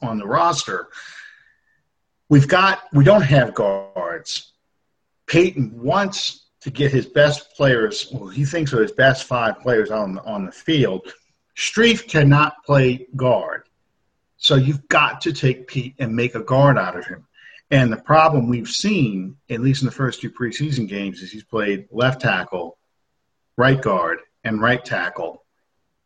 on 0.00 0.18
the 0.18 0.26
roster. 0.26 0.88
We've 2.30 2.48
got 2.48 2.84
we 2.94 3.04
don't 3.04 3.22
have 3.22 3.54
guards. 3.54 4.52
Payton 5.26 5.82
wants 5.82 6.46
to 6.62 6.70
get 6.70 6.90
his 6.90 7.06
best 7.06 7.54
players. 7.54 8.08
Well, 8.10 8.28
he 8.28 8.46
thinks 8.46 8.72
are 8.72 8.82
his 8.82 8.92
best 8.92 9.24
five 9.24 9.60
players 9.60 9.90
on 9.90 10.18
on 10.20 10.46
the 10.46 10.52
field 10.52 11.12
Strief 11.60 12.08
cannot 12.08 12.64
play 12.64 13.06
guard. 13.16 13.68
So 14.38 14.54
you've 14.54 14.88
got 14.88 15.20
to 15.22 15.32
take 15.32 15.68
Peat 15.68 15.94
and 15.98 16.16
make 16.16 16.34
a 16.34 16.42
guard 16.42 16.78
out 16.78 16.96
of 16.96 17.04
him. 17.04 17.26
And 17.70 17.92
the 17.92 17.98
problem 17.98 18.48
we've 18.48 18.66
seen, 18.66 19.36
at 19.50 19.60
least 19.60 19.82
in 19.82 19.86
the 19.86 19.92
first 19.92 20.22
two 20.22 20.30
preseason 20.30 20.88
games, 20.88 21.20
is 21.20 21.30
he's 21.30 21.44
played 21.44 21.86
left 21.90 22.22
tackle, 22.22 22.78
right 23.58 23.80
guard, 23.80 24.20
and 24.42 24.62
right 24.62 24.82
tackle 24.82 25.44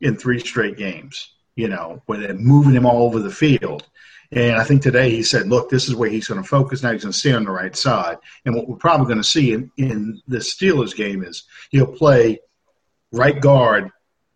in 0.00 0.16
three 0.16 0.40
straight 0.40 0.76
games. 0.76 1.30
you 1.56 1.68
know, 1.68 2.02
where 2.06 2.18
they're 2.18 2.34
moving 2.34 2.74
him 2.74 2.84
all 2.84 3.06
over 3.06 3.20
the 3.20 3.30
field. 3.30 3.88
And 4.34 4.56
I 4.56 4.64
think 4.64 4.82
today 4.82 5.10
he 5.10 5.22
said, 5.22 5.46
look, 5.46 5.70
this 5.70 5.88
is 5.88 5.94
where 5.94 6.10
he's 6.10 6.26
going 6.26 6.42
to 6.42 6.48
focus. 6.48 6.82
Now 6.82 6.90
he's 6.90 7.02
going 7.02 7.12
to 7.12 7.18
stay 7.18 7.32
on 7.32 7.44
the 7.44 7.52
right 7.52 7.74
side. 7.74 8.18
And 8.44 8.54
what 8.54 8.68
we're 8.68 8.76
probably 8.76 9.06
going 9.06 9.22
to 9.22 9.24
see 9.24 9.52
in, 9.52 9.70
in 9.76 10.20
the 10.26 10.38
Steelers 10.38 10.94
game 10.94 11.22
is 11.22 11.44
he'll 11.70 11.86
play 11.86 12.40
right 13.12 13.40
guard 13.40 13.90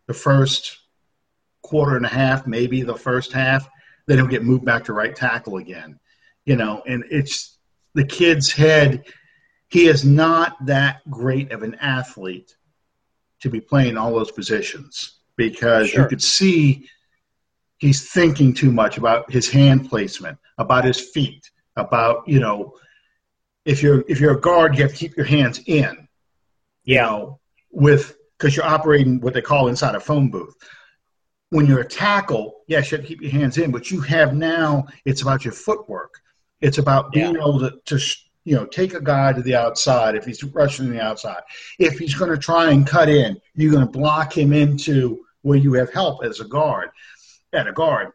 the 0.07 0.15
first 0.15 0.79
quarter 1.63 1.97
and 1.97 2.07
a 2.07 2.11
half, 2.11 2.47
maybe 2.47 2.83
the 2.83 2.95
first 2.95 3.33
half. 3.33 3.69
Then 4.07 4.19
he'll 4.19 4.29
get 4.29 4.45
moved 4.45 4.65
back 4.65 4.85
to 4.85 4.93
right 4.93 5.15
tackle 5.15 5.57
again. 5.57 5.99
You 6.45 6.55
know, 6.55 6.81
and 6.87 7.05
it's 7.11 7.59
the 7.95 8.05
kid's 8.05 8.53
head. 8.53 9.05
He 9.69 9.89
is 9.89 10.05
not 10.05 10.65
that 10.67 11.01
great 11.11 11.51
of 11.51 11.65
an 11.65 11.75
athlete 11.75 12.57
to 13.41 13.51
be 13.51 13.61
playing 13.61 13.97
all 13.97 14.15
those 14.15 14.31
positions 14.31 15.19
because 15.37 15.91
sure. 15.91 16.03
you 16.03 16.09
could 16.09 16.23
see 16.23 16.89
he's 17.79 18.11
thinking 18.11 18.53
too 18.53 18.71
much 18.71 18.99
about 18.99 19.31
his 19.31 19.49
hand 19.49 19.89
placement, 19.89 20.39
about 20.59 20.85
his 20.85 21.01
feet, 21.01 21.51
about 21.77 22.27
you 22.29 22.41
know, 22.41 22.75
if 23.65 23.83
you're 23.83 24.05
if 24.09 24.21
you're 24.21 24.37
a 24.37 24.41
guard, 24.41 24.77
you 24.77 24.83
have 24.83 24.93
to 24.93 24.99
keep 24.99 25.17
your 25.17 25.27
hands 25.27 25.61
in. 25.67 26.09
You 26.85 26.97
yeah. 26.97 27.07
know, 27.07 27.41
with 27.71 28.17
because 28.39 28.57
you're 28.57 28.67
operating 28.67 29.21
what 29.21 29.35
they 29.35 29.43
call 29.43 29.69
inside 29.69 29.95
a 29.95 30.01
phone 30.01 30.31
booth. 30.31 30.55
When 31.51 31.67
you're 31.67 31.81
a 31.81 31.89
tackle, 31.89 32.61
yes, 32.67 32.91
you 32.91 32.99
have 32.99 33.07
to 33.07 33.09
keep 33.09 33.23
your 33.23 33.31
hands 33.31 33.57
in, 33.57 33.71
but 33.71 33.91
you 33.91 34.01
have 34.03 34.35
now 34.35 34.87
it's 35.07 35.23
about 35.23 35.45
your 35.45 35.55
footwork. 35.55 36.21
It's 36.61 36.79
about 36.79 37.11
being 37.13 37.35
yeah. 37.35 37.41
able 37.41 37.61
to, 37.61 37.73
to 37.87 37.99
you 38.45 38.55
know 38.57 38.67
take 38.67 38.95
a 38.95 39.01
guy 39.01 39.33
to 39.33 39.43
the 39.43 39.55
outside 39.55 40.15
if 40.15 40.25
he's 40.25 40.43
rushing 40.43 40.91
the 40.91 41.01
outside. 41.01 41.41
If 41.79 41.99
he's 41.99 42.15
going 42.15 42.31
to 42.31 42.39
try 42.39 42.71
and 42.71 42.87
cut 42.87 43.09
in, 43.09 43.41
you're 43.55 43.73
going 43.73 43.87
to 43.87 43.99
block 43.99 44.37
him 44.37 44.53
into 44.53 45.25
where 45.43 45.59
you 45.59 45.73
have 45.75 45.93
help 45.93 46.25
as 46.25 46.41
a 46.41 46.45
guard 46.45 46.91
at 47.53 47.67
a 47.67 47.73
guard. 47.73 48.13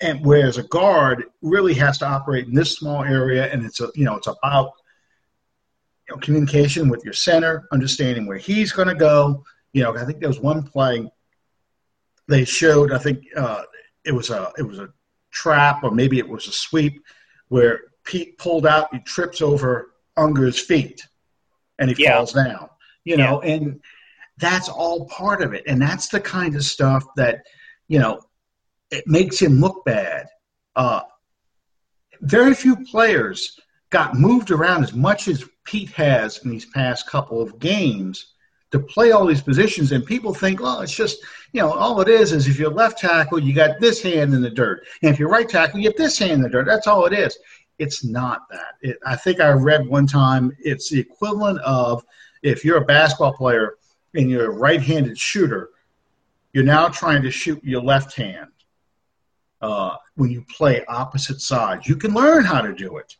And 0.00 0.24
whereas 0.24 0.58
a 0.58 0.62
guard 0.64 1.24
really 1.42 1.74
has 1.74 1.98
to 1.98 2.06
operate 2.06 2.46
in 2.46 2.54
this 2.54 2.76
small 2.76 3.02
area, 3.02 3.50
and 3.52 3.64
it's 3.64 3.80
a 3.80 3.88
you 3.94 4.04
know 4.04 4.16
it's 4.16 4.28
about 4.28 4.72
you 6.08 6.14
know, 6.14 6.20
communication 6.20 6.88
with 6.88 7.02
your 7.04 7.14
center, 7.14 7.66
understanding 7.72 8.26
where 8.26 8.36
he's 8.36 8.72
going 8.72 8.88
to 8.88 8.94
go. 8.94 9.42
You 9.72 9.82
know, 9.82 9.96
I 9.96 10.04
think 10.04 10.20
there 10.20 10.28
was 10.28 10.38
one 10.38 10.62
play 10.62 11.10
they 12.28 12.44
showed. 12.44 12.92
I 12.92 12.98
think 12.98 13.24
uh, 13.36 13.62
it 14.04 14.12
was 14.12 14.30
a 14.30 14.52
it 14.58 14.62
was 14.62 14.78
a 14.78 14.90
trap, 15.30 15.82
or 15.82 15.90
maybe 15.90 16.18
it 16.18 16.28
was 16.28 16.46
a 16.46 16.52
sweep, 16.52 17.02
where 17.48 17.80
Peat 18.04 18.38
pulled 18.38 18.66
out, 18.66 18.92
he 18.94 19.00
trips 19.00 19.42
over 19.42 19.94
Unger's 20.16 20.58
feet, 20.58 21.06
and 21.78 21.90
he 21.90 22.02
yeah. 22.02 22.16
falls 22.16 22.32
down. 22.32 22.68
You 23.04 23.16
know, 23.16 23.42
yeah. 23.42 23.54
and 23.54 23.80
that's 24.38 24.68
all 24.68 25.06
part 25.06 25.42
of 25.42 25.52
it, 25.54 25.64
and 25.66 25.80
that's 25.80 26.08
the 26.08 26.20
kind 26.20 26.54
of 26.54 26.64
stuff 26.64 27.04
that 27.16 27.44
you 27.88 27.98
know 27.98 28.20
it 28.94 29.06
makes 29.06 29.40
him 29.40 29.60
look 29.60 29.84
bad. 29.84 30.28
Uh, 30.76 31.02
very 32.20 32.54
few 32.54 32.76
players 32.76 33.58
got 33.90 34.14
moved 34.14 34.50
around 34.50 34.84
as 34.84 34.94
much 34.94 35.28
as 35.28 35.44
Peat 35.64 35.90
has 35.90 36.38
in 36.44 36.50
these 36.50 36.66
past 36.66 37.08
couple 37.08 37.40
of 37.40 37.58
games 37.58 38.34
to 38.70 38.78
play 38.78 39.12
all 39.12 39.26
these 39.26 39.42
positions. 39.42 39.92
And 39.92 40.04
people 40.04 40.32
think, 40.32 40.60
oh, 40.62 40.80
it's 40.80 40.94
just, 40.94 41.18
you 41.52 41.60
know, 41.60 41.72
all 41.72 42.00
it 42.00 42.08
is 42.08 42.32
is 42.32 42.48
if 42.48 42.58
you're 42.58 42.70
left 42.70 42.98
tackle, 42.98 43.38
you 43.38 43.54
got 43.54 43.80
this 43.80 44.02
hand 44.02 44.34
in 44.34 44.42
the 44.42 44.50
dirt. 44.50 44.86
And 45.02 45.12
if 45.12 45.18
you're 45.18 45.28
right 45.28 45.48
tackle, 45.48 45.80
you 45.80 45.88
have 45.88 45.96
this 45.96 46.18
hand 46.18 46.32
in 46.32 46.42
the 46.42 46.48
dirt. 46.48 46.66
That's 46.66 46.86
all 46.86 47.04
it 47.06 47.12
is. 47.12 47.38
It's 47.78 48.04
not 48.04 48.42
that. 48.50 48.74
It, 48.80 48.98
I 49.04 49.16
think 49.16 49.40
I 49.40 49.50
read 49.50 49.86
one 49.86 50.06
time 50.06 50.56
it's 50.60 50.90
the 50.90 51.00
equivalent 51.00 51.58
of 51.60 52.04
if 52.42 52.64
you're 52.64 52.78
a 52.78 52.84
basketball 52.84 53.34
player 53.34 53.74
and 54.14 54.30
you're 54.30 54.50
a 54.50 54.54
right 54.54 54.80
handed 54.80 55.18
shooter, 55.18 55.70
you're 56.52 56.64
now 56.64 56.88
trying 56.88 57.22
to 57.22 57.30
shoot 57.30 57.62
your 57.64 57.82
left 57.82 58.14
hand 58.14 58.48
uh, 59.64 59.96
when 60.16 60.30
you 60.30 60.44
play 60.56 60.84
opposite 60.88 61.40
sides. 61.40 61.88
You 61.88 61.96
can 61.96 62.12
learn 62.12 62.44
how 62.44 62.60
to 62.60 62.74
do 62.74 62.98
it, 62.98 63.16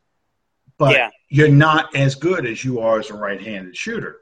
but 0.77 0.95
yeah. 0.95 1.09
you're 1.31 1.49
not 1.49 1.97
as 1.97 2.15
good 2.15 2.45
as 2.45 2.63
you 2.63 2.81
are 2.81 2.99
as 2.99 3.09
a 3.09 3.15
right-handed 3.15 3.75
shooter. 3.75 4.19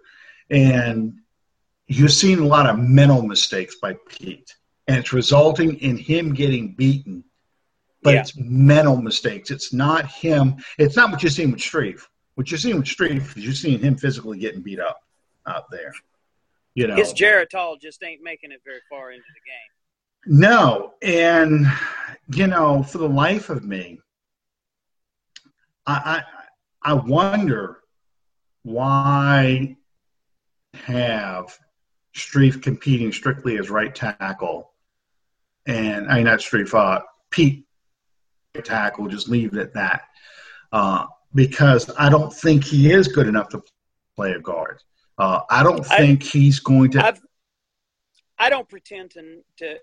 And 0.49 1.14
you're 1.89 2.09
seeing 2.09 2.39
a 2.39 2.47
lot 2.47 2.68
of 2.68 2.79
mental 2.79 3.23
mistakes 3.23 3.77
by 3.83 3.97
Peat, 4.09 4.55
and 4.87 4.99
it's 4.99 5.12
resulting 5.12 5.75
in 5.81 5.97
him 5.97 6.33
getting 6.33 6.75
beaten. 6.75 7.25
But 8.03 8.14
yeah. 8.14 8.20
it's 8.20 8.37
mental 8.37 9.01
mistakes. 9.01 9.51
It's 9.51 9.73
not 9.73 10.07
him. 10.07 10.57
It's 10.79 10.97
not 10.97 11.11
what 11.11 11.23
you're 11.23 11.31
seeing 11.31 11.51
with 11.51 11.61
Strief. 11.61 12.03
What 12.35 12.51
you're 12.51 12.59
seeing 12.59 12.77
with 12.77 12.87
Strief 12.87 13.37
is 13.37 13.45
you're 13.45 13.53
seeing 13.53 13.81
him 13.81 13.97
physically 13.97 14.39
getting 14.39 14.62
beat 14.62 14.81
up 14.81 15.01
out 15.47 15.70
there. 15.70 15.93
You 16.75 16.87
know, 16.87 16.95
his 16.95 17.12
Geritol 17.12 17.81
just 17.81 18.03
ain't 18.03 18.23
making 18.23 18.53
it 18.53 18.61
very 18.64 18.81
far 18.89 19.11
into 19.11 19.27
the 19.27 19.41
game. 19.45 19.70
No, 20.27 20.95
and 21.03 21.66
you 22.35 22.47
know, 22.47 22.83
for 22.83 22.99
the 22.99 23.09
life 23.09 23.51
of 23.51 23.64
me, 23.64 23.99
I 25.87 26.23
I, 26.83 26.91
I 26.91 26.95
wonder 26.95 27.81
why 28.62 29.77
have 30.75 31.59
Strief 32.16 32.62
competing 32.62 33.12
strictly 33.12 33.59
as 33.59 33.68
right 33.68 33.95
tackle, 33.95 34.73
and 35.66 36.09
I 36.09 36.16
mean 36.16 36.25
not 36.25 36.39
Strief, 36.39 36.73
uh, 36.75 37.03
Peat 37.31 37.64
tackle. 38.62 39.09
Just 39.09 39.29
leave 39.29 39.55
it 39.55 39.59
at 39.59 39.75
that, 39.75 40.03
uh, 40.73 41.07
because 41.35 41.91
I 41.99 42.09
don't 42.09 42.33
think 42.33 42.62
he 42.62 42.93
is 42.93 43.09
good 43.09 43.27
enough 43.27 43.49
to 43.51 43.62
play 44.14 44.33
a 44.33 44.41
guard. 44.41 44.81
Uh, 45.18 45.41
I 45.51 45.62
don't 45.64 45.85
think 45.85 46.23
I, 46.23 46.27
he's 46.27 46.61
going 46.61 46.93
to. 46.93 47.05
I've, 47.05 47.20
I 48.39 48.51
don't 48.51 48.68
pretend 48.68 49.12
to, 49.12 49.43
to 49.59 49.79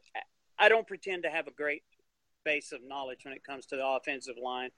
I 0.59 0.69
don't 0.69 0.87
pretend 0.87 1.23
to 1.23 1.29
have 1.29 1.47
a 1.47 1.51
great 1.51 1.83
base 2.43 2.71
of 2.71 2.81
knowledge 2.83 3.19
when 3.23 3.33
it 3.33 3.43
comes 3.43 3.65
to 3.67 3.77
the 3.77 3.87
offensive 3.87 4.35
line 4.41 4.69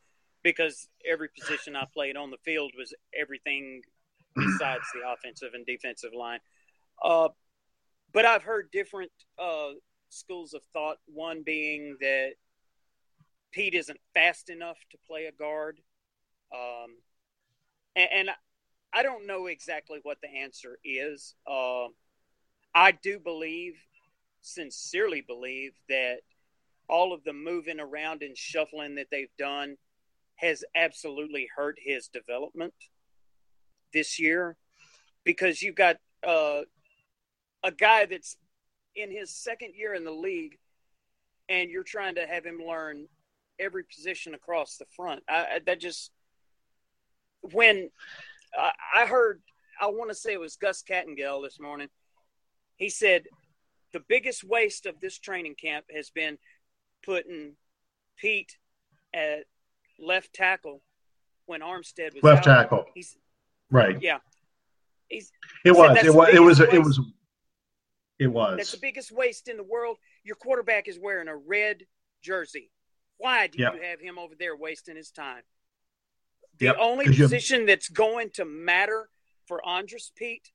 because 0.44 0.88
every 1.10 1.30
position 1.40 1.76
I 1.76 1.86
played 1.92 2.16
on 2.16 2.32
the 2.32 2.38
field 2.44 2.72
was 2.78 2.94
everything 3.20 3.82
besides 4.36 4.84
the 4.94 5.10
offensive 5.12 5.54
and 5.54 5.66
defensive 5.66 6.12
line. 6.14 6.40
Uh, 7.04 7.30
but 8.14 8.26
I've 8.26 8.44
heard 8.44 8.72
different 8.72 9.12
uh, 9.40 9.70
schools 10.10 10.54
of 10.54 10.62
thought. 10.74 10.98
One 11.06 11.44
being 11.44 11.98
that 12.02 12.32
Peat 13.52 13.74
isn't 13.74 14.00
fast 14.14 14.50
enough 14.50 14.78
to 14.92 14.98
play 15.08 15.26
a 15.26 15.32
guard, 15.32 15.80
um, 16.54 16.96
and, 17.96 18.10
and, 18.12 18.30
I 18.94 19.04
don't 19.04 19.26
know 19.26 19.46
exactly 19.46 20.00
what 20.04 20.18
the 20.22 20.28
answer 20.28 20.78
is. 20.84 21.34
Uh, 21.50 21.86
I 22.76 22.92
do 22.92 23.20
believe 23.20 23.76
sincerely 24.42 25.22
believe 25.22 25.74
that 25.90 26.18
all 26.90 27.14
of 27.14 27.24
the 27.24 27.34
moving 27.34 27.80
around 27.80 28.22
and 28.22 28.38
shuffling 28.38 28.96
that 28.96 29.08
they've 29.12 29.36
done 29.38 29.78
has 30.36 30.64
absolutely 30.76 31.48
hurt 31.56 31.78
his 31.80 32.08
development 32.08 32.74
this 33.94 34.20
year 34.20 34.58
because 35.24 35.62
you've 35.62 35.76
got 35.76 35.98
uh, 36.28 36.62
a 37.64 37.72
guy 37.72 38.06
that's 38.06 38.36
in 38.96 39.12
his 39.12 39.34
second 39.34 39.74
year 39.76 39.94
in 39.94 40.04
the 40.04 40.12
league 40.12 40.58
and 41.48 41.70
you're 41.70 41.84
trying 41.84 42.16
to 42.16 42.26
have 42.26 42.46
him 42.46 42.60
learn 42.66 43.08
every 43.60 43.84
position 43.84 44.34
across 44.34 44.78
the 44.78 44.86
front. 44.96 45.22
I, 45.30 45.36
I, 45.36 45.60
that 45.66 45.80
just 45.80 46.12
when 47.42 47.90
I, 48.58 48.72
I 48.96 49.06
heard, 49.06 49.42
I 49.80 49.88
want 49.88 50.10
to 50.10 50.16
say 50.16 50.34
it 50.34 50.40
was 50.40 50.56
Gus 50.56 50.84
Kattengell 50.84 51.44
this 51.44 51.60
morning. 51.60 51.88
He 52.76 52.90
said 52.90 53.24
the 53.94 54.02
biggest 54.08 54.44
waste 54.44 54.86
of 54.86 55.00
this 55.00 55.18
training 55.18 55.56
camp 55.56 55.86
has 55.94 56.10
been 56.10 56.38
putting 57.04 57.54
Peat 58.18 58.58
at 59.14 59.46
left 60.00 60.34
tackle 60.34 60.82
when 61.46 61.62
Armstead 61.62 62.14
was 62.14 62.24
left 62.24 62.48
out. 62.48 62.64
tackle. 62.64 62.86
He's 62.94 63.18
right. 63.70 64.02
Yeah. 64.02 64.20
He's, 65.10 65.32
it, 65.66 65.72
was, 65.72 65.98
it 66.04 66.14
was. 66.14 66.30
It 66.34 66.40
was. 66.42 66.60
It 66.60 66.70
was. 66.70 66.74
It 66.74 66.80
was. 66.80 67.00
It 68.20 68.28
was. 68.28 68.58
That's 68.58 68.72
the 68.72 68.78
biggest 68.78 69.12
waste 69.12 69.48
in 69.48 69.58
the 69.58 69.64
world. 69.64 69.98
Your 70.24 70.36
quarterback 70.36 70.88
is 70.88 71.00
wearing 71.00 71.28
a 71.28 71.36
red 71.36 71.86
jersey. 72.22 72.72
Why 73.18 73.48
do 73.48 73.62
yep. 73.62 73.74
you 73.76 73.82
have 73.82 74.00
him 74.00 74.18
over 74.18 74.36
there 74.38 74.56
wasting 74.56 74.96
his 74.96 75.12
time? 75.12 75.42
The 76.60 76.68
yep. 76.68 76.78
only 76.80 77.06
position 77.06 77.66
that's 77.66 77.90
going 77.90 78.30
to 78.36 78.46
matter 78.46 79.10
for 79.48 79.68
Andrus 79.68 80.12
Peat 80.16 80.52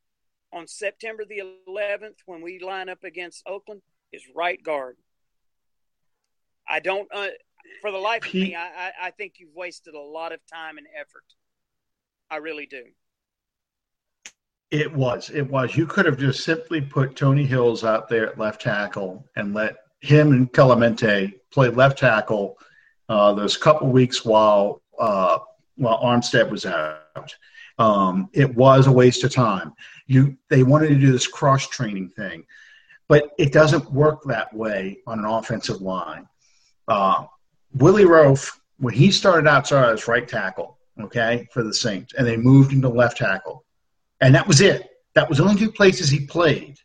on 0.56 0.66
September 0.66 1.24
the 1.24 1.42
11th 1.68 2.16
when 2.24 2.40
we 2.40 2.58
line 2.58 2.88
up 2.88 3.04
against 3.04 3.42
Oakland 3.46 3.82
is 4.12 4.22
right 4.34 4.62
guard. 4.62 4.96
I 6.68 6.80
don't, 6.80 7.06
uh, 7.14 7.28
for 7.82 7.90
the 7.90 7.98
life 7.98 8.26
of 8.26 8.34
me, 8.34 8.56
I, 8.56 8.90
I 9.00 9.10
think 9.10 9.34
you've 9.36 9.54
wasted 9.54 9.94
a 9.94 10.00
lot 10.00 10.32
of 10.32 10.40
time 10.52 10.78
and 10.78 10.86
effort. 10.98 11.24
I 12.30 12.36
really 12.36 12.66
do. 12.66 12.84
It 14.70 14.92
was. 14.92 15.30
It 15.30 15.48
was. 15.48 15.76
You 15.76 15.86
could 15.86 16.06
have 16.06 16.18
just 16.18 16.42
simply 16.42 16.80
put 16.80 17.14
Tony 17.14 17.44
Hills 17.44 17.84
out 17.84 18.08
there 18.08 18.28
at 18.28 18.38
left 18.38 18.62
tackle 18.62 19.24
and 19.36 19.54
let 19.54 19.76
him 20.00 20.32
and 20.32 20.52
Kelemete 20.52 21.34
play 21.52 21.68
left 21.68 21.98
tackle 21.98 22.58
uh, 23.08 23.32
those 23.34 23.56
couple 23.56 23.88
weeks 23.88 24.24
while 24.24 24.82
uh, 24.98 25.38
while 25.76 26.02
Armstead 26.02 26.50
was 26.50 26.66
out. 26.66 27.36
Um, 27.78 28.30
it 28.32 28.54
was 28.54 28.86
a 28.86 28.92
waste 28.92 29.22
of 29.24 29.32
time. 29.32 29.72
You 30.06 30.36
they 30.48 30.62
wanted 30.62 30.88
to 30.88 30.94
do 30.98 31.12
this 31.12 31.26
cross 31.26 31.66
training 31.68 32.10
thing. 32.16 32.44
but 33.08 33.30
it 33.38 33.52
doesn't 33.52 33.92
work 33.92 34.22
that 34.24 34.52
way 34.54 34.98
on 35.06 35.18
an 35.18 35.24
offensive 35.24 35.80
line. 35.80 36.26
Uh, 36.88 37.24
Willie 37.74 38.04
Roaf, 38.04 38.58
when 38.78 38.94
he 38.94 39.10
started 39.10 39.48
out, 39.48 39.66
started 39.66 39.92
as 39.92 40.08
right 40.08 40.26
tackle, 40.26 40.78
okay, 41.00 41.46
for 41.52 41.62
the 41.62 41.74
Saints, 41.74 42.14
and 42.14 42.26
they 42.26 42.36
moved 42.36 42.72
him 42.72 42.82
to 42.82 42.88
left 42.88 43.18
tackle, 43.18 43.64
and 44.20 44.34
that 44.34 44.46
was 44.46 44.60
it. 44.60 44.90
That 45.14 45.28
was 45.28 45.38
the 45.38 45.44
only 45.44 45.56
two 45.56 45.72
places 45.72 46.08
he 46.08 46.26
played. 46.26 46.78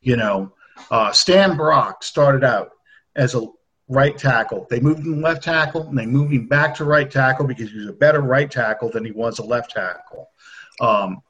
You 0.00 0.16
know, 0.16 0.52
uh, 0.90 1.12
Stan 1.12 1.56
Brock 1.56 2.02
started 2.02 2.44
out 2.44 2.70
as 3.16 3.34
a 3.34 3.46
right 3.88 4.16
tackle. 4.16 4.66
They 4.70 4.80
moved 4.80 5.00
him 5.06 5.20
left 5.22 5.42
tackle, 5.42 5.88
and 5.88 5.98
they 5.98 6.06
moved 6.06 6.32
him 6.32 6.46
back 6.46 6.74
to 6.76 6.84
right 6.84 7.10
tackle 7.10 7.46
because 7.46 7.70
he 7.70 7.78
was 7.78 7.88
a 7.88 7.92
better 7.92 8.20
right 8.20 8.50
tackle 8.50 8.90
than 8.90 9.04
he 9.04 9.12
was 9.12 9.38
a 9.38 9.44
left 9.44 9.72
tackle. 9.72 10.30
Um, 10.80 11.22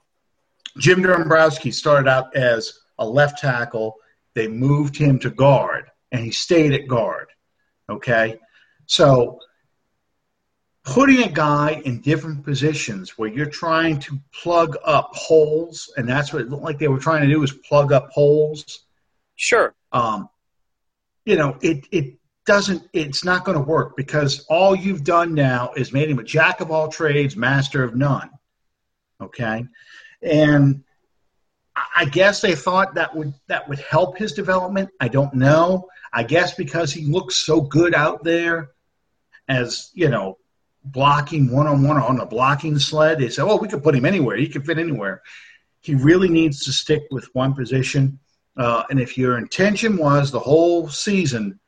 Jim 0.78 1.02
Dombrowski 1.02 1.70
started 1.70 2.08
out 2.08 2.34
as 2.36 2.72
a 2.98 3.06
left 3.06 3.38
tackle. 3.38 3.96
They 4.34 4.48
moved 4.48 4.96
him 4.96 5.18
to 5.20 5.30
guard, 5.30 5.90
and 6.12 6.24
he 6.24 6.30
stayed 6.30 6.72
at 6.72 6.86
guard. 6.86 7.28
Okay, 7.90 8.38
so 8.86 9.40
putting 10.84 11.22
a 11.22 11.28
guy 11.28 11.80
in 11.84 12.00
different 12.00 12.44
positions 12.44 13.18
where 13.18 13.28
you're 13.28 13.46
trying 13.46 13.98
to 14.00 14.18
plug 14.32 14.76
up 14.84 15.10
holes, 15.14 15.92
and 15.96 16.08
that's 16.08 16.32
what 16.32 16.42
it 16.42 16.48
looked 16.48 16.62
like 16.62 16.78
they 16.78 16.88
were 16.88 16.98
trying 16.98 17.22
to 17.22 17.28
do 17.28 17.40
was 17.40 17.52
plug 17.52 17.92
up 17.92 18.10
holes. 18.10 18.84
Sure. 19.36 19.74
Um, 19.92 20.28
you 21.24 21.36
know, 21.36 21.56
it 21.60 21.86
it 21.90 22.18
doesn't 22.46 22.88
it's 22.92 23.24
not 23.24 23.44
going 23.44 23.58
to 23.58 23.64
work 23.64 23.96
because 23.96 24.46
all 24.48 24.74
you've 24.76 25.04
done 25.04 25.34
now 25.34 25.72
is 25.76 25.92
made 25.92 26.08
him 26.08 26.18
a 26.18 26.24
jack 26.24 26.60
of 26.60 26.70
all 26.70 26.88
trades 26.88 27.36
master 27.36 27.82
of 27.82 27.94
none 27.94 28.30
okay? 29.20 29.64
And 30.22 30.84
i 31.96 32.04
guess 32.04 32.40
they 32.40 32.56
thought 32.56 32.96
that 32.96 33.14
would 33.14 33.32
that 33.46 33.68
would 33.68 33.78
help 33.78 34.18
his 34.18 34.32
development. 34.32 34.90
I 35.00 35.08
don't 35.08 35.34
know. 35.34 35.88
I 36.12 36.24
guess 36.24 36.54
because 36.54 36.92
he 36.92 37.04
looks 37.04 37.36
so 37.36 37.60
good 37.60 37.94
out 37.94 38.24
there 38.24 38.70
as 39.48 39.90
you 39.94 40.08
know 40.08 40.38
blocking 40.84 41.50
one-on-one 41.50 41.98
on 41.98 42.16
the 42.16 42.24
blocking 42.24 42.78
sled 42.78 43.18
they 43.18 43.28
said 43.28 43.44
oh 43.44 43.56
we 43.56 43.68
could 43.68 43.82
put 43.82 43.94
him 43.94 44.06
anywhere. 44.06 44.36
He 44.36 44.48
can 44.48 44.62
fit 44.62 44.78
anywhere. 44.78 45.22
He 45.80 45.94
really 45.94 46.28
needs 46.28 46.64
to 46.64 46.72
stick 46.72 47.04
with 47.10 47.28
one 47.34 47.54
position. 47.54 48.18
Uh, 48.56 48.82
and 48.90 48.98
if 48.98 49.16
your 49.16 49.38
intention 49.38 49.96
was 49.96 50.32
the 50.32 50.40
whole 50.40 50.88
season 50.88 51.60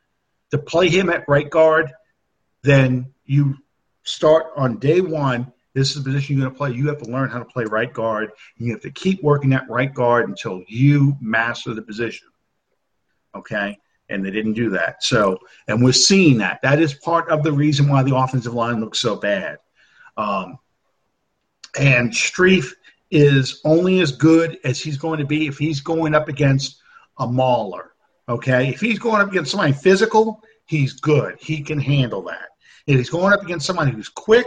to 0.51 0.59
play 0.59 0.88
him 0.88 1.09
at 1.09 1.28
right 1.28 1.48
guard, 1.48 1.92
then 2.62 3.12
you 3.24 3.57
start 4.03 4.46
on 4.57 4.78
day 4.78 5.01
one. 5.01 5.53
This 5.75 5.91
is 5.91 6.03
the 6.03 6.11
position 6.11 6.37
you're 6.37 6.45
going 6.45 6.55
to 6.55 6.59
play. 6.59 6.73
You 6.73 6.89
have 6.89 6.99
to 6.99 7.11
learn 7.11 7.31
how 7.31 7.39
to 7.39 7.45
play 7.45 7.64
right 7.64 7.93
guard. 7.93 8.31
And 8.59 8.66
you 8.66 8.73
have 8.73 8.83
to 8.83 8.91
keep 8.91 9.23
working 9.23 9.51
that 9.51 9.68
right 9.68 9.93
guard 9.93 10.29
until 10.29 10.62
you 10.66 11.16
master 11.21 11.75
the 11.75 11.83
position. 11.83 12.29
Okay? 13.35 13.79
And 14.09 14.25
they 14.25 14.31
didn't 14.31 14.55
do 14.55 14.71
that. 14.71 15.05
So, 15.05 15.39
and 15.68 15.83
we're 15.83 15.93
seeing 15.93 16.39
that. 16.39 16.61
That 16.62 16.81
is 16.81 16.95
part 16.95 17.29
of 17.31 17.45
the 17.45 17.53
reason 17.53 17.89
why 17.89 18.03
the 18.03 18.16
offensive 18.16 18.55
line 18.55 18.81
looks 18.81 18.99
so 18.99 19.14
bad. 19.16 19.59
Um, 20.16 20.59
and 21.79 22.11
Strief 22.11 22.73
is 23.12 23.61
only 23.64 24.01
as 24.01 24.11
good 24.11 24.59
as 24.64 24.81
he's 24.81 24.97
going 24.97 25.21
to 25.21 25.27
be 25.27 25.47
if 25.47 25.59
he's 25.59 25.81
going 25.81 26.14
up 26.14 26.29
against 26.29 26.81
a 27.18 27.27
mauler 27.27 27.91
Okay, 28.31 28.68
if 28.68 28.81
he's 28.81 29.01
going 29.01 29.21
up 29.21 29.29
against 29.29 29.51
somebody 29.51 29.73
physical, 29.73 30.41
he's 30.66 30.93
good. 30.93 31.37
He 31.41 31.62
can 31.62 31.81
handle 31.81 32.23
that. 32.23 32.51
If 32.87 32.97
he's 32.97 33.11
going 33.11 33.33
up 33.33 33.43
against 33.43 33.66
somebody 33.66 33.91
who's 33.91 34.09
quick 34.09 34.47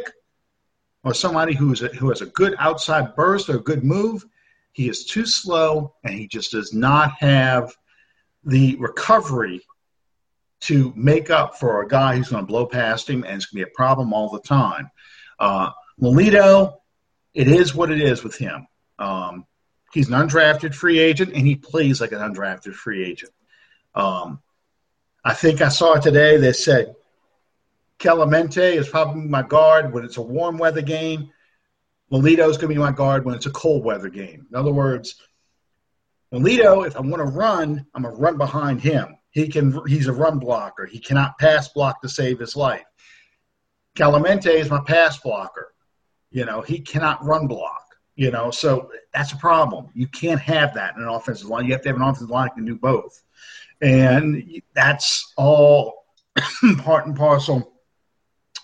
or 1.04 1.14
somebody 1.14 1.54
who's 1.54 1.80
who 1.80 2.10
has 2.10 2.22
a 2.22 2.28
good 2.28 2.56
outside 2.60 3.16
burst 3.16 3.50
or 3.50 3.58
a 3.58 3.64
good 3.64 3.84
move, 3.84 4.26
he 4.72 4.90
is 4.90 5.06
too 5.06 5.26
slow 5.26 5.94
and 6.04 6.14
he 6.14 6.28
just 6.28 6.52
does 6.52 6.74
not 6.74 7.14
have 7.20 7.74
the 8.44 8.76
recovery 8.78 9.62
to 10.62 10.94
make 10.96 11.30
up 11.30 11.60
for 11.60 11.82
a 11.82 11.88
guy 11.88 12.16
who's 12.16 12.30
going 12.30 12.42
to 12.44 12.48
blow 12.48 12.66
past 12.66 13.10
him 13.10 13.24
and 13.24 13.36
it's 13.36 13.48
going 13.48 13.62
to 13.62 13.66
be 13.66 13.72
a 13.72 13.76
problem 13.76 14.14
all 14.14 14.30
the 14.30 14.40
time. 14.40 14.90
Uh, 15.40 15.72
it 17.34 17.48
is 17.48 17.76
what 17.76 17.92
it 17.92 18.02
is 18.02 18.24
with 18.24 18.38
him. 18.38 18.66
Um, 18.98 19.46
he's 19.92 20.08
an 20.08 20.14
undrafted 20.14 20.74
free 20.74 21.00
agent 21.00 21.34
and 21.34 21.46
he 21.46 21.56
plays 21.56 22.00
like 22.00 22.14
an 22.14 22.20
undrafted 22.20 22.74
free 22.74 23.04
agent. 23.04 23.32
Um, 23.94 24.42
I 25.26 25.34
think 25.34 25.62
I 25.62 25.70
saw 25.70 25.96
today 25.96 26.38
they 26.38 26.54
said 26.54 26.96
Kelemete 28.04 28.76
is 28.76 28.90
probably 28.90 29.22
my 29.22 29.44
guard 29.44 29.94
when 29.94 30.04
it's 30.04 30.18
a 30.18 30.22
warm 30.22 30.58
weather 30.58 30.82
game. 30.82 31.32
Lelito 32.12 32.50
is 32.50 32.58
going 32.58 32.68
to 32.68 32.76
be 32.76 32.78
my 32.78 32.92
guard 32.92 33.24
when 33.24 33.34
it's 33.34 33.46
a 33.46 33.52
cold 33.52 33.86
weather 33.86 34.10
game. 34.10 34.46
In 34.50 34.56
other 34.58 34.74
words, 34.74 35.16
Lelito, 36.34 36.86
if 36.86 36.98
I 36.98 37.00
want 37.00 37.16
to 37.16 37.24
run, 37.24 37.86
I'm 37.96 38.04
going 38.04 38.14
to 38.14 38.22
run 38.22 38.38
behind 38.38 38.82
him. 38.82 39.16
He 39.32 39.48
can. 39.48 39.80
He's 39.88 40.08
a 40.08 40.14
run 40.14 40.38
blocker. 40.38 40.86
He 40.86 41.00
cannot 41.00 41.40
pass 41.40 41.70
block 41.70 42.02
to 42.02 42.10
save 42.10 42.40
his 42.40 42.58
life. 42.58 42.84
Kelemete 43.96 44.54
is 44.54 44.70
my 44.70 44.82
pass 44.86 45.18
blocker. 45.18 45.74
You 46.30 46.46
know, 46.46 46.62
he 46.62 46.80
cannot 46.82 47.24
run 47.24 47.48
block. 47.48 47.86
You 48.16 48.32
know, 48.32 48.52
so 48.52 48.92
that's 49.14 49.32
a 49.32 49.38
problem. 49.38 49.88
You 49.96 50.08
can't 50.08 50.42
have 50.42 50.74
that 50.76 50.96
in 50.98 51.04
an 51.04 51.08
offensive 51.08 51.48
line. 51.48 51.66
You 51.66 51.72
have 51.72 51.82
to 51.84 51.90
have 51.90 51.96
an 51.96 52.04
offensive 52.04 52.30
line 52.30 52.50
that 52.50 52.56
can 52.56 52.66
do 52.66 52.76
both. 52.76 53.24
And 53.82 54.62
that's 54.76 55.34
all 55.38 56.06
part 56.78 57.08
and 57.08 57.16
parcel 57.16 57.73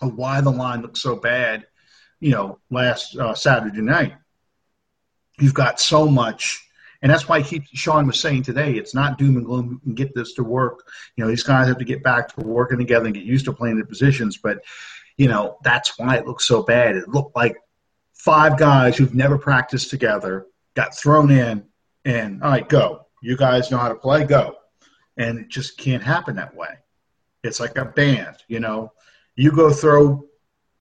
of 0.02 0.16
why 0.16 0.42
the 0.42 0.50
line 0.50 0.82
looked 0.82 0.98
so 0.98 1.16
bad, 1.16 1.66
you 2.20 2.32
know, 2.32 2.60
last 2.70 3.16
uh, 3.16 3.34
Saturday 3.34 3.82
night. 3.82 4.14
You've 5.40 5.54
got 5.54 5.80
so 5.80 6.08
much, 6.08 6.68
and 7.02 7.12
that's 7.12 7.30
why 7.30 7.42
keep, 7.42 7.64
Sean 7.74 8.08
was 8.08 8.20
saying 8.20 8.44
today, 8.44 8.74
it's 8.74 8.94
not 8.94 9.18
doom 9.18 9.38
and 9.38 9.46
gloom. 9.46 9.70
We 9.70 9.80
can 9.80 9.96
get 9.96 10.14
this 10.14 10.34
to 10.34 10.44
work. 10.44 10.86
You 11.16 11.24
know, 11.24 11.30
these 11.30 11.44
guys 11.44 11.68
have 11.68 11.78
to 11.78 11.86
get 11.86 12.04
back 12.04 12.36
to 12.36 12.46
working 12.46 12.78
together 12.78 13.06
and 13.06 13.16
get 13.16 13.24
used 13.24 13.46
to 13.46 13.54
playing 13.54 13.76
their 13.76 13.86
positions. 13.86 14.38
But, 14.38 14.60
you 15.16 15.28
know, 15.28 15.58
that's 15.64 15.98
why 15.98 16.18
it 16.18 16.28
looks 16.28 16.48
so 16.48 16.62
bad. 16.62 16.98
It 16.98 17.08
looked 17.08 17.36
like 17.36 17.56
five 18.14 18.58
guys 18.58 18.98
who've 18.98 19.16
never 19.16 19.38
practiced 19.38 19.90
together 19.90 20.48
got 20.76 20.98
thrown 20.98 21.32
in, 21.32 21.66
and 22.06 22.44
all 22.44 22.52
right, 22.52 22.68
go. 22.68 23.06
You 23.22 23.38
guys 23.38 23.72
know 23.72 23.78
how 23.78 23.90
to 23.90 23.96
play, 23.96 24.26
go 24.26 24.56
and 25.20 25.38
it 25.38 25.50
just 25.50 25.78
can't 25.78 26.02
happen 26.02 26.38
that 26.38 26.56
way. 26.56 26.70
It's 27.44 27.60
like 27.60 27.78
a 27.78 27.86
band, 27.86 28.38
you 28.48 28.60
know. 28.60 28.94
You 29.40 29.54
go 29.54 29.72
throw 29.72 30.26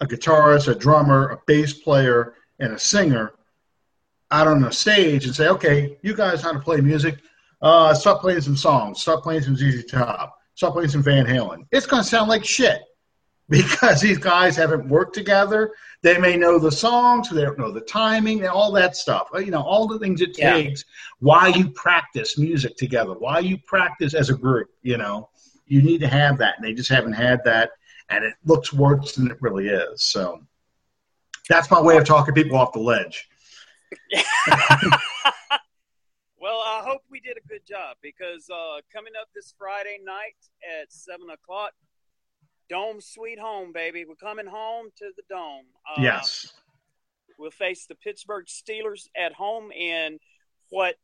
a 0.00 0.06
guitarist, 0.06 0.66
a 0.66 0.74
drummer, 0.74 1.28
a 1.28 1.38
bass 1.46 1.74
player, 1.74 2.34
and 2.59 2.72
a 2.72 2.78
singer 2.78 3.34
out 4.32 4.48
on 4.48 4.64
a 4.64 4.72
stage 4.72 5.26
and 5.26 5.34
say, 5.34 5.46
"Okay, 5.46 5.96
you 6.02 6.12
guys 6.12 6.42
know 6.42 6.50
how 6.50 6.59
to 6.59 6.64
play 6.64 6.80
music. 6.80 7.20
Uh, 7.62 7.94
start 7.94 8.20
playing 8.20 8.40
some 8.40 8.56
songs. 8.56 9.00
Start 9.00 9.22
playing 9.22 9.42
some 9.42 9.54
ZZ 9.54 9.84
Top. 9.84 10.36
Start 10.56 10.72
playing 10.72 10.88
some 10.88 11.04
Van 11.04 11.24
Halen." 11.24 11.68
It's 11.70 11.86
going 11.86 12.02
to 12.02 12.09
sound 12.09 12.28
like 12.28 12.44
shit 12.44 12.82
because 13.48 14.00
these 14.00 14.18
guys 14.18 14.56
haven't 14.56 14.88
worked 14.88 15.14
together. 15.14 15.72
They 16.02 16.18
may 16.18 16.36
know 16.36 16.59
the 16.59 16.72
songs, 16.72 17.30
they 17.30 17.42
don't 17.42 17.61
know 17.61 17.70
the 17.70 17.82
timing, 17.82 18.40
and 18.40 18.48
all 18.48 18.72
that 18.72 18.96
stuff. 18.96 19.28
You 19.34 19.52
know, 19.52 19.62
all 19.62 19.86
the 19.86 20.00
things 20.00 20.20
it 20.20 20.36
yeah. 20.36 20.54
takes. 20.54 20.84
Why 21.20 21.46
you 21.46 21.70
practice 21.70 22.36
music 22.36 22.76
together? 22.76 23.12
Why 23.12 23.38
you 23.38 23.56
practice 23.59 24.14
as 24.14 24.30
a 24.30 24.34
group? 24.34 24.68
You 24.82 24.96
know, 24.96 25.28
you 25.68 25.80
need 25.80 26.00
to 26.00 26.09
have 26.09 26.38
that, 26.38 26.56
and 26.56 26.66
they 26.66 26.74
just 26.74 26.90
haven't 26.90 27.12
had 27.12 27.44
that, 27.44 27.70
and 28.11 28.24
it 28.24 28.34
looks 28.44 28.72
worse 28.72 29.14
than 29.14 29.30
it 29.30 29.36
really 29.40 29.68
is. 29.68 30.02
So 30.02 30.40
that's 31.48 31.70
my 31.70 31.80
way 31.80 31.96
of 31.96 32.04
talking 32.04 32.34
people 32.34 32.56
off 32.56 32.72
the 32.72 32.80
ledge. 32.80 33.28
well, 36.40 36.61
I 36.66 36.82
hope 36.84 37.02
we 37.11 37.20
did 37.20 37.36
a 37.36 37.48
good 37.48 37.66
job 37.66 37.96
because 38.02 38.48
uh, 38.50 38.80
coming 38.92 39.12
up 39.20 39.28
this 39.34 39.54
Friday 39.59 39.98
night 40.04 40.36
at 40.80 40.92
seven 40.92 41.30
o'clock 41.30 41.72
Dome 42.68 43.00
sweet 43.00 43.38
home, 43.38 43.72
baby. 43.72 44.04
We're 44.06 44.14
coming 44.14 44.46
home 44.46 44.88
to 44.98 45.11
the 45.16 45.22
dome. 45.28 45.64
Uh, 45.88 46.02
yes. 46.02 46.52
We'll 47.38 47.50
face 47.50 47.86
the 47.86 47.94
Pittsburgh 47.94 48.46
Steelers 48.46 49.09
at 49.16 49.32
home 49.32 49.72
in 49.72 50.18
what 50.70 50.96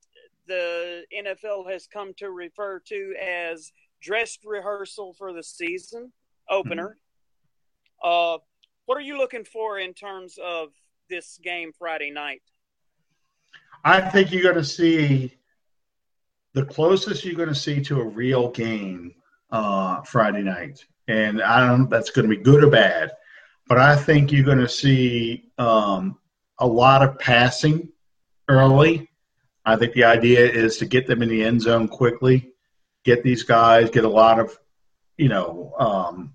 the 0.47 1.05
NFL 1.17 1.71
has 1.71 1.87
come 1.87 2.13
to 2.19 2.31
refer 2.31 2.81
to 2.81 3.15
as 3.23 3.73
dress 4.03 4.37
rehearsal 4.45 5.15
for 5.15 5.33
the 5.33 5.43
season 5.43 6.13
opener. 6.51 6.97
Mm-hmm. 8.05 8.37
Uh, 8.37 8.39
what 8.87 8.99
are 8.99 9.03
you 9.03 9.17
looking 9.19 9.45
for 9.45 9.79
in 9.79 9.95
terms 9.95 10.39
of 10.43 10.69
this 11.09 11.39
game 11.43 11.73
Friday 11.79 12.11
night? 12.11 12.43
I 13.85 14.01
think 14.01 14.33
you're 14.33 14.43
going 14.43 14.55
to 14.57 14.65
see 14.65 15.35
the 16.55 16.65
closest 16.65 17.25
you're 17.25 17.35
going 17.35 17.49
to 17.49 17.55
see 17.55 17.83
to 17.85 18.01
a 18.01 18.05
real 18.05 18.51
game 18.51 19.15
uh, 19.51 20.03
Friday 20.03 20.43
night 20.43 20.85
and 21.09 21.43
I 21.43 21.61
don't 21.61 21.79
know 21.79 21.85
if 21.85 21.91
that's 21.91 22.11
going 22.11 22.29
to 22.29 22.37
be 22.37 22.43
good 22.43 22.65
or 22.65 22.71
bad, 22.71 23.13
but 23.69 23.79
I 23.79 23.97
think 23.97 24.33
you're 24.33 24.45
going 24.45 24.59
to 24.59 24.69
see 24.69 25.51
um, 25.59 26.19
a 26.59 26.67
lot 26.67 27.03
of 27.03 27.19
passing 27.19 27.91
early. 28.49 29.11
I 29.65 29.77
think 29.77 29.95
the 29.95 30.05
idea 30.05 30.47
is 30.47 30.79
to 30.79 30.87
get 30.87 31.07
them 31.07 31.23
in 31.23 31.29
the 31.29 31.43
end 31.43 31.63
zone 31.63 31.89
quickly, 31.89 32.53
get 33.05 33.23
these 33.23 33.43
guys, 33.43 33.91
get 33.91 34.05
a 34.05 34.09
lot 34.09 34.39
of, 34.39 34.59
you 35.17 35.29
know, 35.29 35.75
um, 35.79 36.35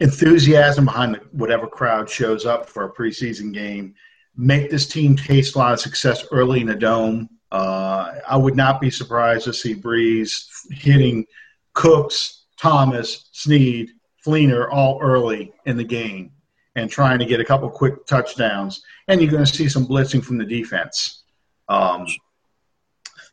enthusiasm 0.00 0.84
behind 0.84 1.20
whatever 1.30 1.66
crowd 1.66 2.08
shows 2.08 2.44
up 2.44 2.68
for 2.68 2.84
a 2.84 2.92
preseason 2.92 3.52
game. 3.52 3.94
Make 4.36 4.70
this 4.70 4.86
team 4.86 5.16
taste 5.16 5.54
a 5.54 5.58
lot 5.58 5.72
of 5.72 5.80
success 5.80 6.24
early 6.32 6.60
in 6.60 6.66
the 6.66 6.74
dome. 6.74 7.28
Uh, 7.50 8.14
I 8.28 8.36
would 8.36 8.56
not 8.56 8.80
be 8.80 8.90
surprised 8.90 9.44
to 9.44 9.52
see 9.52 9.74
Brees 9.74 10.46
hitting 10.70 11.26
Cooks, 11.74 12.44
Thomas, 12.58 13.28
Snead, 13.32 13.90
Fleener 14.24 14.68
all 14.70 14.98
early 15.02 15.52
in 15.66 15.76
the 15.76 15.84
game 15.84 16.32
and 16.76 16.90
trying 16.90 17.18
to 17.18 17.26
get 17.26 17.40
a 17.40 17.44
couple 17.44 17.68
quick 17.68 18.06
touchdowns. 18.06 18.82
And 19.08 19.20
you're 19.20 19.30
going 19.30 19.44
to 19.44 19.54
see 19.54 19.68
some 19.68 19.86
blitzing 19.86 20.24
from 20.24 20.38
the 20.38 20.44
defense. 20.44 21.24
Um, 21.68 22.06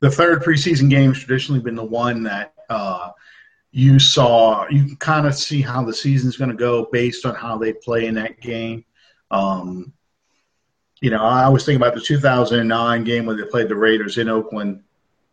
the 0.01 0.09
third 0.09 0.43
preseason 0.43 0.89
game 0.89 1.13
has 1.13 1.23
traditionally 1.23 1.61
been 1.61 1.75
the 1.75 1.83
one 1.83 2.23
that 2.23 2.53
uh, 2.69 3.11
you 3.71 3.99
saw. 3.99 4.67
You 4.69 4.85
can 4.85 4.95
kind 4.97 5.27
of 5.27 5.35
see 5.35 5.61
how 5.61 5.83
the 5.83 5.93
season's 5.93 6.37
going 6.37 6.49
to 6.49 6.57
go 6.57 6.87
based 6.91 7.25
on 7.25 7.35
how 7.35 7.57
they 7.57 7.73
play 7.73 8.07
in 8.07 8.15
that 8.15 8.41
game. 8.41 8.83
Um, 9.31 9.93
you 11.01 11.09
know, 11.09 11.23
I 11.23 11.47
was 11.47 11.65
thinking 11.65 11.81
about 11.81 11.95
the 11.95 12.01
2009 12.01 13.03
game 13.03 13.25
when 13.25 13.37
they 13.37 13.43
played 13.43 13.69
the 13.69 13.75
Raiders 13.75 14.17
in 14.17 14.27
Oakland. 14.27 14.81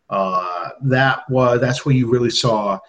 Uh, 0.09 0.69
that 0.83 1.29
was 1.29 1.59
that's 1.59 1.85
where 1.85 1.95
you 1.95 2.09
really 2.09 2.29
saw 2.29 2.79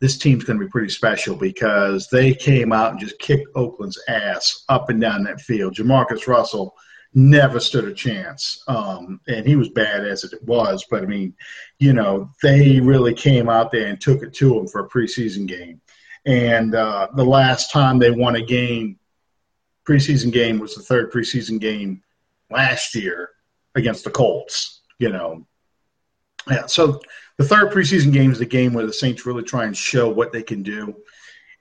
this 0.00 0.18
team's 0.18 0.42
going 0.44 0.58
to 0.58 0.64
be 0.64 0.70
pretty 0.70 0.88
special 0.88 1.36
because 1.36 2.08
they 2.10 2.34
came 2.34 2.72
out 2.72 2.90
and 2.90 3.00
just 3.00 3.18
kicked 3.20 3.46
Oakland's 3.54 4.02
ass 4.08 4.64
up 4.68 4.90
and 4.90 5.00
down 5.00 5.22
that 5.22 5.40
field. 5.40 5.74
JaMarcus 5.76 6.26
Russell 6.26 6.74
never 7.14 7.60
stood 7.60 7.84
a 7.84 7.94
chance, 7.94 8.62
um, 8.66 9.20
and 9.28 9.46
he 9.46 9.56
was 9.56 9.68
bad 9.68 10.04
as 10.06 10.24
it 10.24 10.42
was. 10.42 10.84
But 10.90 11.02
I 11.02 11.06
mean, 11.06 11.34
you 11.78 11.92
know, 11.92 12.30
they 12.42 12.80
really 12.80 13.14
came 13.14 13.48
out 13.48 13.70
there 13.70 13.86
and 13.86 14.00
took 14.00 14.22
it 14.22 14.34
to 14.34 14.58
him 14.58 14.66
for 14.66 14.80
a 14.80 14.88
preseason 14.88 15.46
game. 15.46 15.80
And 16.26 16.74
uh, 16.74 17.08
the 17.14 17.24
last 17.24 17.70
time 17.70 17.98
they 17.98 18.10
won 18.10 18.36
a 18.36 18.44
game, 18.44 18.98
preseason 19.86 20.32
game, 20.32 20.58
was 20.58 20.74
the 20.74 20.82
third 20.82 21.12
preseason 21.12 21.60
game 21.60 22.02
last 22.50 22.94
year 22.94 23.30
against 23.74 24.04
the 24.04 24.10
Colts. 24.10 24.80
You 24.98 25.10
know, 25.10 25.46
yeah. 26.50 26.66
So 26.66 27.00
the 27.36 27.44
third 27.44 27.72
preseason 27.72 28.12
game 28.12 28.32
is 28.32 28.38
the 28.38 28.46
game 28.46 28.72
where 28.72 28.86
the 28.86 28.92
Saints 28.92 29.26
really 29.26 29.42
try 29.42 29.64
and 29.64 29.76
show 29.76 30.08
what 30.08 30.32
they 30.32 30.42
can 30.42 30.62
do. 30.62 30.96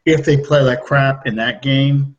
If 0.05 0.25
they 0.25 0.37
play 0.37 0.61
like 0.61 0.83
crap 0.83 1.27
in 1.27 1.35
that 1.37 1.61
game, 1.61 2.17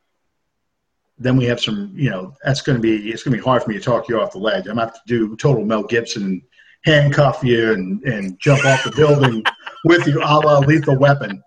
then 1.19 1.37
we 1.37 1.45
have 1.45 1.61
some. 1.61 1.93
You 1.95 2.11
know, 2.11 2.35
that's 2.45 2.62
going 2.62 2.77
to 2.77 2.83
be 2.83 3.11
it's 3.11 3.23
going 3.23 3.33
to 3.33 3.39
be 3.39 3.45
hard 3.45 3.62
for 3.62 3.71
me 3.71 3.77
to 3.77 3.83
talk 3.83 4.09
you 4.09 4.21
off 4.21 4.33
the 4.33 4.39
ledge. 4.39 4.67
I'm 4.67 4.77
going 4.77 4.79
to 4.79 4.85
have 4.85 4.95
to 4.95 5.01
do 5.07 5.37
total 5.37 5.65
Mel 5.65 5.83
Gibson 5.83 6.25
and 6.25 6.43
handcuff 6.85 7.43
you 7.43 7.73
and, 7.73 8.03
and 8.05 8.39
jump 8.39 8.65
off 8.65 8.85
the 8.85 8.91
building 8.93 9.43
with 9.85 10.07
you, 10.07 10.21
a 10.21 10.39
la 10.39 10.59
Lethal 10.59 10.99
Weapon. 10.99 11.43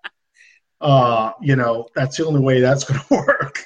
Uh, 0.80 1.32
you 1.42 1.56
know, 1.56 1.88
that's 1.96 2.18
the 2.18 2.26
only 2.26 2.40
way 2.40 2.60
that's 2.60 2.84
going 2.90 3.00
to 3.00 3.14
work. 3.14 3.64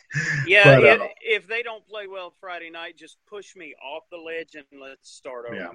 Yeah, 0.47 0.79
but, 0.79 1.01
uh, 1.01 1.07
if 1.21 1.47
they 1.47 1.63
don't 1.63 1.85
play 1.87 2.07
well 2.07 2.33
Friday 2.39 2.69
night, 2.69 2.97
just 2.97 3.17
push 3.27 3.55
me 3.55 3.73
off 3.83 4.03
the 4.11 4.17
ledge 4.17 4.55
and 4.55 4.65
let's 4.81 5.09
start 5.09 5.45
over. 5.47 5.55
Yeah. 5.55 5.69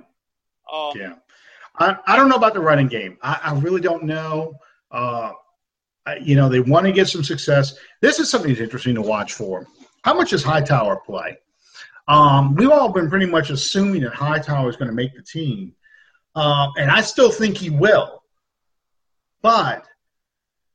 Um, 0.72 0.92
yeah. 0.96 1.14
I, 1.78 1.96
I 2.06 2.16
don't 2.16 2.28
know 2.28 2.36
about 2.36 2.54
the 2.54 2.60
running 2.60 2.88
game. 2.88 3.18
I, 3.22 3.38
I 3.44 3.58
really 3.58 3.80
don't 3.80 4.04
know. 4.04 4.54
Uh, 4.90 5.32
I, 6.06 6.16
you 6.16 6.36
know, 6.36 6.48
they 6.48 6.60
want 6.60 6.86
to 6.86 6.92
get 6.92 7.08
some 7.08 7.24
success. 7.24 7.74
This 8.00 8.18
is 8.18 8.30
something 8.30 8.50
that's 8.50 8.60
interesting 8.60 8.94
to 8.94 9.02
watch 9.02 9.34
for. 9.34 9.66
How 10.06 10.14
much 10.14 10.30
does 10.30 10.44
Hightower 10.44 11.00
play? 11.04 11.36
Um, 12.06 12.54
we've 12.54 12.70
all 12.70 12.92
been 12.92 13.10
pretty 13.10 13.26
much 13.26 13.50
assuming 13.50 14.02
that 14.02 14.14
Hightower 14.14 14.70
is 14.70 14.76
going 14.76 14.86
to 14.86 14.94
make 14.94 15.16
the 15.16 15.22
team. 15.22 15.74
Um, 16.36 16.70
and 16.78 16.92
I 16.92 17.00
still 17.00 17.32
think 17.32 17.56
he 17.56 17.70
will. 17.70 18.22
But 19.42 19.84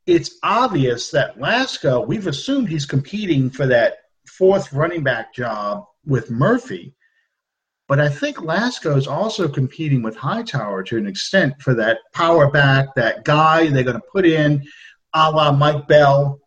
it's 0.06 0.38
obvious 0.44 1.12
that 1.12 1.40
Lasco, 1.40 2.06
we've 2.06 2.28
assumed 2.28 2.68
he's 2.68 2.86
competing 2.86 3.50
for 3.50 3.66
that 3.68 4.00
fourth 4.28 4.74
running 4.74 5.02
back 5.02 5.34
job 5.34 5.86
with 6.06 6.30
Murphy. 6.30 6.94
But 7.88 8.02
I 8.02 8.10
think 8.10 8.36
Lasco 8.36 8.98
is 8.98 9.08
also 9.08 9.48
competing 9.48 10.02
with 10.02 10.18
Hightower 10.18 10.84
to 10.84 10.98
an 10.98 11.08
extent 11.08 11.54
for 11.62 11.74
that 11.76 12.00
power 12.14 12.52
back, 12.52 12.96
that 12.96 13.24
guy 13.24 13.70
they're 13.70 13.86
going 13.86 13.96
to 13.96 14.08
put 14.12 14.26
in 14.26 14.68
a 15.14 15.32
la 15.32 15.54
Mike 15.54 15.88
Bell. 15.88 16.42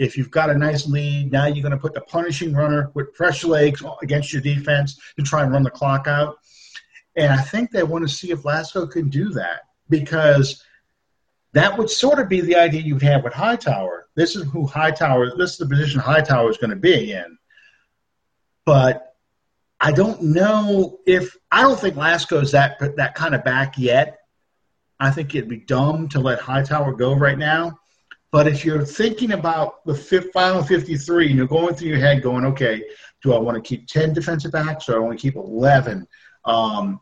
If 0.00 0.16
you've 0.16 0.30
got 0.30 0.48
a 0.48 0.56
nice 0.56 0.86
lead, 0.86 1.30
now 1.30 1.44
you're 1.44 1.62
going 1.62 1.72
to 1.72 1.78
put 1.78 1.92
the 1.92 2.00
punishing 2.00 2.54
runner 2.54 2.90
with 2.94 3.14
fresh 3.14 3.44
legs 3.44 3.82
against 4.00 4.32
your 4.32 4.40
defense 4.40 4.98
to 5.18 5.22
try 5.22 5.42
and 5.42 5.52
run 5.52 5.62
the 5.62 5.70
clock 5.70 6.06
out. 6.06 6.38
And 7.16 7.30
I 7.30 7.42
think 7.42 7.70
they 7.70 7.82
want 7.82 8.08
to 8.08 8.14
see 8.14 8.30
if 8.30 8.42
Lasco 8.42 8.90
can 8.90 9.10
do 9.10 9.28
that 9.32 9.60
because 9.90 10.64
that 11.52 11.76
would 11.76 11.90
sort 11.90 12.18
of 12.18 12.30
be 12.30 12.40
the 12.40 12.56
idea 12.56 12.80
you'd 12.80 13.02
have 13.02 13.24
with 13.24 13.34
Hightower. 13.34 14.08
This 14.14 14.36
is 14.36 14.44
who 14.44 14.66
Hightower, 14.66 15.36
this 15.36 15.52
is 15.52 15.58
the 15.58 15.66
position 15.66 16.00
Hightower 16.00 16.48
is 16.48 16.56
going 16.56 16.70
to 16.70 16.76
be 16.76 17.12
in. 17.12 17.36
But 18.64 19.14
I 19.80 19.92
don't 19.92 20.22
know 20.22 21.00
if 21.06 21.36
I 21.52 21.60
don't 21.60 21.78
think 21.78 21.96
Lasco's 21.96 22.52
that 22.52 22.78
that 22.96 23.14
kind 23.14 23.34
of 23.34 23.44
back 23.44 23.76
yet. 23.76 24.18
I 24.98 25.10
think 25.10 25.34
it'd 25.34 25.50
be 25.50 25.58
dumb 25.58 26.08
to 26.10 26.20
let 26.20 26.40
Hightower 26.40 26.94
go 26.94 27.14
right 27.14 27.38
now. 27.38 27.79
But 28.32 28.46
if 28.46 28.64
you're 28.64 28.84
thinking 28.84 29.32
about 29.32 29.84
the 29.84 29.94
fifth, 29.94 30.32
final 30.32 30.62
53 30.62 31.28
and 31.28 31.36
you're 31.36 31.46
going 31.46 31.74
through 31.74 31.88
your 31.88 31.98
head 31.98 32.22
going, 32.22 32.44
okay, 32.46 32.82
do 33.22 33.32
I 33.34 33.38
want 33.38 33.56
to 33.56 33.60
keep 33.68 33.88
10 33.88 34.12
defensive 34.12 34.52
backs 34.52 34.88
or 34.88 34.96
I 34.96 34.98
want 34.98 35.18
to 35.18 35.22
keep 35.22 35.36
11? 35.36 36.06
Um, 36.44 37.00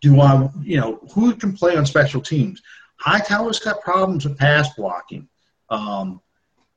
do 0.00 0.20
I, 0.20 0.48
you 0.62 0.80
know, 0.80 1.00
who 1.12 1.34
can 1.34 1.54
play 1.54 1.76
on 1.76 1.84
special 1.84 2.20
teams? 2.20 2.62
Hightower's 2.96 3.60
got 3.60 3.82
problems 3.82 4.26
with 4.26 4.38
pass 4.38 4.74
blocking. 4.74 5.28
Um, 5.70 6.20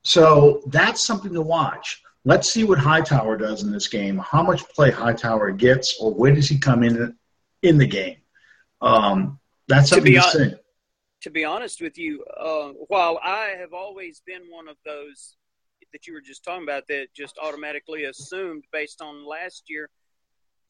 so 0.02 0.62
that's 0.66 1.02
something 1.02 1.32
to 1.32 1.42
watch. 1.42 2.02
Let's 2.24 2.50
see 2.50 2.64
what 2.64 2.78
Hightower 2.78 3.36
does 3.36 3.62
in 3.62 3.72
this 3.72 3.88
game. 3.88 4.18
How 4.18 4.42
much 4.42 4.68
play 4.68 4.90
Hightower 4.90 5.50
gets, 5.52 5.96
or 5.98 6.12
where 6.12 6.34
does 6.34 6.48
he 6.48 6.58
come 6.58 6.82
in 6.82 7.16
in 7.62 7.78
the 7.78 7.86
game? 7.86 8.18
Um, 8.80 9.40
that's 9.66 9.90
something 9.90 10.12
to, 10.14 10.20
to 10.20 10.50
see. 10.50 10.54
To 11.22 11.30
be 11.30 11.44
honest 11.44 11.80
with 11.80 11.98
you, 11.98 12.24
uh, 12.38 12.70
while 12.88 13.18
I 13.22 13.54
have 13.58 13.72
always 13.72 14.22
been 14.26 14.42
one 14.50 14.68
of 14.68 14.76
those 14.84 15.36
that 15.92 16.06
you 16.06 16.14
were 16.14 16.20
just 16.20 16.42
talking 16.44 16.64
about 16.64 16.84
that 16.88 17.08
just 17.14 17.38
automatically 17.40 18.04
assumed 18.04 18.64
based 18.72 19.00
on 19.00 19.26
last 19.26 19.64
year 19.68 19.88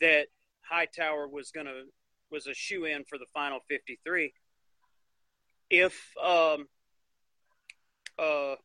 that 0.00 0.26
Hightower 0.60 1.28
was 1.28 1.50
going 1.52 1.66
to 1.66 1.84
was 2.30 2.46
a 2.46 2.54
shoe 2.54 2.84
in 2.86 3.04
for 3.04 3.18
the 3.18 3.26
final 3.32 3.60
53. 3.68 4.32
If 5.70 5.98
um, 6.22 6.66
uh, 8.18 8.56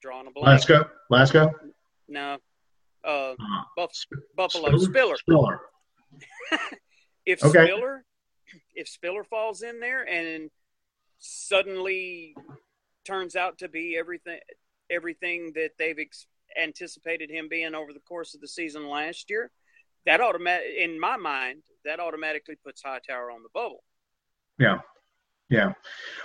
drawing 0.00 0.26
a 0.26 0.30
blank. 0.30 0.66
Go. 0.66 0.84
Let's. 1.10 1.32
No. 2.08 2.38
Uh, 3.04 3.08
uh 3.08 3.34
Buff- 3.76 4.06
Buffalo 4.36 4.76
Spiller. 4.78 5.16
Spiller. 5.16 5.60
if 7.26 7.42
okay. 7.42 7.66
Spiller, 7.66 8.04
if 8.74 8.88
Spiller 8.88 9.24
falls 9.24 9.62
in 9.62 9.80
there 9.80 10.06
and 10.08 10.50
suddenly 11.22 12.34
turns 13.04 13.36
out 13.36 13.58
to 13.58 13.68
be 13.68 13.96
everything, 13.96 14.40
everything 14.90 15.52
that 15.54 15.70
they've 15.78 15.98
ex- 15.98 16.26
anticipated 16.60 17.30
him 17.30 17.48
being 17.48 17.74
over 17.74 17.92
the 17.92 18.00
course 18.00 18.34
of 18.34 18.40
the 18.40 18.48
season 18.48 18.88
last 18.88 19.30
year, 19.30 19.50
that 20.04 20.20
automatic, 20.20 20.66
in 20.76 20.98
my 20.98 21.16
mind, 21.16 21.62
that 21.84 22.00
automatically 22.00 22.56
puts 22.64 22.82
Hightower 22.82 23.30
on 23.30 23.42
the 23.42 23.48
bubble. 23.54 23.84
Yeah. 24.58 24.80
Yeah. 25.48 25.74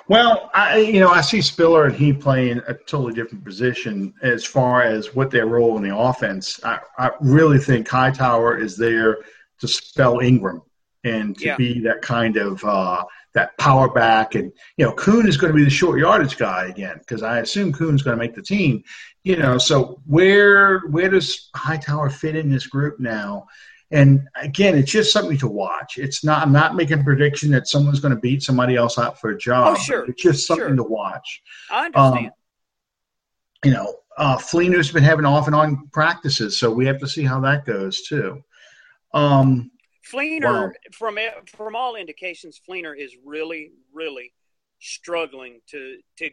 Well, 0.07 0.49
I 0.53 0.77
you 0.77 1.01
know 1.01 1.09
I 1.09 1.19
see 1.19 1.41
Spiller 1.41 1.85
and 1.85 1.95
he 1.95 2.13
playing 2.13 2.61
a 2.65 2.73
totally 2.73 3.13
different 3.13 3.43
position 3.43 4.13
as 4.21 4.45
far 4.45 4.83
as 4.83 5.13
what 5.13 5.31
their 5.31 5.47
role 5.47 5.75
in 5.75 5.83
the 5.83 5.95
offense. 5.95 6.63
I, 6.63 6.79
I 6.97 7.11
really 7.19 7.59
think 7.59 7.89
Hightower 7.89 8.57
is 8.57 8.77
there 8.77 9.17
to 9.59 9.67
spell 9.67 10.21
Ingram 10.21 10.61
and 11.03 11.37
to 11.39 11.45
yeah. 11.45 11.57
be 11.57 11.81
that 11.81 12.01
kind 12.01 12.37
of 12.37 12.63
uh, 12.63 13.03
that 13.37 13.57
power 13.57 13.89
back. 13.89 14.35
And 14.35 14.51
you 14.77 14.85
know, 14.85 14.91
Kuhn 14.93 15.27
is 15.27 15.37
going 15.37 15.53
to 15.53 15.55
be 15.55 15.63
the 15.63 15.69
short 15.69 15.99
yardage 15.99 16.37
guy 16.37 16.65
again 16.65 16.97
because 16.99 17.21
I 17.23 17.39
assume 17.39 17.71
Kuhn's 17.71 18.01
going 18.01 18.17
to 18.17 18.23
make 18.23 18.35
the 18.35 18.41
team. 18.41 18.83
You 19.23 19.37
know, 19.37 19.57
so 19.57 20.01
where 20.05 20.79
where 20.87 21.09
does 21.09 21.49
Hightower 21.55 22.09
fit 22.09 22.35
in 22.35 22.49
this 22.49 22.67
group 22.67 22.99
now? 22.99 23.45
And 23.91 24.27
again, 24.35 24.77
it's 24.77 24.91
just 24.91 25.13
something 25.13 25.37
to 25.37 25.47
watch. 25.47 25.97
It's 25.97 26.23
not. 26.23 26.41
I'm 26.41 26.51
not 26.51 26.75
making 26.75 26.99
a 26.99 27.03
prediction 27.03 27.51
that 27.51 27.67
someone's 27.67 27.99
going 27.99 28.13
to 28.13 28.19
beat 28.19 28.41
somebody 28.41 28.75
else 28.75 28.97
out 28.97 29.19
for 29.21 29.29
a 29.29 29.37
job. 29.37 29.77
Oh, 29.77 29.81
sure. 29.81 30.05
It's 30.09 30.21
just 30.21 30.47
something 30.47 30.67
sure. 30.67 30.75
to 30.75 30.83
watch. 30.83 31.41
I 31.71 31.85
understand. 31.85 32.27
Um, 32.27 32.31
you 33.63 33.71
know, 33.71 33.95
uh, 34.17 34.37
Fleener's 34.37 34.91
been 34.91 35.03
having 35.03 35.25
off 35.25 35.47
and 35.47 35.55
on 35.55 35.87
practices, 35.93 36.57
so 36.57 36.71
we 36.71 36.85
have 36.85 36.99
to 36.99 37.07
see 37.07 37.23
how 37.23 37.39
that 37.41 37.65
goes 37.65 38.01
too. 38.01 38.41
Um, 39.13 39.71
Fleener, 40.11 40.73
from 40.93 41.17
from 41.55 41.75
all 41.75 41.95
indications, 41.95 42.59
Fleener 42.67 42.97
is 42.97 43.15
really, 43.25 43.71
really 43.93 44.33
struggling 44.79 45.59
to 45.71 45.99
to 46.17 46.29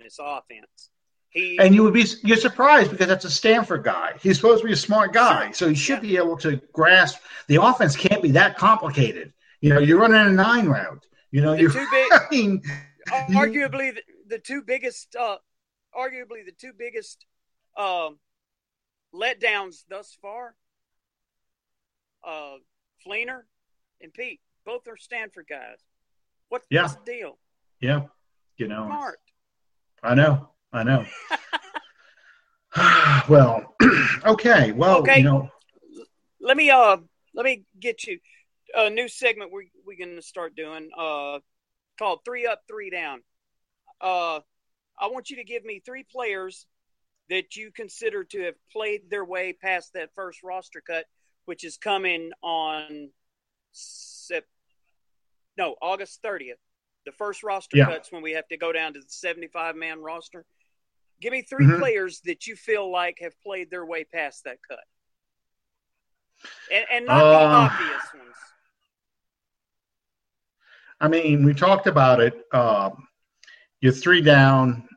this 0.00 0.18
offense. 0.20 0.90
He, 1.30 1.58
and 1.58 1.74
you 1.74 1.82
would 1.82 1.94
be 1.94 2.06
you're 2.22 2.36
surprised 2.36 2.90
because 2.90 3.08
that's 3.08 3.24
a 3.24 3.30
Stanford 3.30 3.84
guy. 3.84 4.14
He's 4.22 4.36
supposed 4.36 4.62
to 4.62 4.66
be 4.66 4.72
a 4.72 4.76
smart 4.76 5.12
guy, 5.12 5.50
so 5.52 5.68
he 5.68 5.74
should 5.74 6.02
yeah. 6.02 6.10
be 6.10 6.16
able 6.16 6.36
to 6.38 6.60
grasp 6.72 7.18
the 7.46 7.62
offense. 7.62 7.96
Can't 7.96 8.22
be 8.22 8.32
that 8.32 8.56
complicated. 8.56 9.32
You 9.60 9.74
know, 9.74 9.80
you're 9.80 9.98
running 9.98 10.20
a 10.20 10.30
nine 10.30 10.66
route. 10.66 11.06
You 11.30 11.42
know, 11.42 11.54
the 11.54 11.62
you're 11.62 11.70
two 11.70 11.86
big, 11.90 12.10
running, 12.32 12.62
arguably 13.08 13.94
the, 13.94 14.02
the, 14.28 14.38
two 14.38 14.62
biggest, 14.62 15.14
uh, 15.16 15.36
arguably 15.94 16.44
the 16.44 16.54
two 16.56 16.72
biggest 16.72 17.26
um, 17.76 18.18
letdowns 19.14 19.84
thus 19.88 20.16
far. 20.20 20.54
Uh, 22.26 22.56
Fleener 23.06 23.42
and 24.02 24.12
Peat, 24.12 24.40
both 24.64 24.88
are 24.88 24.96
Stanford 24.96 25.46
guys. 25.48 25.78
What, 26.48 26.62
Yeah. 26.70 26.82
What's 26.82 26.96
the 26.96 27.04
deal? 27.04 27.38
Yeah, 27.80 28.02
you 28.56 28.66
know, 28.68 28.86
Smart. 28.86 29.18
I 30.02 30.14
know, 30.14 30.48
I 30.72 30.82
know. 30.82 31.06
well, 33.28 33.74
okay, 34.26 34.72
well, 34.72 34.98
Okay. 34.98 35.18
you 35.18 35.24
know, 35.24 35.48
Let 36.40 36.56
me 36.56 36.70
uh 36.70 36.98
let 37.34 37.44
me 37.44 37.64
get 37.78 38.04
you 38.04 38.18
a 38.74 38.90
new 38.90 39.08
segment 39.08 39.52
we 39.52 39.70
we're 39.84 39.98
gonna 39.98 40.22
start 40.22 40.56
doing 40.56 40.90
uh 40.96 41.38
called 41.98 42.20
three 42.24 42.46
up, 42.46 42.62
three 42.68 42.90
down. 42.90 43.22
Uh 44.00 44.40
I 44.98 45.08
want 45.08 45.30
you 45.30 45.36
to 45.36 45.44
give 45.44 45.64
me 45.64 45.80
three 45.84 46.04
players 46.10 46.66
that 47.28 47.56
you 47.56 47.70
consider 47.72 48.24
to 48.24 48.42
have 48.44 48.54
played 48.72 49.10
their 49.10 49.24
way 49.24 49.52
past 49.52 49.92
that 49.94 50.10
first 50.14 50.42
roster 50.42 50.80
cut, 50.80 51.04
which 51.46 51.64
is 51.64 51.76
coming 51.78 52.30
on 52.42 53.10
Sep- 53.72 54.44
no 55.56 55.74
August 55.82 56.20
thirtieth. 56.22 56.58
The 57.06 57.12
first 57.12 57.42
roster 57.42 57.76
Yeah. 57.78 57.86
cuts 57.86 58.12
when 58.12 58.22
we 58.22 58.32
have 58.32 58.46
to 58.48 58.56
go 58.56 58.72
down 58.72 58.92
to 58.94 59.00
the 59.00 59.06
seventy-five 59.08 59.74
man 59.76 60.00
roster. 60.00 60.44
Give 61.20 61.32
me 61.32 61.40
3 61.42 61.64
Mhm. 61.64 61.78
players 61.78 62.20
that 62.22 62.46
you 62.46 62.56
feel 62.56 62.90
like 62.90 63.20
have 63.20 63.40
played 63.42 63.70
their 63.70 63.86
way 63.86 64.04
past 64.04 64.44
that 64.44 64.58
cut, 64.68 64.84
and, 66.70 66.84
and 66.90 67.06
not 67.06 67.20
the 67.20 67.24
Uh, 67.24 67.70
obvious 67.70 68.14
ones. 68.14 68.36
I 71.00 71.08
mean, 71.08 71.44
we 71.44 71.54
talked 71.54 71.86
about 71.86 72.20
it. 72.20 72.34
Um, 72.52 73.08
your 73.80 73.92
three 73.92 74.20
down, 74.20 74.88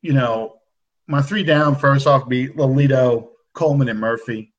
you 0.00 0.12
know, 0.12 0.60
my 1.06 1.22
three 1.22 1.42
down 1.44 1.76
first 1.76 2.06
off 2.06 2.28
be 2.28 2.48
Lelito, 2.48 3.32
Coleman, 3.54 3.88
and 3.88 4.00
Murphy. 4.00 4.51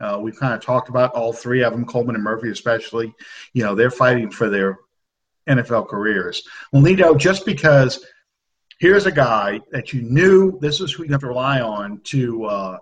Uh, 0.00 0.18
we've 0.20 0.38
kind 0.38 0.54
of 0.54 0.60
talked 0.60 0.88
about 0.88 1.12
all 1.12 1.32
three 1.32 1.62
of 1.62 1.72
them, 1.72 1.84
Coleman 1.84 2.14
and 2.14 2.24
Murphy 2.24 2.50
especially. 2.50 3.14
You 3.52 3.64
know, 3.64 3.74
they're 3.74 3.90
fighting 3.90 4.30
for 4.30 4.48
their 4.48 4.78
NFL 5.48 5.88
careers. 5.88 6.42
Lelito, 6.74 7.16
just 7.18 7.44
because 7.44 8.04
here's 8.78 9.06
a 9.06 9.12
guy 9.12 9.60
that 9.70 9.92
you 9.92 10.02
knew 10.02 10.58
this 10.60 10.80
is 10.80 10.92
who 10.92 11.04
you 11.04 11.12
have 11.12 11.20
to 11.20 11.28
rely 11.28 11.60
on 11.60 12.00
to 12.04 12.44
uh, 12.44 12.78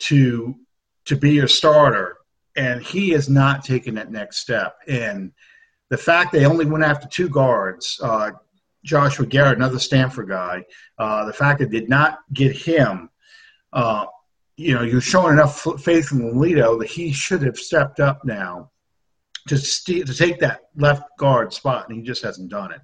to 0.00 0.54
to 1.04 1.16
be 1.16 1.32
your 1.32 1.48
starter, 1.48 2.16
and 2.56 2.82
he 2.82 3.12
is 3.12 3.28
not 3.28 3.64
taking 3.64 3.94
that 3.94 4.10
next 4.10 4.38
step. 4.38 4.76
And 4.88 5.32
the 5.90 5.98
fact 5.98 6.32
they 6.32 6.44
only 6.44 6.66
went 6.66 6.84
after 6.84 7.08
two 7.08 7.28
guards, 7.28 7.98
uh, 8.02 8.32
Joshua 8.84 9.26
Garnett, 9.26 9.56
another 9.56 9.78
Stanford 9.78 10.28
guy, 10.28 10.64
uh, 10.98 11.24
the 11.24 11.32
fact 11.32 11.60
they 11.60 11.66
did 11.66 11.88
not 11.88 12.20
get 12.32 12.54
him, 12.54 13.10
uh, 13.72 14.06
you 14.58 14.74
know, 14.74 14.82
you're 14.82 15.00
showing 15.00 15.34
enough 15.34 15.60
faith 15.80 16.10
in 16.10 16.34
Lelito 16.34 16.80
that 16.80 16.88
he 16.88 17.12
should 17.12 17.42
have 17.42 17.56
stepped 17.56 18.00
up 18.00 18.24
now 18.24 18.72
to 19.46 19.56
st- 19.56 20.04
to 20.08 20.12
take 20.12 20.40
that 20.40 20.62
left 20.76 21.04
guard 21.16 21.52
spot, 21.52 21.88
and 21.88 21.96
he 21.96 22.02
just 22.02 22.24
hasn't 22.24 22.50
done 22.50 22.72
it. 22.72 22.80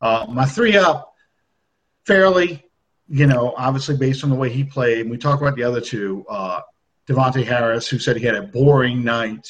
Uh, 0.00 0.26
my 0.30 0.46
three 0.46 0.78
up, 0.78 1.12
fairly, 2.06 2.64
you 3.06 3.26
know, 3.26 3.52
obviously 3.58 3.98
based 3.98 4.24
on 4.24 4.30
the 4.30 4.36
way 4.36 4.48
he 4.48 4.64
played. 4.64 5.00
And 5.02 5.10
we 5.10 5.18
talk 5.18 5.42
about 5.42 5.56
the 5.56 5.62
other 5.62 5.82
two, 5.82 6.24
uh, 6.30 6.62
De'Vante 7.06 7.44
Harris, 7.44 7.86
who 7.86 7.98
said 7.98 8.16
he 8.16 8.24
had 8.24 8.34
a 8.34 8.42
boring 8.42 9.04
night 9.04 9.46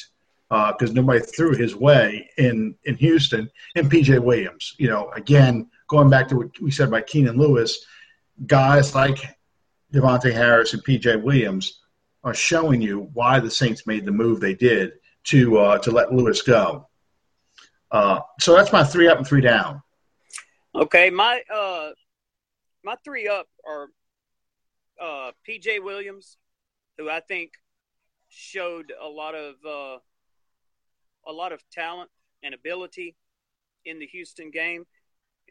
because 0.49 0.91
nobody 0.91 1.21
threw 1.21 1.55
his 1.55 1.73
way 1.73 2.29
in 2.37 2.75
in 2.83 2.95
Houston, 2.95 3.49
and 3.77 3.89
PJ 3.89 4.19
Williams. 4.19 4.75
You 4.77 4.89
know, 4.89 5.09
again, 5.15 5.69
going 5.87 6.09
back 6.09 6.27
to 6.27 6.35
what 6.35 6.59
we 6.59 6.69
said 6.69 6.89
about 6.89 7.07
Keenan 7.07 7.37
Lewis, 7.37 7.85
guys 8.45 8.93
like 8.93 9.23
De'Vante 9.93 10.31
Harris 10.31 10.73
and 10.73 10.83
PJ 10.83 11.21
Williams 11.21 11.81
are 12.23 12.33
showing 12.33 12.81
you 12.81 13.09
why 13.13 13.39
the 13.39 13.49
Saints 13.49 13.87
made 13.87 14.05
the 14.05 14.11
move 14.11 14.39
they 14.39 14.53
did 14.53 14.93
to 15.25 15.57
uh, 15.57 15.77
to 15.79 15.91
let 15.91 16.13
Lewis 16.13 16.41
go. 16.41 16.87
Uh, 17.91 18.21
so 18.39 18.55
that's 18.55 18.71
my 18.71 18.83
three 18.83 19.07
up 19.07 19.17
and 19.17 19.27
three 19.27 19.41
down. 19.41 19.81
Okay, 20.73 21.09
my 21.09 21.41
uh 21.53 21.89
my 22.83 22.95
three 23.03 23.27
up 23.27 23.47
are 23.67 23.87
uh 25.01 25.31
PJ 25.47 25.83
Williams, 25.83 26.37
who 26.97 27.09
I 27.09 27.19
think 27.19 27.51
showed 28.29 28.93
a 29.01 29.07
lot 29.07 29.35
of 29.35 29.55
uh 29.65 29.97
a 31.27 31.31
lot 31.33 31.51
of 31.51 31.61
talent 31.71 32.09
and 32.43 32.53
ability 32.53 33.15
in 33.83 33.99
the 33.99 34.07
Houston 34.07 34.51
game 34.51 34.85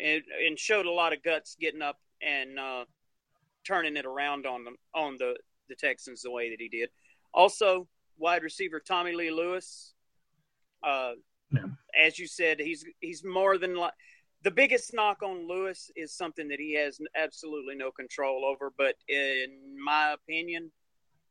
and 0.02 0.22
and 0.46 0.58
showed 0.58 0.86
a 0.86 0.90
lot 0.90 1.12
of 1.12 1.22
guts 1.22 1.56
getting 1.60 1.82
up 1.82 1.98
and 2.22 2.58
uh 2.58 2.84
turning 3.66 3.96
it 3.96 4.06
around 4.06 4.46
on 4.46 4.64
them 4.64 4.76
on 4.94 5.16
the 5.18 5.36
the 5.68 5.74
Texans 5.76 6.22
the 6.22 6.30
way 6.30 6.50
that 6.50 6.60
he 6.60 6.68
did. 6.68 6.88
Also, 7.32 7.86
wide 8.18 8.42
receiver 8.42 8.80
Tommy 8.80 9.12
Lee 9.12 9.30
Lewis 9.30 9.94
uh 10.82 11.12
Yeah. 11.52 11.66
as 11.94 12.18
you 12.18 12.26
said, 12.26 12.60
he's 12.60 12.84
he's 13.00 13.24
more 13.24 13.58
than 13.58 13.76
like 13.76 13.92
the 14.42 14.50
biggest 14.50 14.94
knock 14.94 15.22
on 15.22 15.46
Lewis 15.46 15.90
is 15.96 16.14
something 16.16 16.48
that 16.48 16.58
he 16.58 16.74
has 16.74 16.98
absolutely 17.14 17.74
no 17.74 17.90
control 17.90 18.44
over. 18.44 18.72
But 18.76 18.94
in 19.06 19.76
my 19.82 20.12
opinion, 20.12 20.72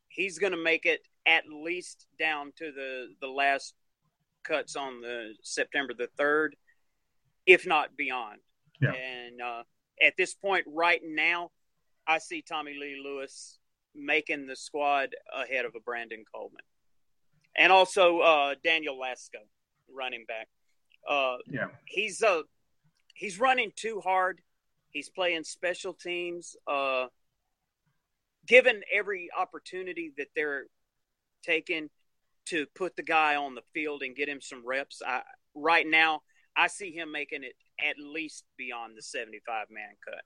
he's 0.08 0.38
going 0.38 0.52
to 0.52 0.62
make 0.62 0.86
it 0.86 1.00
at 1.26 1.44
least 1.48 2.06
down 2.18 2.52
to 2.56 2.70
the 2.72 3.08
the 3.20 3.26
last 3.28 3.74
cuts 4.44 4.76
on 4.76 5.00
the 5.00 5.34
September 5.42 5.92
the 5.92 6.08
third, 6.16 6.54
if 7.46 7.66
not 7.66 7.96
beyond. 7.96 8.38
Yeah. 8.80 8.92
And 8.92 9.42
uh, 9.42 9.62
at 10.02 10.14
this 10.16 10.34
point, 10.34 10.64
right 10.68 11.00
now, 11.04 11.50
I 12.10 12.18
see 12.18 12.42
Tommy 12.42 12.74
Lee 12.74 13.00
Lewis 13.02 13.58
making 13.94 14.46
the 14.46 14.56
squad 14.56 15.10
ahead 15.32 15.64
of 15.64 15.74
a 15.76 15.80
Brandon 15.80 16.24
Coleman, 16.34 16.64
and 17.56 17.72
also 17.72 18.18
uh, 18.18 18.54
Daniel 18.64 18.98
Lasco, 18.98 19.38
running 19.94 20.24
back. 20.26 20.48
Uh, 21.08 21.36
Yeah. 21.46 21.68
he's 21.86 22.20
uh 22.22 22.42
he's 23.14 23.38
running 23.38 23.72
too 23.76 24.00
hard. 24.00 24.40
He's 24.90 25.08
playing 25.08 25.44
special 25.44 25.94
teams. 25.94 26.56
Uh, 26.66 27.06
given 28.46 28.82
every 28.92 29.28
opportunity 29.38 30.12
that 30.18 30.28
they're 30.34 30.64
taking 31.44 31.90
to 32.46 32.66
put 32.74 32.96
the 32.96 33.04
guy 33.04 33.36
on 33.36 33.54
the 33.54 33.62
field 33.72 34.02
and 34.02 34.16
get 34.16 34.28
him 34.28 34.40
some 34.40 34.66
reps, 34.66 35.00
I, 35.06 35.22
right 35.54 35.86
now 35.86 36.22
I 36.56 36.66
see 36.66 36.90
him 36.90 37.12
making 37.12 37.44
it 37.44 37.54
at 37.78 37.96
least 37.98 38.44
beyond 38.56 38.96
the 38.96 39.02
seventy-five 39.02 39.66
man 39.70 39.94
cut. 40.04 40.24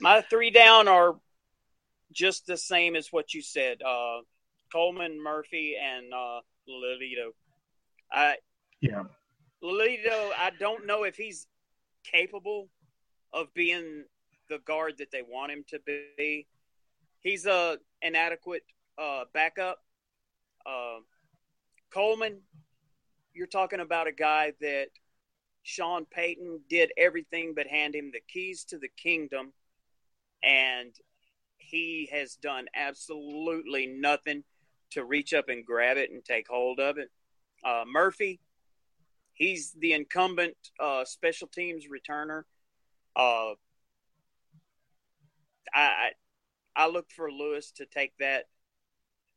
My 0.00 0.20
three 0.22 0.50
down 0.50 0.88
are 0.88 1.16
just 2.12 2.46
the 2.46 2.56
same 2.56 2.96
as 2.96 3.12
what 3.12 3.34
you 3.34 3.42
said: 3.42 3.82
uh, 3.82 4.20
Coleman, 4.72 5.22
Murphy, 5.22 5.76
and 5.80 6.12
uh, 6.12 6.40
Lelito. 6.68 7.32
I 8.12 8.36
Yeah. 8.80 9.04
Lelito, 9.62 10.30
I 10.38 10.52
don't 10.58 10.86
know 10.86 11.02
if 11.02 11.16
he's 11.16 11.46
capable 12.04 12.68
of 13.32 13.52
being 13.54 14.04
the 14.48 14.58
guard 14.60 14.98
that 14.98 15.10
they 15.10 15.22
want 15.22 15.52
him 15.52 15.64
to 15.68 15.80
be. 16.16 16.46
He's 17.20 17.46
a 17.46 17.78
inadequate 18.00 18.62
uh, 18.96 19.24
backup. 19.34 19.78
Uh, 20.64 20.98
Coleman, 21.90 22.40
you're 23.34 23.46
talking 23.46 23.80
about 23.80 24.06
a 24.06 24.12
guy 24.12 24.52
that 24.60 24.88
Sean 25.62 26.06
Payton 26.06 26.60
did 26.68 26.92
everything 26.96 27.52
but 27.54 27.66
hand 27.66 27.94
him 27.94 28.10
the 28.12 28.20
keys 28.32 28.64
to 28.64 28.78
the 28.78 28.88
kingdom, 28.88 29.52
and 30.42 30.94
he 31.58 32.08
has 32.12 32.36
done 32.36 32.66
absolutely 32.74 33.86
nothing 33.86 34.44
to 34.90 35.04
reach 35.04 35.34
up 35.34 35.48
and 35.48 35.66
grab 35.66 35.96
it 35.96 36.10
and 36.10 36.24
take 36.24 36.48
hold 36.48 36.80
of 36.80 36.98
it. 36.98 37.10
Uh, 37.64 37.84
Murphy, 37.86 38.40
he's 39.34 39.72
the 39.78 39.92
incumbent 39.92 40.56
uh, 40.80 41.04
special 41.04 41.48
teams 41.48 41.84
returner. 41.86 42.42
Uh, 43.14 43.54
I, 45.74 46.10
I 46.74 46.88
look 46.88 47.10
for 47.10 47.30
Lewis 47.30 47.72
to 47.72 47.86
take 47.86 48.12
that 48.20 48.44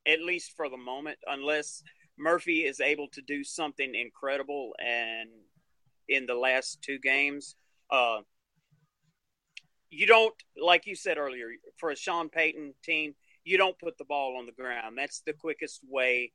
at 0.07 0.21
least 0.21 0.53
for 0.55 0.69
the 0.69 0.77
moment, 0.77 1.17
unless 1.27 1.83
Murphy 2.17 2.61
is 2.61 2.79
able 2.79 3.07
to 3.09 3.21
do 3.21 3.43
something 3.43 3.93
incredible 3.93 4.73
and 4.79 5.29
in 6.07 6.25
the 6.25 6.35
last 6.35 6.81
two 6.81 6.99
games. 6.99 7.55
You 9.91 10.07
don't, 10.07 10.33
like 10.59 10.87
you 10.87 10.95
said 10.95 11.17
earlier, 11.17 11.49
for 11.77 11.91
a 11.91 11.95
Sean 11.95 12.29
Payton 12.29 12.73
team, 12.83 13.13
you 13.43 13.57
don't 13.57 13.77
put 13.77 13.97
the 13.97 14.05
ball 14.05 14.37
on 14.37 14.45
the 14.45 14.51
ground. 14.53 14.97
That's 14.97 15.21
the 15.21 15.33
quickest 15.33 15.81
way 15.87 16.31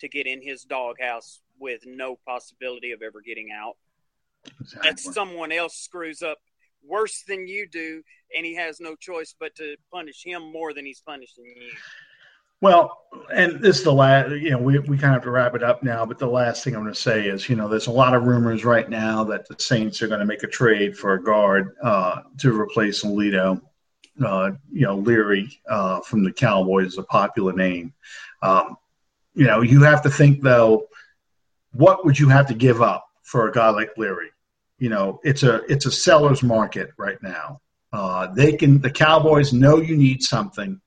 to 0.00 0.08
get 0.08 0.26
in 0.26 0.42
his 0.42 0.64
doghouse 0.64 1.40
with 1.58 1.82
no 1.86 2.18
possibility 2.26 2.90
of 2.90 3.00
ever 3.00 3.20
getting 3.24 3.50
out. 3.54 3.76
Exactly. 4.60 4.90
That 4.90 4.98
someone 4.98 5.52
else 5.52 5.76
screws 5.76 6.20
up 6.20 6.38
worse 6.86 7.22
than 7.26 7.46
you 7.46 7.68
do, 7.68 8.02
and 8.36 8.44
he 8.44 8.56
has 8.56 8.80
no 8.80 8.96
choice 8.96 9.34
but 9.38 9.54
to 9.56 9.76
punish 9.92 10.22
him 10.24 10.42
more 10.52 10.74
than 10.74 10.84
he's 10.84 11.00
punishing 11.00 11.44
you. 11.44 11.70
Well, 12.64 12.98
and 13.30 13.60
this 13.60 13.76
is 13.76 13.84
the 13.84 13.92
last, 13.92 14.30
you 14.30 14.48
know, 14.48 14.56
we, 14.56 14.78
we 14.78 14.96
kind 14.96 15.14
of 15.14 15.16
have 15.16 15.22
to 15.24 15.30
wrap 15.30 15.54
it 15.54 15.62
up 15.62 15.82
now, 15.82 16.06
but 16.06 16.18
the 16.18 16.26
last 16.26 16.64
thing 16.64 16.74
I'm 16.74 16.80
going 16.80 16.94
to 16.94 16.98
say 16.98 17.26
is, 17.26 17.46
you 17.46 17.56
know, 17.56 17.68
there's 17.68 17.88
a 17.88 17.92
lot 17.92 18.14
of 18.14 18.22
rumors 18.22 18.64
right 18.64 18.88
now 18.88 19.22
that 19.24 19.46
the 19.46 19.56
Saints 19.58 20.00
are 20.00 20.08
going 20.08 20.20
to 20.20 20.24
make 20.24 20.44
a 20.44 20.46
trade 20.46 20.96
for 20.96 21.12
a 21.12 21.22
guard 21.22 21.76
uh, 21.82 22.22
to 22.38 22.58
replace 22.58 23.04
Alito. 23.04 23.60
Uh, 24.24 24.52
you 24.72 24.86
know, 24.86 24.96
Leary 24.96 25.60
uh, 25.68 26.00
from 26.00 26.24
the 26.24 26.32
Cowboys 26.32 26.92
is 26.92 26.98
a 26.98 27.02
popular 27.02 27.52
name. 27.52 27.92
Um, 28.40 28.78
you 29.34 29.44
know, 29.44 29.60
you 29.60 29.82
have 29.82 30.00
to 30.00 30.08
think, 30.08 30.40
though, 30.40 30.86
what 31.72 32.06
would 32.06 32.18
you 32.18 32.30
have 32.30 32.46
to 32.46 32.54
give 32.54 32.80
up 32.80 33.04
for 33.24 33.46
a 33.46 33.52
guy 33.52 33.68
like 33.68 33.90
Leary? 33.98 34.30
You 34.78 34.88
know, 34.88 35.20
it's 35.22 35.42
a 35.42 35.70
it's 35.70 35.84
a 35.84 35.92
seller's 35.92 36.42
market 36.42 36.92
right 36.96 37.22
now. 37.22 37.60
Uh, 37.92 38.28
they 38.28 38.54
can 38.54 38.80
the 38.80 38.90
Cowboys 38.90 39.52
know 39.52 39.76
you 39.76 39.98
need 39.98 40.22
something. 40.22 40.80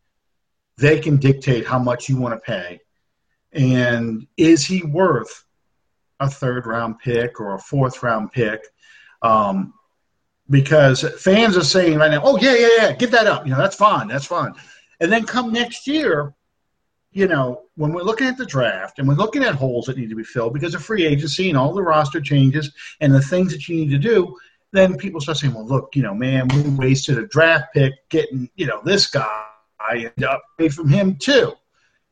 They 0.77 0.99
can 0.99 1.17
dictate 1.17 1.65
how 1.65 1.79
much 1.79 2.07
you 2.07 2.17
want 2.17 2.35
to 2.35 2.39
pay, 2.39 2.79
and 3.51 4.27
is 4.37 4.65
he 4.65 4.83
worth 4.83 5.45
a 6.19 6.29
third 6.29 6.65
round 6.65 6.99
pick 6.99 7.39
or 7.39 7.55
a 7.55 7.59
fourth 7.59 8.03
round 8.03 8.31
pick? 8.31 8.61
Um, 9.21 9.73
because 10.49 11.03
fans 11.19 11.57
are 11.57 11.63
saying 11.63 11.97
right 11.97 12.11
now, 12.11 12.21
"Oh 12.23 12.37
yeah, 12.37 12.55
yeah, 12.55 12.69
yeah, 12.77 12.91
get 12.93 13.11
that 13.11 13.27
up." 13.27 13.45
You 13.45 13.51
know, 13.51 13.57
that's 13.57 13.75
fine, 13.75 14.07
that's 14.07 14.25
fine. 14.25 14.53
And 14.99 15.11
then 15.11 15.25
come 15.25 15.51
next 15.51 15.87
year, 15.87 16.33
you 17.11 17.27
know, 17.27 17.63
when 17.75 17.91
we're 17.91 18.03
looking 18.03 18.27
at 18.27 18.37
the 18.37 18.45
draft 18.45 18.99
and 18.99 19.07
we're 19.07 19.15
looking 19.15 19.43
at 19.43 19.55
holes 19.55 19.85
that 19.85 19.97
need 19.97 20.09
to 20.09 20.15
be 20.15 20.23
filled 20.23 20.53
because 20.53 20.73
of 20.73 20.83
free 20.83 21.05
agency 21.05 21.49
and 21.49 21.57
all 21.57 21.73
the 21.73 21.81
roster 21.81 22.21
changes 22.21 22.71
and 23.01 23.13
the 23.13 23.21
things 23.21 23.51
that 23.51 23.67
you 23.67 23.75
need 23.75 23.89
to 23.89 23.97
do, 23.97 24.35
then 24.71 24.97
people 24.97 25.19
start 25.19 25.37
saying, 25.37 25.53
"Well, 25.53 25.65
look, 25.65 25.95
you 25.95 26.03
know, 26.03 26.13
man, 26.13 26.47
we 26.49 26.61
wasted 26.69 27.17
a 27.17 27.27
draft 27.27 27.73
pick 27.73 27.93
getting, 28.09 28.49
you 28.55 28.67
know, 28.67 28.81
this 28.83 29.07
guy 29.07 29.45
and 29.93 30.23
upgrade 30.23 30.73
from 30.73 30.89
him 30.89 31.15
too." 31.15 31.53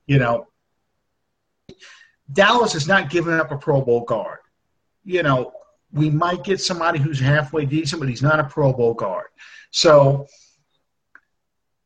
You 0.07 0.19
know, 0.19 0.47
Dallas 2.31 2.73
has 2.73 2.87
not 2.87 3.09
given 3.09 3.33
up 3.33 3.51
a 3.51 3.57
Pro 3.57 3.81
Bowl 3.81 4.01
guard. 4.01 4.39
You 5.03 5.23
know, 5.23 5.51
we 5.91 6.09
might 6.09 6.43
get 6.43 6.59
somebody 6.59 6.99
who's 6.99 7.19
halfway 7.19 7.65
decent, 7.65 7.99
but 7.99 8.09
he's 8.09 8.21
not 8.23 8.39
a 8.39 8.43
Pro 8.43 8.73
Bowl 8.73 8.93
guard. 8.93 9.27
So 9.71 10.27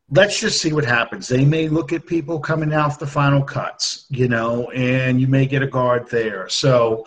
let's 0.10 0.40
just 0.40 0.62
see 0.62 0.74
what 0.74 0.86
happens. 0.86 1.28
They 1.28 1.46
may 1.46 1.68
look 1.68 1.94
at 1.94 2.06
people 2.06 2.40
coming 2.40 2.74
off 2.74 3.00
the 3.00 3.08
final 3.08 3.44
cuts, 3.44 4.06
you 4.10 4.28
know, 4.28 4.70
and 4.72 5.20
you 5.22 5.28
may 5.28 5.46
get 5.46 5.62
a 5.62 5.68
guard 5.68 6.10
there. 6.10 6.50
So, 6.50 7.06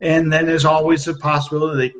and 0.00 0.32
then 0.32 0.46
there's 0.46 0.64
always 0.64 1.04
the 1.04 1.14
possibility 1.14 1.92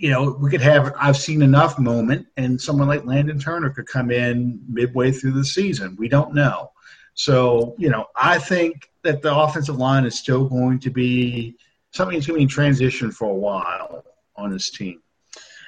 you 0.00 0.08
know, 0.08 0.34
we 0.40 0.48
could 0.48 0.62
have, 0.62 0.94
I've 0.98 1.18
seen 1.18 1.42
enough 1.42 1.78
moment, 1.78 2.26
and 2.38 2.58
someone 2.58 2.88
like 2.88 3.04
Landon 3.04 3.38
Turner 3.38 3.68
could 3.68 3.86
come 3.86 4.10
in 4.10 4.58
midway 4.66 5.12
through 5.12 5.32
the 5.32 5.44
season. 5.44 5.94
We 5.98 6.08
don't 6.08 6.34
know. 6.34 6.72
So, 7.12 7.74
you 7.76 7.90
know, 7.90 8.06
I 8.16 8.38
think 8.38 8.90
that 9.02 9.20
the 9.20 9.34
offensive 9.36 9.76
line 9.76 10.06
is 10.06 10.18
still 10.18 10.48
going 10.48 10.78
to 10.80 10.90
be 10.90 11.58
something 11.92 12.16
that's 12.16 12.26
going 12.26 12.36
to 12.36 12.38
be 12.38 12.42
in 12.44 12.48
transition 12.48 13.12
for 13.12 13.28
a 13.28 13.34
while 13.34 14.06
on 14.36 14.50
this 14.50 14.70
team. 14.70 15.02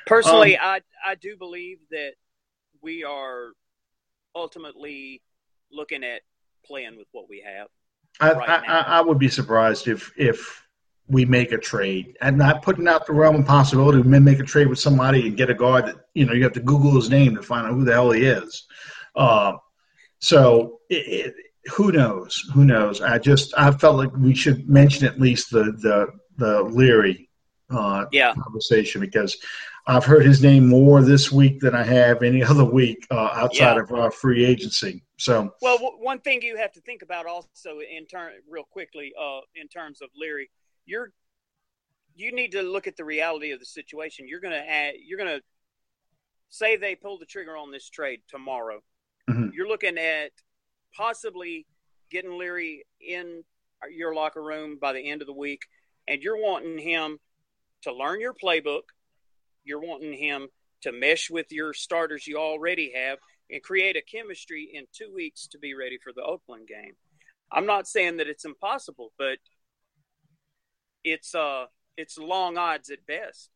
Personally, 0.06 0.56
um, 0.56 0.64
I 0.64 0.80
I 1.06 1.14
do 1.16 1.36
believe 1.36 1.78
that 1.90 2.12
we 2.80 3.04
are 3.04 3.50
ultimately 4.34 5.20
looking 5.70 6.04
at 6.04 6.22
playing 6.64 6.96
with 6.96 7.06
what 7.12 7.28
we 7.28 7.44
have. 7.44 7.68
I, 8.18 8.32
right 8.32 8.62
I, 8.66 8.80
I, 8.80 9.00
would 9.02 9.18
be 9.18 9.28
surprised 9.28 9.88
if 9.88 10.10
if 10.16 10.61
we 11.12 11.26
make 11.26 11.52
a 11.52 11.58
trade 11.58 12.16
and 12.22 12.38
not 12.38 12.62
putting 12.62 12.88
out 12.88 13.06
the 13.06 13.12
realm 13.12 13.36
of 13.36 13.46
possibility. 13.46 13.98
We 14.00 14.08
may 14.08 14.18
make 14.18 14.40
a 14.40 14.44
trade 14.44 14.66
with 14.66 14.78
somebody 14.78 15.28
and 15.28 15.36
get 15.36 15.50
a 15.50 15.54
guard 15.54 15.86
that 15.86 15.96
you 16.14 16.24
know 16.24 16.32
you 16.32 16.42
have 16.42 16.54
to 16.54 16.60
Google 16.60 16.94
his 16.94 17.10
name 17.10 17.36
to 17.36 17.42
find 17.42 17.66
out 17.66 17.74
who 17.74 17.84
the 17.84 17.92
hell 17.92 18.10
he 18.10 18.24
is. 18.24 18.66
Uh, 19.14 19.52
so 20.20 20.80
it, 20.88 21.34
it, 21.34 21.34
who 21.70 21.92
knows? 21.92 22.42
Who 22.54 22.64
knows? 22.64 23.02
I 23.02 23.18
just 23.18 23.52
I 23.58 23.70
felt 23.72 23.96
like 23.96 24.10
we 24.16 24.34
should 24.34 24.68
mention 24.68 25.06
at 25.06 25.20
least 25.20 25.50
the 25.50 25.64
the 25.82 26.08
the 26.38 26.62
Leary 26.62 27.28
uh, 27.70 28.06
yeah. 28.10 28.32
conversation 28.34 29.00
because 29.00 29.36
I've 29.86 30.04
heard 30.04 30.24
his 30.24 30.42
name 30.42 30.66
more 30.66 31.02
this 31.02 31.30
week 31.30 31.60
than 31.60 31.74
I 31.74 31.82
have 31.82 32.22
any 32.22 32.42
other 32.52 32.64
week 32.64 33.06
uh, 33.10 33.30
outside 33.34 33.76
yeah. 33.76 33.82
of 33.82 33.92
uh, 33.92 34.10
free 34.10 34.44
agency. 34.44 35.02
So, 35.18 35.54
well, 35.60 35.76
w- 35.76 35.96
one 35.98 36.20
thing 36.20 36.42
you 36.42 36.56
have 36.56 36.72
to 36.72 36.80
think 36.80 37.02
about 37.02 37.26
also 37.26 37.80
in 37.80 38.06
turn, 38.06 38.32
real 38.48 38.64
quickly, 38.64 39.12
uh, 39.20 39.40
in 39.54 39.68
terms 39.68 40.00
of 40.00 40.08
Leary, 40.16 40.50
you're 40.84 41.12
you 42.14 42.32
need 42.32 42.52
to 42.52 42.62
look 42.62 42.86
at 42.86 42.96
the 42.96 43.04
reality 43.04 43.52
of 43.52 43.58
the 43.58 43.64
situation. 43.64 44.28
You're 44.28 44.40
going 44.40 44.52
to 44.52 44.70
add, 44.70 44.94
you're 45.04 45.18
to 45.18 45.40
say 46.48 46.76
they 46.76 46.94
pull 46.94 47.18
the 47.18 47.26
trigger 47.26 47.56
on 47.56 47.70
this 47.70 47.88
trade 47.88 48.20
tomorrow. 48.28 48.80
Mm-hmm. 49.30 49.50
You're 49.54 49.68
looking 49.68 49.98
at 49.98 50.32
possibly 50.94 51.66
getting 52.10 52.38
Leary 52.38 52.84
in 53.00 53.42
your 53.90 54.14
locker 54.14 54.42
room 54.42 54.78
by 54.80 54.92
the 54.92 55.10
end 55.10 55.22
of 55.22 55.26
the 55.26 55.32
week, 55.32 55.62
and 56.06 56.22
you're 56.22 56.40
wanting 56.40 56.78
him 56.78 57.18
to 57.82 57.94
learn 57.94 58.20
your 58.20 58.34
playbook. 58.34 58.82
You're 59.64 59.80
wanting 59.80 60.12
him 60.12 60.48
to 60.82 60.92
mesh 60.92 61.30
with 61.30 61.46
your 61.50 61.72
starters 61.72 62.26
you 62.26 62.36
already 62.36 62.92
have 62.94 63.18
and 63.50 63.62
create 63.62 63.96
a 63.96 64.02
chemistry 64.02 64.70
in 64.72 64.84
two 64.92 65.12
weeks 65.14 65.46
to 65.48 65.58
be 65.58 65.74
ready 65.74 65.98
for 66.02 66.12
the 66.12 66.22
Oakland 66.22 66.68
game. 66.68 66.94
I'm 67.50 67.66
not 67.66 67.86
saying 67.86 68.16
that 68.16 68.28
it's 68.28 68.44
impossible, 68.44 69.12
but 69.18 69.38
it's 71.04 71.34
uh 71.34 71.66
it's 71.96 72.18
long 72.18 72.56
odds 72.56 72.90
at 72.90 73.06
best. 73.06 73.50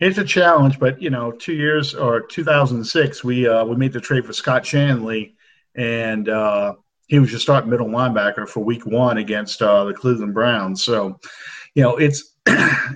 It's 0.00 0.18
a 0.18 0.24
challenge, 0.24 0.78
but 0.78 1.00
you 1.00 1.10
know, 1.10 1.30
two 1.30 1.52
years 1.52 1.94
or 1.94 2.20
2006, 2.20 3.22
we 3.22 3.46
uh, 3.46 3.64
we 3.64 3.76
made 3.76 3.92
the 3.92 4.00
trade 4.00 4.24
for 4.26 4.32
Scott 4.32 4.64
Shanle, 4.64 5.34
and 5.76 6.28
uh, 6.28 6.74
he 7.06 7.18
was 7.18 7.30
just 7.30 7.42
starting 7.42 7.70
middle 7.70 7.86
linebacker 7.86 8.48
for 8.48 8.60
Week 8.64 8.86
One 8.86 9.18
against 9.18 9.62
uh, 9.62 9.84
the 9.84 9.94
Cleveland 9.94 10.34
Browns. 10.34 10.82
So, 10.82 11.20
you 11.74 11.82
know, 11.82 11.98
it's 11.98 12.34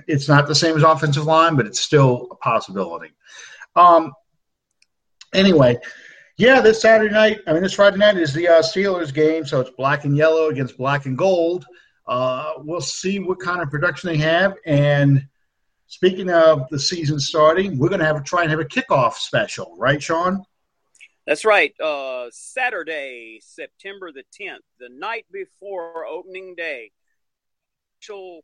it's 0.07 0.27
not 0.27 0.47
the 0.47 0.55
same 0.55 0.75
as 0.75 0.83
offensive 0.83 1.25
line, 1.25 1.55
but 1.55 1.65
it's 1.65 1.79
still 1.79 2.27
a 2.31 2.35
possibility. 2.35 3.11
Um, 3.75 4.11
anyway, 5.33 5.77
yeah, 6.37 6.59
this 6.59 6.81
Saturday 6.81 7.13
night, 7.13 7.39
I 7.47 7.53
mean, 7.53 7.63
this 7.63 7.73
Friday 7.73 7.97
night 7.97 8.17
is 8.17 8.33
the 8.33 8.47
uh, 8.47 8.61
Steelers 8.61 9.13
game, 9.13 9.45
so 9.45 9.61
it's 9.61 9.69
black 9.69 10.03
and 10.03 10.17
yellow 10.17 10.49
against 10.49 10.77
black 10.77 11.05
and 11.05 11.17
gold. 11.17 11.65
Uh, 12.07 12.53
we'll 12.57 12.81
see 12.81 13.19
what 13.19 13.39
kind 13.39 13.61
of 13.61 13.69
production 13.69 14.09
they 14.09 14.17
have. 14.17 14.55
And 14.65 15.27
speaking 15.87 16.29
of 16.29 16.67
the 16.69 16.79
season 16.79 17.19
starting, 17.19 17.77
we're 17.77 17.89
going 17.89 17.99
to 17.99 18.05
have 18.05 18.23
try 18.23 18.43
and 18.43 18.49
have 18.49 18.59
a 18.59 18.65
kickoff 18.65 19.13
special, 19.13 19.75
right, 19.77 20.01
Sean? 20.01 20.43
That's 21.25 21.43
right. 21.43 21.77
Uh, 21.81 22.27
Saturday, 22.31 23.39
September 23.43 24.13
the 24.13 24.23
10th, 24.39 24.59
the 24.79 24.87
night 24.89 25.25
before 25.31 26.05
opening 26.05 26.55
day. 26.55 26.91
So, 27.99 28.41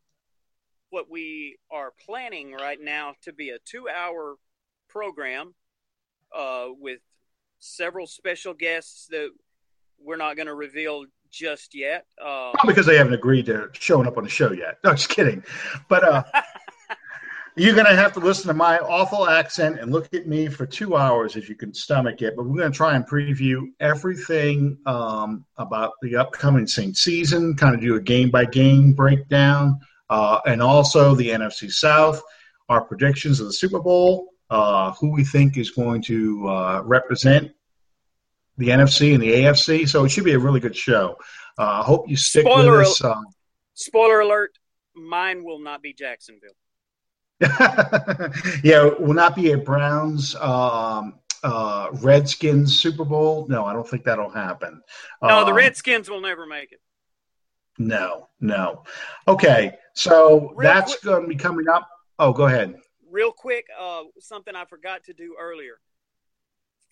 What 0.90 1.10
we 1.10 1.58
are 1.72 1.94
planning 2.06 2.52
right 2.52 2.80
now 2.82 3.16
to 3.22 3.32
be 3.32 3.50
a 3.52 3.60
two 3.66 3.88
hour 3.88 4.36
program 4.90 5.56
uh, 6.36 6.68
with 6.78 7.00
several 7.60 8.08
special 8.08 8.54
guests 8.54 9.08
that 9.10 9.30
we're 9.98 10.18
not 10.18 10.36
going 10.36 10.48
to 10.48 10.54
reveal 10.54 11.06
just 11.34 11.76
yet. 11.76 12.06
Uh, 12.24 12.52
because 12.66 12.86
they 12.86 12.98
haven't 12.98 13.14
agreed 13.14 13.48
to 13.48 13.70
showing 13.74 14.08
up 14.08 14.18
on 14.18 14.24
the 14.24 14.30
show 14.30 14.54
yet. 14.54 14.78
No, 14.84 14.92
just 14.92 15.10
kidding. 15.10 15.44
But 15.90 16.04
uh, 16.04 16.24
You're 17.56 17.76
going 17.76 17.86
to 17.86 17.96
have 17.96 18.14
to 18.14 18.20
listen 18.20 18.48
to 18.48 18.56
my 18.56 18.80
awful 18.80 19.30
accent 19.30 19.80
and 19.80 19.92
look 19.92 20.12
at 20.16 20.26
me 20.28 20.48
for 20.48 20.66
two 20.66 20.98
hours 20.98 21.36
if 21.36 21.48
you 21.48 21.54
can 21.54 21.72
stomach 21.72 22.24
it. 22.24 22.36
But 22.36 22.48
we're 22.48 22.58
going 22.58 22.72
to 22.72 22.76
try 22.76 22.96
and 22.96 23.08
preview 23.08 23.68
everything 23.80 24.76
um, 24.88 25.46
about 25.58 25.92
the 26.02 26.16
upcoming 26.16 26.66
Saint 26.66 26.98
season, 26.98 27.56
kind 27.56 27.76
of 27.76 27.82
do 27.82 27.96
a 27.96 28.02
game 28.02 28.32
by 28.32 28.46
game 28.46 28.94
breakdown, 28.94 29.80
uh, 30.10 30.40
and 30.48 30.64
also 30.64 31.14
the 31.14 31.30
NFC 31.30 31.72
South, 31.72 32.24
our 32.70 32.84
predictions 32.84 33.40
of 33.40 33.46
the 33.46 33.54
Super 33.54 33.80
Bowl, 33.80 34.30
uh, 34.50 34.94
who 34.94 35.12
we 35.12 35.24
think 35.24 35.56
is 35.56 35.70
going 35.70 36.02
to 36.04 36.48
uh, 36.48 36.82
represent 36.84 37.52
the 38.58 38.70
NFC 38.70 39.14
and 39.14 39.22
the 39.22 39.32
AFC. 39.32 39.88
So 39.88 40.06
it 40.06 40.10
should 40.10 40.26
be 40.26 40.34
a 40.34 40.40
really 40.40 40.60
good 40.60 40.76
show. 40.76 41.18
Uh, 41.58 41.82
I 41.82 41.84
hope 41.84 42.10
you 42.10 42.16
stick 42.16 42.46
spoiler 42.46 42.80
with 42.80 42.88
us. 42.88 43.04
Al- 43.04 43.12
um, 43.14 43.26
spoiler 43.74 44.20
alert: 44.22 44.58
mine 44.96 45.44
will 45.44 45.60
not 45.60 45.82
be 45.82 45.94
Jacksonville. 45.94 46.56
yeah, 48.64 48.84
will 49.00 49.14
not 49.14 49.36
be 49.36 49.52
a 49.52 49.58
Browns 49.58 50.36
um, 50.36 51.20
uh, 51.44 51.90
Redskins 52.02 52.80
Super 52.80 53.04
Bowl. 53.04 53.46
No, 53.50 53.66
I 53.66 53.74
don't 53.74 53.88
think 53.88 54.04
that'll 54.06 54.30
happen. 54.30 54.82
No, 55.22 55.40
um, 55.40 55.46
the 55.46 55.54
Redskins 55.54 56.10
will 56.10 56.22
never 56.22 56.46
make 56.46 56.72
it. 56.72 56.80
No, 57.78 58.30
no. 58.40 58.84
Okay, 59.28 59.74
so 59.94 60.52
real 60.56 60.74
that's 60.74 61.00
going 61.00 61.24
to 61.24 61.28
be 61.28 61.36
coming 61.36 61.68
up. 61.68 61.90
Oh, 62.20 62.32
go 62.32 62.46
ahead. 62.46 62.80
Real 63.10 63.32
quick, 63.32 63.66
uh, 63.80 64.04
something 64.20 64.56
I 64.56 64.66
forgot 64.66 65.04
to 65.06 65.14
do 65.14 65.36
earlier. 65.40 65.80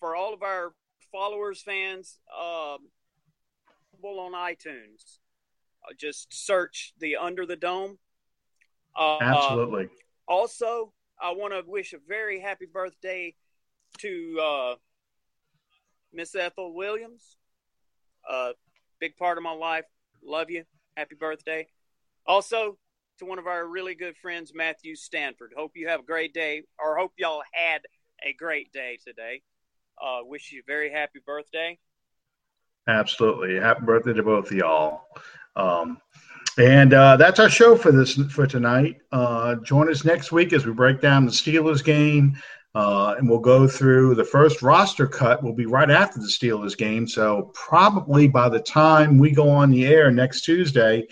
For 0.00 0.16
all 0.16 0.34
of 0.34 0.42
our 0.42 0.72
followers, 1.12 1.62
fans, 1.62 2.18
um, 2.36 2.78
on 4.02 4.32
iTunes, 4.32 5.18
uh, 5.84 5.94
just 5.96 6.26
search 6.32 6.92
the 6.98 7.16
Under 7.16 7.46
the 7.46 7.54
Dome. 7.54 7.98
Uh, 8.96 9.18
Absolutely. 9.20 9.88
Also, 10.26 10.92
I 11.20 11.32
want 11.32 11.52
to 11.52 11.62
wish 11.64 11.92
a 11.92 11.98
very 12.08 12.40
happy 12.40 12.66
birthday 12.66 13.34
to 13.98 14.40
uh, 14.42 14.74
Miss 16.12 16.34
Ethel 16.34 16.74
Williams. 16.74 17.36
Uh, 18.28 18.52
big 19.00 19.16
part 19.16 19.38
of 19.38 19.44
my 19.44 19.52
life. 19.52 19.84
Love 20.24 20.50
you. 20.50 20.64
Happy 20.96 21.14
birthday. 21.14 21.68
Also, 22.26 22.78
to 23.18 23.24
one 23.24 23.38
of 23.38 23.46
our 23.46 23.66
really 23.66 23.94
good 23.94 24.16
friends, 24.16 24.52
Matthew 24.54 24.94
Stanford. 24.96 25.52
Hope 25.56 25.72
you 25.74 25.88
have 25.88 26.00
a 26.00 26.04
great 26.04 26.34
day, 26.34 26.62
or 26.78 26.96
hope 26.96 27.12
y'all 27.18 27.42
had 27.52 27.82
a 28.24 28.32
great 28.32 28.72
day 28.72 28.98
today. 29.04 29.42
Uh, 30.00 30.20
wish 30.24 30.52
you 30.52 30.60
a 30.60 30.66
very 30.66 30.90
happy 30.90 31.20
birthday. 31.24 31.78
Absolutely. 32.88 33.58
Happy 33.58 33.84
birthday 33.84 34.12
to 34.12 34.22
both 34.22 34.50
of 34.50 34.56
y'all. 34.56 35.02
Um, 35.56 36.00
And 36.58 36.92
uh, 36.92 37.16
that's 37.16 37.40
our 37.40 37.48
show 37.48 37.76
for 37.76 37.92
this 37.92 38.14
for 38.30 38.46
tonight. 38.46 39.00
Uh, 39.10 39.54
join 39.56 39.90
us 39.90 40.04
next 40.04 40.32
week 40.32 40.52
as 40.52 40.66
we 40.66 40.72
break 40.72 41.00
down 41.00 41.24
the 41.24 41.32
Steelers 41.32 41.82
game, 41.82 42.36
uh, 42.74 43.14
and 43.16 43.26
we'll 43.26 43.38
go 43.38 43.66
through 43.66 44.14
the 44.16 44.24
first 44.24 44.60
roster 44.60 45.06
cut. 45.06 45.42
Will 45.42 45.54
be 45.54 45.64
right 45.64 45.90
after 45.90 46.20
the 46.20 46.26
Steelers 46.26 46.76
game, 46.76 47.08
so 47.08 47.50
probably 47.54 48.28
by 48.28 48.50
the 48.50 48.60
time 48.60 49.16
we 49.16 49.30
go 49.30 49.48
on 49.48 49.70
the 49.70 49.86
air 49.86 50.10
next 50.10 50.42
Tuesday, 50.42 51.06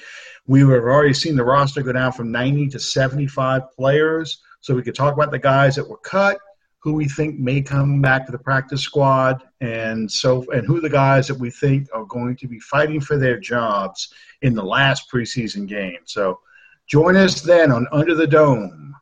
we 0.46 0.60
have 0.60 0.68
already 0.70 1.14
seen 1.14 1.36
the 1.36 1.44
roster 1.44 1.82
go 1.82 1.92
down 1.92 2.12
from 2.12 2.30
90 2.30 2.68
to 2.70 2.78
75 2.78 3.62
players. 3.74 4.42
So 4.60 4.74
we 4.74 4.82
could 4.82 4.94
talk 4.94 5.14
about 5.14 5.30
the 5.30 5.38
guys 5.38 5.74
that 5.76 5.88
were 5.88 5.96
cut, 5.98 6.36
who 6.82 6.94
we 6.94 7.06
think 7.06 7.38
may 7.38 7.60
come 7.60 8.00
back 8.00 8.26
to 8.26 8.32
the 8.32 8.38
practice 8.38 8.82
squad, 8.82 9.42
and 9.60 10.10
so 10.10 10.44
and 10.52 10.66
who 10.66 10.80
the 10.80 10.90
guys 10.90 11.28
that 11.28 11.38
we 11.38 11.50
think 11.50 11.88
are 11.92 12.04
going 12.04 12.36
to 12.36 12.48
be 12.48 12.58
fighting 12.60 13.00
for 13.00 13.18
their 13.18 13.38
jobs 13.38 14.12
in 14.42 14.54
the 14.54 14.64
last 14.64 15.10
preseason 15.10 15.66
game. 15.66 15.98
So 16.06 16.40
join 16.86 17.16
us 17.16 17.42
then 17.42 17.70
on 17.70 17.86
Under 17.92 18.14
the 18.14 18.26
Dome. 18.26 18.94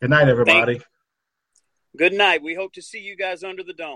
Good 0.00 0.10
night, 0.10 0.28
everybody. 0.28 0.82
Good 1.96 2.12
night. 2.12 2.42
We 2.42 2.54
hope 2.54 2.72
to 2.74 2.82
see 2.82 2.98
you 2.98 3.16
guys 3.16 3.44
under 3.44 3.62
the 3.62 3.72
dome. 3.72 3.92